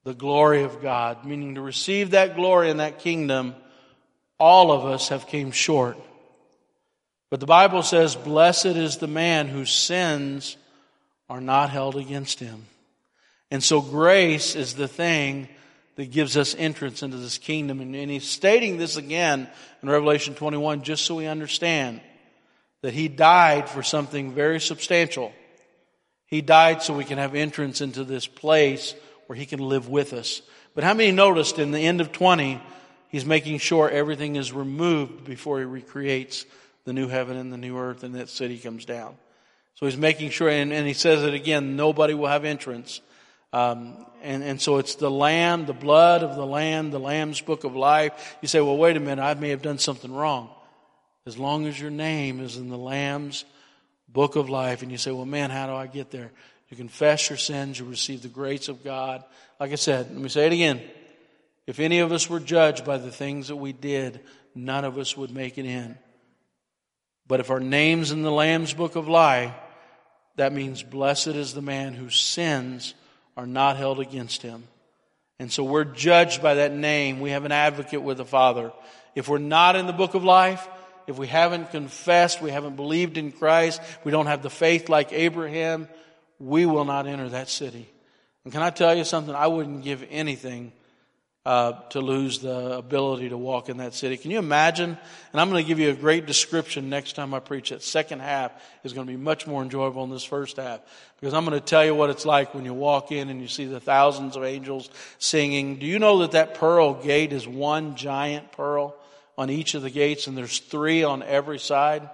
The 0.04 0.14
glory 0.14 0.64
of 0.64 0.82
God, 0.82 1.26
meaning 1.26 1.56
to 1.56 1.62
receive 1.62 2.12
that 2.12 2.36
glory 2.36 2.70
and 2.70 2.80
that 2.80 3.00
kingdom, 3.00 3.56
all 4.40 4.72
of 4.72 4.86
us 4.86 5.10
have 5.10 5.28
came 5.28 5.52
short. 5.52 5.98
But 7.30 7.40
the 7.40 7.46
Bible 7.46 7.84
says, 7.84 8.16
blessed 8.16 8.66
is 8.66 8.98
the 8.98 9.08
man 9.08 9.48
whose 9.48 9.72
sins 9.72 10.58
are 11.30 11.42
not 11.42 11.70
held 11.70 11.96
against 11.96 12.40
him. 12.40 12.66
And 13.52 13.64
so 13.64 13.82
grace 13.82 14.56
is 14.56 14.74
the 14.76 14.88
thing 14.88 15.48
that 15.96 16.12
gives 16.12 16.38
us 16.38 16.56
entrance 16.56 17.04
into 17.04 17.18
this 17.18 17.38
kingdom. 17.38 17.82
And, 17.82 17.96
and 17.96 18.10
he's 18.10 18.28
stating 18.28 18.78
this 18.78 18.96
again 18.96 19.50
in 19.84 19.90
Revelation 19.90 20.34
21 20.34 20.84
just 20.84 21.06
so 21.06 21.16
we 21.16 21.28
understand 21.28 22.02
that 22.82 22.94
he 22.94 23.08
died 23.08 23.68
for 23.70 23.84
something 23.84 24.34
very 24.34 24.60
substantial. 24.60 25.34
He 26.30 26.42
died 26.42 26.84
so 26.84 26.94
we 26.94 27.06
can 27.06 27.18
have 27.18 27.34
entrance 27.34 27.82
into 27.82 28.04
this 28.04 28.28
place 28.28 28.94
where 29.28 29.38
he 29.38 29.46
can 29.46 29.60
live 29.60 29.90
with 29.90 30.14
us. 30.14 30.42
But 30.76 30.84
how 30.84 30.94
many 30.94 31.12
noticed 31.12 31.58
in 31.58 31.72
the 31.72 31.80
end 31.80 32.02
of 32.02 32.12
20, 32.12 32.62
he's 33.10 33.26
making 33.26 33.58
sure 33.58 33.90
everything 33.90 34.36
is 34.36 34.54
removed 34.54 35.26
before 35.26 35.60
he 35.60 35.66
recreates 35.66 36.46
the 36.86 36.94
new 36.94 37.08
heaven 37.08 37.36
and 37.36 37.52
the 37.52 37.58
new 37.58 37.78
earth 37.78 38.04
and 38.04 38.16
that 38.16 38.30
city 38.30 38.58
comes 38.58 38.86
down. 38.86 39.18
So 39.76 39.86
he's 39.86 39.98
making 39.98 40.30
sure, 40.32 40.50
and, 40.50 40.72
and 40.72 40.86
he 40.86 40.94
says 40.94 41.24
it 41.24 41.34
again, 41.34 41.76
nobody 41.76 42.14
will 42.14 42.28
have 42.28 42.46
entrance. 42.46 43.02
Um, 43.52 44.06
and, 44.22 44.44
and 44.44 44.62
so 44.62 44.78
it's 44.78 44.96
the 44.96 45.10
lamb, 45.10 45.66
the 45.66 45.74
blood 45.74 46.22
of 46.22 46.36
the 46.36 46.46
lamb, 46.46 46.92
the 46.92 47.00
lamb's 47.00 47.42
book 47.42 47.64
of 47.64 47.76
life. 47.76 48.38
You 48.42 48.48
say, 48.48 48.62
well, 48.62 48.78
wait 48.78 48.98
a 48.98 49.00
minute, 49.00 49.22
I 49.22 49.34
may 49.34 49.50
have 49.50 49.62
done 49.62 49.80
something 49.80 50.14
wrong. 50.14 50.50
As 51.26 51.38
long 51.38 51.66
as 51.66 51.80
your 51.80 51.92
name 51.92 52.40
is 52.40 52.58
in 52.58 52.70
the 52.70 52.78
lamb's 52.78 53.46
book 54.12 54.36
of 54.36 54.50
life. 54.50 54.82
And 54.82 54.92
you 54.92 54.98
say, 54.98 55.12
well, 55.12 55.26
man, 55.26 55.50
how 55.50 55.68
do 55.68 55.74
I 55.74 55.88
get 55.88 56.12
there? 56.12 56.32
You 56.70 56.78
confess 56.78 57.30
your 57.30 57.38
sins, 57.38 57.80
you 57.80 57.86
receive 57.86 58.22
the 58.22 58.28
grace 58.28 58.68
of 58.68 58.84
God. 58.84 59.24
Like 59.60 59.72
I 59.72 59.76
said, 59.76 60.12
let 60.12 60.22
me 60.22 60.30
say 60.30 60.46
it 60.46 60.54
again. 60.54 60.82
If 61.66 61.80
any 61.80 62.00
of 62.00 62.12
us 62.12 62.30
were 62.30 62.40
judged 62.40 62.86
by 62.86 62.98
the 62.98 63.12
things 63.12 63.48
that 63.48 63.56
we 63.56 63.74
did, 63.74 64.22
none 64.56 64.86
of 64.86 64.98
us 64.98 65.18
would 65.18 65.32
make 65.32 65.58
it 65.58 65.66
in. 65.66 65.98
But 67.28 67.40
if 67.40 67.52
our 67.52 67.60
name's 67.60 68.12
in 68.12 68.24
the 68.24 68.32
Lamb's 68.32 68.74
book 68.74 68.96
of 68.96 69.08
life, 69.08 69.54
that 70.36 70.54
means 70.54 70.82
blessed 70.82 71.28
is 71.28 71.54
the 71.54 71.62
man 71.62 71.94
whose 71.94 72.20
sins 72.20 72.96
are 73.38 73.46
not 73.46 73.78
held 73.78 74.00
against 74.00 74.42
him. 74.42 74.64
And 75.40 75.52
so 75.52 75.64
we're 75.64 75.86
judged 75.86 76.42
by 76.42 76.56
that 76.56 76.74
name. 76.74 77.20
We 77.20 77.32
have 77.32 77.46
an 77.46 77.52
advocate 77.52 78.02
with 78.02 78.18
the 78.18 78.26
Father. 78.26 78.72
If 79.16 79.28
we're 79.28 79.38
not 79.38 79.76
in 79.76 79.88
the 79.88 79.94
book 79.94 80.14
of 80.16 80.24
life, 80.24 80.68
if 81.10 81.18
we 81.18 81.26
haven't 81.26 81.72
confessed, 81.72 82.40
we 82.40 82.52
haven't 82.52 82.76
believed 82.76 83.18
in 83.18 83.32
Christ, 83.32 83.82
we 84.04 84.12
don't 84.12 84.28
have 84.28 84.44
the 84.44 84.50
faith 84.50 84.90
like 84.90 85.12
Abraham, 85.12 85.88
we 86.40 86.68
will 86.68 86.86
not 86.86 87.08
enter 87.08 87.28
that 87.30 87.50
city. 87.50 87.90
And 88.44 88.54
can 88.54 88.62
I 88.62 88.70
tell 88.70 88.96
you 88.96 89.04
something? 89.04 89.34
I 89.34 89.48
wouldn't 89.48 89.84
give 89.84 90.06
anything 90.12 90.72
uh, 91.48 91.72
to 91.90 92.00
lose 92.00 92.40
the 92.40 92.78
ability 92.78 93.30
to 93.30 93.38
walk 93.38 93.70
in 93.70 93.78
that 93.78 93.96
city. 93.96 94.18
Can 94.18 94.30
you 94.30 94.38
imagine? 94.38 94.96
And 95.32 95.42
I'm 95.42 95.50
going 95.50 95.64
to 95.64 95.68
give 95.68 95.80
you 95.80 95.90
a 95.90 95.96
great 95.96 96.28
description 96.28 96.92
next 96.92 97.14
time 97.14 97.34
I 97.34 97.40
preach. 97.40 97.72
That 97.72 97.82
second 97.82 98.20
half 98.20 98.52
is 98.84 98.94
going 98.94 99.08
to 99.08 99.12
be 99.12 99.18
much 99.18 99.48
more 99.48 99.64
enjoyable 99.64 100.04
than 100.04 100.12
this 100.12 100.24
first 100.24 100.58
half 100.58 100.82
because 101.20 101.34
I'm 101.34 101.44
going 101.44 101.60
to 101.60 101.66
tell 101.66 101.84
you 101.84 101.96
what 101.96 102.12
it's 102.12 102.26
like 102.26 102.54
when 102.54 102.66
you 102.66 102.76
walk 102.76 103.12
in 103.12 103.30
and 103.30 103.42
you 103.42 103.48
see 103.48 103.66
the 103.66 103.80
thousands 103.80 104.36
of 104.36 104.44
angels 104.44 104.92
singing. 105.18 105.78
Do 105.78 105.88
you 105.88 105.98
know 105.98 106.20
that 106.20 106.32
that 106.32 106.54
pearl 106.54 106.94
gate 106.94 107.34
is 107.34 107.48
one 107.48 107.96
giant 107.96 108.52
pearl? 108.52 108.96
On 109.40 109.50
each 109.50 109.74
of 109.74 109.82
the 109.82 109.90
gates, 109.90 110.28
and 110.28 110.38
there's 110.38 110.60
three 110.60 111.02
on 111.02 111.24
every 111.24 111.60
side. 111.60 112.10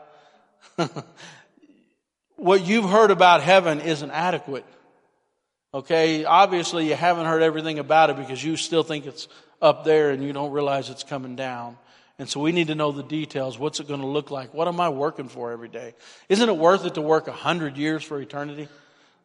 what 2.36 2.64
you've 2.64 2.88
heard 2.88 3.10
about 3.10 3.42
heaven 3.42 3.82
isn't 3.82 4.12
adequate. 4.12 4.64
Okay, 5.74 6.24
obviously 6.24 6.88
you 6.88 6.94
haven't 6.94 7.26
heard 7.26 7.42
everything 7.42 7.80
about 7.80 8.12
it 8.12 8.18
because 8.18 8.44
you 8.44 8.56
still 8.56 8.84
think 8.84 9.08
it's 9.08 9.28
up 9.60 9.86
there 9.86 10.12
and 10.12 10.24
you 10.24 10.34
don't 10.34 10.52
realize 10.52 10.92
it's 10.92 11.04
coming 11.04 11.36
down. 11.36 11.78
And 12.20 12.30
so 12.30 12.40
we 12.40 12.52
need 12.52 12.68
to 12.68 12.76
know 12.76 12.92
the 12.92 13.02
details. 13.02 13.58
What's 13.58 13.80
it 13.80 13.88
going 13.88 14.02
to 14.02 14.08
look 14.08 14.30
like? 14.30 14.54
What 14.54 14.68
am 14.68 14.80
I 14.80 14.90
working 14.90 15.28
for 15.28 15.52
every 15.52 15.68
day? 15.68 15.96
Isn't 16.30 16.48
it 16.48 16.56
worth 16.56 16.86
it 16.86 16.94
to 16.94 17.02
work 17.02 17.28
a 17.28 17.32
hundred 17.32 17.76
years 17.76 18.04
for 18.04 18.22
eternity? 18.22 18.68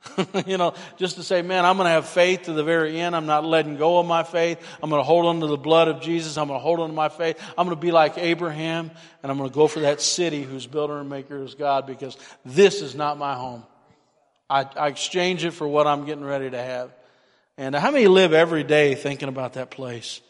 you 0.46 0.57
know, 0.57 0.74
just 0.96 1.16
to 1.16 1.22
say, 1.22 1.42
man, 1.42 1.64
I'm 1.64 1.76
going 1.76 1.86
to 1.86 1.90
have 1.90 2.07
faith 2.07 2.44
to 2.44 2.53
the 2.53 2.64
very 2.64 2.98
end. 2.98 3.14
I'm 3.14 3.26
not 3.26 3.44
letting 3.44 3.76
go 3.76 3.98
of 3.98 4.07
my 4.07 4.22
faith. 4.22 4.59
I'm 4.82 4.88
going 4.88 5.01
to 5.01 5.07
hold 5.07 5.26
on 5.26 5.40
to 5.40 5.46
the 5.46 5.59
blood 5.59 5.88
of 5.88 6.01
Jesus. 6.01 6.38
I'm 6.38 6.48
going 6.48 6.59
to 6.59 6.62
hold 6.62 6.80
on 6.80 6.88
to 6.88 6.94
my 6.94 7.11
faith. 7.11 7.38
I'm 7.59 7.66
going 7.66 7.76
to 7.76 7.80
be 7.80 7.92
like 7.92 8.16
Abraham, 8.16 8.90
and 9.22 9.30
I'm 9.30 9.36
going 9.36 9.51
to 9.51 9.55
go 9.55 9.66
for 9.66 9.80
that 9.80 10.01
city 10.01 10.42
whose 10.42 10.66
builder 10.66 10.98
and 10.98 11.09
maker 11.09 11.42
is 11.42 11.55
God 11.55 11.86
because 11.86 12.16
this 12.44 12.80
is 12.80 12.94
not 12.94 13.18
my 13.18 13.34
home. 13.34 13.64
I, 14.48 14.66
I 14.76 14.88
exchange 14.88 15.44
it 15.44 15.53
for 15.53 15.68
what 15.68 15.86
I'm 15.86 16.07
getting 16.07 16.24
ready 16.24 16.51
to 16.51 16.59
have. 16.59 16.92
And 17.59 17.74
how 17.74 17.90
many 17.90 18.07
live 18.07 18.32
every 18.32 18.64
day 18.64 18.94
thinking 18.94 19.28
about 19.28 19.55
that 19.55 19.70
place? 19.70 20.22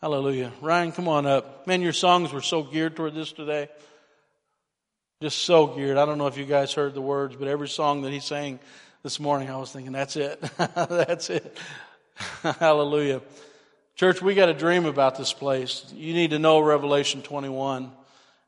Hallelujah. 0.00 0.52
Ryan, 0.60 0.92
come 0.92 1.08
on 1.08 1.26
up. 1.26 1.66
Man, 1.66 1.82
your 1.82 1.92
songs 1.92 2.32
were 2.32 2.40
so 2.40 2.62
geared 2.62 2.94
toward 2.94 3.14
this 3.14 3.32
today. 3.32 3.68
Just 5.20 5.38
so 5.38 5.66
geared. 5.66 5.98
I 5.98 6.06
don't 6.06 6.18
know 6.18 6.28
if 6.28 6.38
you 6.38 6.44
guys 6.44 6.72
heard 6.72 6.94
the 6.94 7.00
words, 7.00 7.34
but 7.34 7.48
every 7.48 7.68
song 7.68 8.02
that 8.02 8.12
he 8.12 8.20
sang 8.20 8.60
this 9.02 9.20
morning, 9.20 9.48
I 9.48 9.56
was 9.56 9.70
thinking, 9.70 9.92
that's 9.92 10.16
it. 10.16 10.40
that's 10.58 11.30
it. 11.30 11.56
Hallelujah. 12.42 13.22
Church, 13.94 14.20
we 14.20 14.34
got 14.34 14.48
a 14.48 14.54
dream 14.54 14.86
about 14.86 15.16
this 15.16 15.32
place. 15.32 15.84
You 15.94 16.14
need 16.14 16.30
to 16.30 16.38
know 16.38 16.60
Revelation 16.60 17.22
21. 17.22 17.92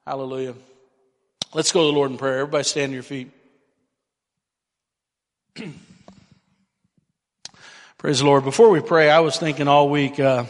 Hallelujah. 0.06 0.54
Let's 1.54 1.72
go 1.72 1.80
to 1.82 1.86
the 1.86 1.92
Lord 1.92 2.10
in 2.10 2.18
prayer. 2.18 2.40
Everybody 2.40 2.64
stand 2.64 2.90
on 2.90 2.94
your 2.94 3.02
feet. 3.02 3.30
Praise 7.98 8.18
the 8.20 8.24
Lord. 8.24 8.44
Before 8.44 8.70
we 8.70 8.80
pray, 8.80 9.10
I 9.10 9.20
was 9.20 9.36
thinking 9.36 9.68
all 9.68 9.88
week, 9.88 10.18
uh, 10.18 10.46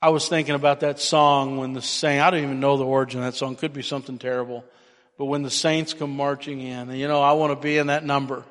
I 0.00 0.10
was 0.10 0.28
thinking 0.28 0.54
about 0.54 0.80
that 0.80 1.00
song 1.00 1.56
when 1.56 1.72
the 1.72 1.82
saint, 1.82 2.22
I 2.22 2.30
don't 2.30 2.44
even 2.44 2.60
know 2.60 2.76
the 2.76 2.84
origin 2.84 3.20
of 3.20 3.26
that 3.26 3.36
song, 3.36 3.56
could 3.56 3.72
be 3.72 3.82
something 3.82 4.18
terrible 4.18 4.64
but 5.16 5.26
when 5.26 5.42
the 5.42 5.50
saints 5.50 5.94
come 5.94 6.10
marching 6.10 6.60
in, 6.60 6.90
and 6.90 6.98
you 6.98 7.08
know, 7.08 7.22
I 7.22 7.32
want 7.32 7.52
to 7.52 7.62
be 7.62 7.78
in 7.78 7.88
that 7.88 8.04
number. 8.04 8.44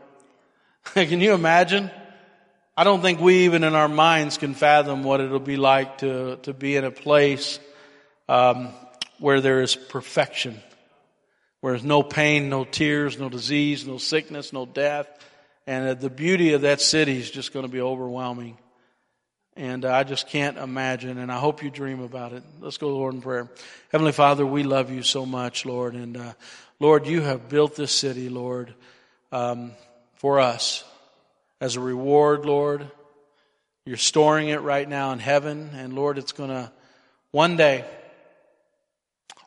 can 0.93 1.19
you 1.19 1.33
imagine? 1.33 1.91
I 2.75 2.83
don't 2.83 3.01
think 3.01 3.19
we 3.19 3.45
even 3.45 3.63
in 3.63 3.75
our 3.75 3.87
minds 3.87 4.37
can 4.37 4.53
fathom 4.55 5.03
what 5.03 5.21
it'll 5.21 5.39
be 5.39 5.57
like 5.57 5.99
to, 5.99 6.37
to 6.37 6.53
be 6.53 6.75
in 6.75 6.83
a 6.83 6.91
place 6.91 7.59
um, 8.27 8.69
where 9.19 9.41
there 9.41 9.61
is 9.61 9.75
perfection, 9.75 10.59
where 11.61 11.73
there's 11.73 11.83
no 11.83 12.01
pain, 12.01 12.49
no 12.49 12.63
tears, 12.63 13.19
no 13.19 13.29
disease, 13.29 13.85
no 13.85 13.97
sickness, 13.97 14.53
no 14.53 14.65
death. 14.65 15.07
And 15.67 15.99
the 15.99 16.09
beauty 16.09 16.53
of 16.53 16.61
that 16.61 16.81
city 16.81 17.17
is 17.17 17.29
just 17.29 17.53
going 17.53 17.65
to 17.65 17.71
be 17.71 17.79
overwhelming. 17.79 18.57
And 19.55 19.85
I 19.85 20.03
just 20.03 20.27
can't 20.27 20.57
imagine, 20.57 21.19
and 21.19 21.31
I 21.31 21.37
hope 21.37 21.61
you 21.61 21.69
dream 21.69 22.01
about 22.01 22.33
it. 22.33 22.41
Let's 22.59 22.77
go, 22.77 22.89
Lord, 22.89 23.13
in 23.13 23.21
prayer. 23.21 23.51
Heavenly 23.91 24.11
Father, 24.11 24.45
we 24.45 24.63
love 24.63 24.89
you 24.89 25.03
so 25.03 25.27
much, 25.27 25.63
Lord. 25.63 25.93
And 25.93 26.17
uh, 26.17 26.33
Lord, 26.79 27.05
you 27.05 27.21
have 27.21 27.49
built 27.49 27.75
this 27.75 27.91
city, 27.91 28.29
Lord, 28.29 28.73
um, 29.31 29.73
for 30.15 30.39
us 30.39 30.83
as 31.61 31.75
a 31.75 31.79
reward, 31.79 32.45
Lord. 32.45 32.89
You're 33.85 33.97
storing 33.97 34.47
it 34.47 34.61
right 34.61 34.89
now 34.89 35.11
in 35.11 35.19
heaven, 35.19 35.69
and 35.75 35.93
Lord, 35.93 36.17
it's 36.17 36.31
going 36.31 36.49
to, 36.49 36.71
one 37.31 37.55
day, 37.55 37.85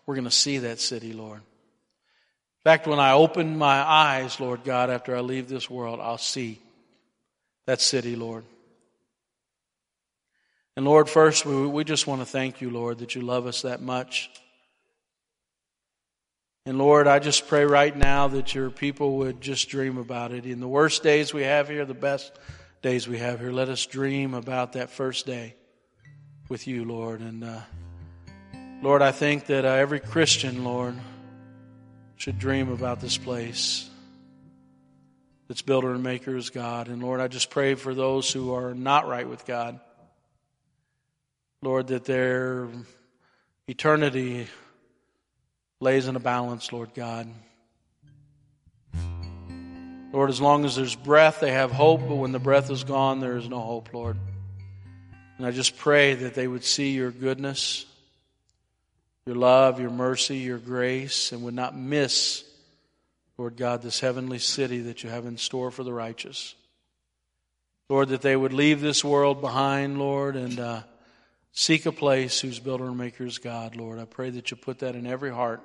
we're 0.06 0.14
going 0.14 0.24
to 0.24 0.30
see 0.30 0.58
that 0.58 0.78
city, 0.78 1.14
Lord. 1.14 1.38
In 1.38 2.70
fact, 2.70 2.86
when 2.86 3.00
I 3.00 3.12
open 3.12 3.58
my 3.58 3.82
eyes, 3.82 4.38
Lord 4.38 4.62
God, 4.62 4.88
after 4.88 5.16
I 5.16 5.20
leave 5.20 5.48
this 5.48 5.68
world, 5.68 5.98
I'll 6.00 6.16
see 6.16 6.60
that 7.66 7.80
city, 7.80 8.14
Lord. 8.14 8.44
And 10.76 10.84
Lord, 10.84 11.08
first, 11.08 11.46
we, 11.46 11.66
we 11.66 11.84
just 11.84 12.06
want 12.06 12.20
to 12.20 12.26
thank 12.26 12.60
you, 12.60 12.68
Lord, 12.68 12.98
that 12.98 13.14
you 13.14 13.22
love 13.22 13.46
us 13.46 13.62
that 13.62 13.80
much. 13.80 14.30
And 16.66 16.76
Lord, 16.76 17.06
I 17.06 17.18
just 17.18 17.48
pray 17.48 17.64
right 17.64 17.96
now 17.96 18.28
that 18.28 18.54
your 18.54 18.70
people 18.70 19.18
would 19.18 19.40
just 19.40 19.70
dream 19.70 19.96
about 19.96 20.32
it. 20.32 20.44
In 20.44 20.60
the 20.60 20.68
worst 20.68 21.02
days 21.02 21.32
we 21.32 21.44
have 21.44 21.68
here, 21.68 21.86
the 21.86 21.94
best 21.94 22.38
days 22.82 23.08
we 23.08 23.18
have 23.18 23.40
here, 23.40 23.52
let 23.52 23.68
us 23.70 23.86
dream 23.86 24.34
about 24.34 24.74
that 24.74 24.90
first 24.90 25.24
day 25.24 25.54
with 26.48 26.66
you, 26.66 26.84
Lord. 26.84 27.20
And 27.20 27.42
uh, 27.42 27.60
Lord, 28.82 29.00
I 29.00 29.12
think 29.12 29.46
that 29.46 29.64
uh, 29.64 29.68
every 29.68 30.00
Christian, 30.00 30.62
Lord, 30.62 30.94
should 32.16 32.38
dream 32.38 32.70
about 32.70 33.00
this 33.00 33.16
place 33.16 33.88
that's 35.48 35.62
builder 35.62 35.92
and 35.92 36.02
maker 36.02 36.36
is 36.36 36.50
God. 36.50 36.88
And 36.88 37.02
Lord, 37.02 37.20
I 37.20 37.28
just 37.28 37.48
pray 37.48 37.76
for 37.76 37.94
those 37.94 38.30
who 38.30 38.52
are 38.54 38.74
not 38.74 39.08
right 39.08 39.26
with 39.26 39.46
God. 39.46 39.80
Lord, 41.62 41.88
that 41.88 42.04
their 42.04 42.68
eternity 43.66 44.46
lays 45.80 46.06
in 46.06 46.16
a 46.16 46.20
balance, 46.20 46.72
Lord 46.72 46.94
God. 46.94 47.28
Lord, 50.12 50.30
as 50.30 50.40
long 50.40 50.64
as 50.64 50.76
there's 50.76 50.94
breath, 50.94 51.40
they 51.40 51.52
have 51.52 51.72
hope, 51.72 52.00
but 52.08 52.14
when 52.14 52.32
the 52.32 52.38
breath 52.38 52.70
is 52.70 52.84
gone, 52.84 53.20
there 53.20 53.36
is 53.36 53.48
no 53.48 53.60
hope, 53.60 53.92
Lord. 53.92 54.16
And 55.36 55.46
I 55.46 55.50
just 55.50 55.76
pray 55.76 56.14
that 56.14 56.34
they 56.34 56.48
would 56.48 56.64
see 56.64 56.92
your 56.92 57.10
goodness, 57.10 57.84
your 59.26 59.36
love, 59.36 59.80
your 59.80 59.90
mercy, 59.90 60.38
your 60.38 60.58
grace, 60.58 61.32
and 61.32 61.42
would 61.42 61.54
not 61.54 61.76
miss, 61.76 62.44
Lord 63.36 63.56
God, 63.56 63.82
this 63.82 64.00
heavenly 64.00 64.38
city 64.38 64.80
that 64.82 65.02
you 65.02 65.10
have 65.10 65.26
in 65.26 65.36
store 65.36 65.70
for 65.70 65.84
the 65.84 65.92
righteous. 65.92 66.54
Lord, 67.90 68.08
that 68.08 68.22
they 68.22 68.34
would 68.34 68.54
leave 68.54 68.80
this 68.80 69.04
world 69.04 69.40
behind, 69.40 69.98
Lord, 69.98 70.36
and 70.36 70.58
uh, 70.58 70.82
seek 71.56 71.86
a 71.86 71.92
place 71.92 72.38
whose 72.40 72.60
builder 72.60 72.84
and 72.84 72.98
maker 72.98 73.24
is 73.24 73.38
God, 73.38 73.74
Lord. 73.74 73.98
I 73.98 74.04
pray 74.04 74.30
that 74.30 74.50
you 74.50 74.56
put 74.56 74.80
that 74.80 74.94
in 74.94 75.06
every 75.06 75.32
heart 75.32 75.60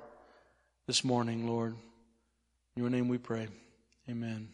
this 0.86 1.04
morning, 1.04 1.46
Lord. 1.46 1.76
In 2.74 2.82
your 2.82 2.90
name 2.90 3.08
we 3.08 3.18
pray. 3.18 3.46
Amen. 4.08 4.48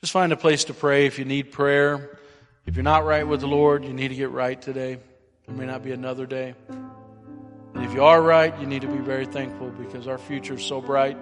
Just 0.00 0.12
find 0.12 0.32
a 0.32 0.36
place 0.36 0.64
to 0.64 0.74
pray 0.74 1.06
if 1.06 1.18
you 1.18 1.24
need 1.24 1.52
prayer. 1.52 2.18
If 2.66 2.76
you're 2.76 2.82
not 2.82 3.04
right 3.04 3.26
with 3.26 3.40
the 3.40 3.46
Lord, 3.46 3.84
you 3.84 3.92
need 3.92 4.08
to 4.08 4.14
get 4.14 4.30
right 4.30 4.60
today. 4.60 4.98
There 5.46 5.56
may 5.56 5.66
not 5.66 5.82
be 5.82 5.92
another 5.92 6.26
day. 6.26 6.54
And 6.68 7.84
if 7.84 7.94
you 7.94 8.02
are 8.02 8.20
right, 8.20 8.58
you 8.60 8.66
need 8.66 8.82
to 8.82 8.88
be 8.88 8.98
very 8.98 9.26
thankful 9.26 9.70
because 9.70 10.08
our 10.08 10.18
future 10.18 10.54
is 10.54 10.64
so 10.64 10.80
bright. 10.80 11.16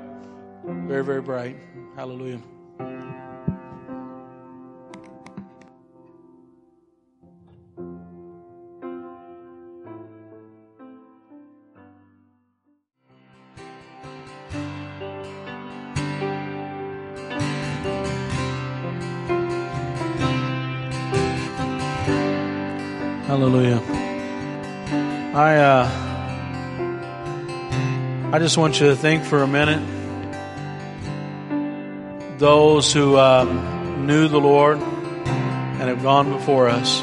Very, 0.65 1.05
very 1.05 1.23
bright. 1.23 1.57
Hallelujah. 1.95 2.41
Hallelujah. 23.33 23.81
I 25.35 25.57
uh, 25.57 25.89
I 28.31 28.39
just 28.39 28.59
want 28.59 28.79
you 28.79 28.89
to 28.89 28.95
think 28.95 29.25
for 29.25 29.43
a 29.43 29.47
minute 29.47 29.81
those 32.39 32.93
who 32.93 33.17
um, 33.17 34.07
knew 34.07 34.29
the 34.29 34.39
Lord 34.39 34.77
and 34.77 35.81
have 35.81 36.03
gone 36.03 36.31
before 36.31 36.69
us. 36.69 37.01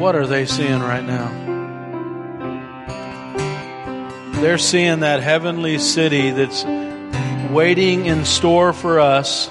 What 0.00 0.16
are 0.16 0.26
they 0.26 0.46
seeing 0.46 0.80
right 0.80 1.04
now? 1.04 1.28
They're 4.40 4.56
seeing 4.56 5.00
that 5.00 5.22
heavenly 5.22 5.76
city 5.78 6.30
that's 6.30 6.64
waiting 7.52 8.06
in 8.06 8.24
store 8.24 8.72
for 8.72 8.98
us 8.98 9.50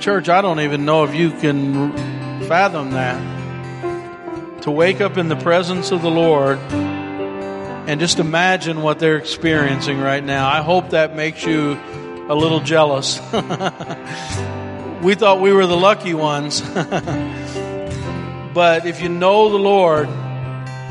Church, 0.00 0.30
I 0.30 0.40
don't 0.40 0.60
even 0.60 0.86
know 0.86 1.04
if 1.04 1.14
you 1.14 1.30
can 1.30 1.92
fathom 2.48 2.92
that. 2.92 4.62
To 4.62 4.70
wake 4.70 5.02
up 5.02 5.18
in 5.18 5.28
the 5.28 5.36
presence 5.36 5.90
of 5.90 6.00
the 6.00 6.10
Lord 6.10 6.58
and 6.58 8.00
just 8.00 8.18
imagine 8.18 8.80
what 8.80 8.98
they're 8.98 9.18
experiencing 9.18 10.00
right 10.00 10.24
now. 10.24 10.48
I 10.48 10.62
hope 10.62 10.90
that 10.90 11.14
makes 11.14 11.44
you 11.44 11.78
a 12.30 12.34
little 12.34 12.60
jealous. 12.60 13.18
we 15.02 15.14
thought 15.16 15.38
we 15.42 15.52
were 15.52 15.66
the 15.66 15.76
lucky 15.76 16.14
ones. 16.14 16.62
but 18.54 18.86
if 18.86 19.02
you 19.02 19.10
know 19.10 19.50
the 19.50 19.58
Lord, 19.58 20.08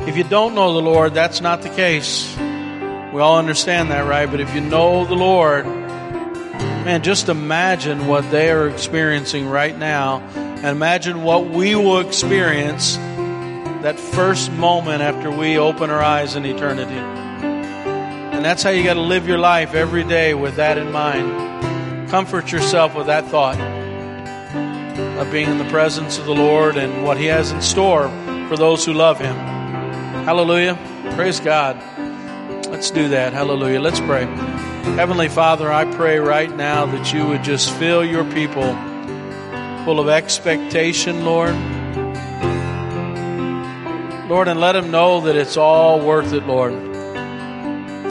if 0.06 0.16
you 0.16 0.22
don't 0.22 0.54
know 0.54 0.72
the 0.72 0.82
Lord, 0.82 1.14
that's 1.14 1.40
not 1.40 1.62
the 1.62 1.70
case. 1.70 2.32
We 2.38 3.20
all 3.20 3.40
understand 3.40 3.90
that, 3.90 4.06
right? 4.06 4.30
But 4.30 4.38
if 4.38 4.54
you 4.54 4.60
know 4.60 5.04
the 5.04 5.16
Lord, 5.16 5.66
Man, 6.84 7.02
just 7.02 7.28
imagine 7.28 8.06
what 8.06 8.30
they 8.30 8.50
are 8.50 8.66
experiencing 8.68 9.46
right 9.46 9.76
now 9.76 10.20
and 10.34 10.66
imagine 10.66 11.22
what 11.22 11.48
we 11.48 11.74
will 11.74 12.00
experience 12.00 12.96
that 12.96 13.98
first 13.98 14.50
moment 14.52 15.02
after 15.02 15.30
we 15.30 15.58
open 15.58 15.90
our 15.90 16.02
eyes 16.02 16.36
in 16.36 16.44
eternity. 16.44 16.92
And 16.94 18.44
that's 18.44 18.62
how 18.62 18.70
you 18.70 18.82
got 18.82 18.94
to 18.94 19.00
live 19.02 19.28
your 19.28 19.38
life 19.38 19.74
every 19.74 20.04
day 20.04 20.32
with 20.32 20.56
that 20.56 20.78
in 20.78 20.90
mind. 20.90 22.08
Comfort 22.08 22.50
yourself 22.50 22.94
with 22.94 23.08
that 23.08 23.26
thought 23.26 23.60
of 25.18 25.30
being 25.30 25.50
in 25.50 25.58
the 25.58 25.68
presence 25.70 26.18
of 26.18 26.24
the 26.24 26.34
Lord 26.34 26.78
and 26.78 27.04
what 27.04 27.18
He 27.18 27.26
has 27.26 27.52
in 27.52 27.60
store 27.60 28.08
for 28.48 28.56
those 28.56 28.86
who 28.86 28.94
love 28.94 29.18
Him. 29.18 29.36
Hallelujah. 30.24 30.78
Praise 31.14 31.40
God. 31.40 31.76
Let's 32.80 32.92
do 32.92 33.08
that. 33.10 33.34
Hallelujah. 33.34 33.78
Let's 33.78 34.00
pray. 34.00 34.24
Heavenly 34.24 35.28
Father, 35.28 35.70
I 35.70 35.84
pray 35.84 36.18
right 36.18 36.50
now 36.50 36.86
that 36.86 37.12
you 37.12 37.26
would 37.26 37.44
just 37.44 37.70
fill 37.74 38.02
your 38.02 38.24
people 38.32 38.72
full 39.84 40.00
of 40.00 40.08
expectation, 40.08 41.26
Lord. 41.26 41.54
Lord, 44.30 44.48
and 44.48 44.58
let 44.58 44.72
them 44.72 44.90
know 44.90 45.20
that 45.20 45.36
it's 45.36 45.58
all 45.58 46.00
worth 46.00 46.32
it, 46.32 46.46
Lord. 46.46 46.72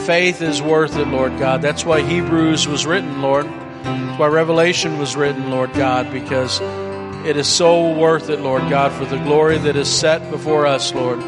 Faith 0.04 0.40
is 0.40 0.62
worth 0.62 0.96
it, 0.96 1.08
Lord 1.08 1.36
God. 1.36 1.62
That's 1.62 1.84
why 1.84 2.02
Hebrews 2.02 2.68
was 2.68 2.86
written, 2.86 3.22
Lord. 3.22 3.46
That's 3.46 4.20
why 4.20 4.28
Revelation 4.28 4.98
was 4.98 5.16
written, 5.16 5.50
Lord 5.50 5.72
God, 5.72 6.12
because 6.12 6.60
it 7.26 7.36
is 7.36 7.48
so 7.48 7.92
worth 7.92 8.30
it, 8.30 8.38
Lord 8.38 8.70
God, 8.70 8.92
for 8.92 9.04
the 9.04 9.20
glory 9.24 9.58
that 9.58 9.74
is 9.74 9.88
set 9.88 10.30
before 10.30 10.64
us, 10.64 10.94
Lord. 10.94 11.20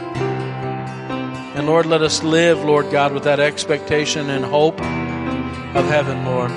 And 1.62 1.68
Lord, 1.68 1.86
let 1.86 2.02
us 2.02 2.24
live, 2.24 2.64
Lord 2.64 2.90
God, 2.90 3.12
with 3.12 3.22
that 3.22 3.38
expectation 3.38 4.30
and 4.30 4.44
hope 4.44 4.80
of 4.80 5.84
heaven, 5.86 6.24
Lord. 6.24 6.50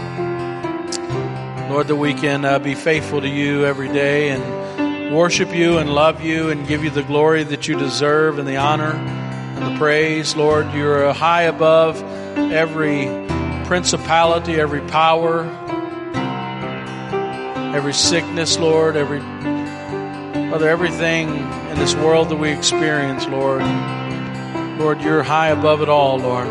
Lord, 1.69 1.87
that 1.89 1.95
we 1.95 2.15
can 2.15 2.43
uh, 2.43 2.57
be 2.57 2.73
faithful 2.73 3.21
to 3.21 3.27
you 3.27 3.67
every 3.67 3.87
day 3.87 4.29
and 4.29 5.15
worship 5.15 5.53
you 5.53 5.77
and 5.77 5.93
love 5.93 6.23
you 6.23 6.49
and 6.49 6.67
give 6.67 6.83
you 6.83 6.89
the 6.89 7.03
glory 7.03 7.43
that 7.43 7.67
you 7.67 7.77
deserve 7.77 8.39
and 8.39 8.47
the 8.47 8.57
honor 8.57 8.93
and 8.93 9.75
the 9.75 9.77
praise. 9.77 10.35
Lord, 10.35 10.73
you're 10.73 11.13
high 11.13 11.43
above 11.43 12.01
every 12.35 13.05
principality, 13.67 14.59
every 14.59 14.81
power, 14.87 15.43
every 17.75 17.93
sickness, 17.93 18.57
Lord, 18.57 18.95
every 18.95 19.19
Father, 20.49 20.67
everything 20.67 21.29
in 21.29 21.77
this 21.77 21.93
world 21.93 22.29
that 22.29 22.37
we 22.37 22.49
experience, 22.49 23.27
Lord. 23.27 23.61
Lord, 24.77 25.01
you're 25.01 25.23
high 25.23 25.49
above 25.49 25.81
it 25.81 25.87
all, 25.87 26.17
Lord. 26.19 26.47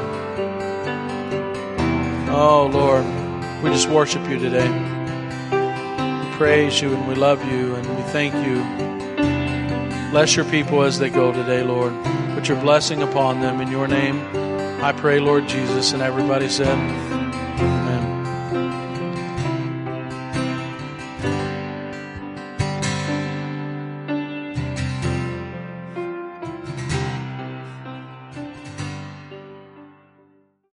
Oh, 2.31 2.71
Lord, 2.73 3.05
we 3.63 3.71
just 3.71 3.89
worship 3.89 4.27
you 4.29 4.39
today. 4.39 4.69
We 5.51 6.37
praise 6.37 6.81
you 6.81 6.95
and 6.95 7.07
we 7.07 7.15
love 7.15 7.45
you 7.45 7.75
and 7.75 7.97
we 7.97 8.03
thank 8.05 8.35
you. 8.47 8.63
Bless 10.11 10.37
your 10.37 10.47
people 10.47 10.83
as 10.83 10.99
they 10.99 11.11
go 11.11 11.33
today, 11.33 11.63
Lord. 11.63 11.93
Put 12.35 12.49
your 12.49 12.61
blessing 12.61 13.03
upon 13.03 13.41
them 13.41 13.61
in 13.61 13.71
your 13.71 13.87
name. 13.87 14.19
I 14.83 14.93
pray, 14.93 15.21
Lord 15.21 15.47
Jesus. 15.47 15.93
And 15.93 16.03
everybody 16.03 16.49
said, 16.49 16.77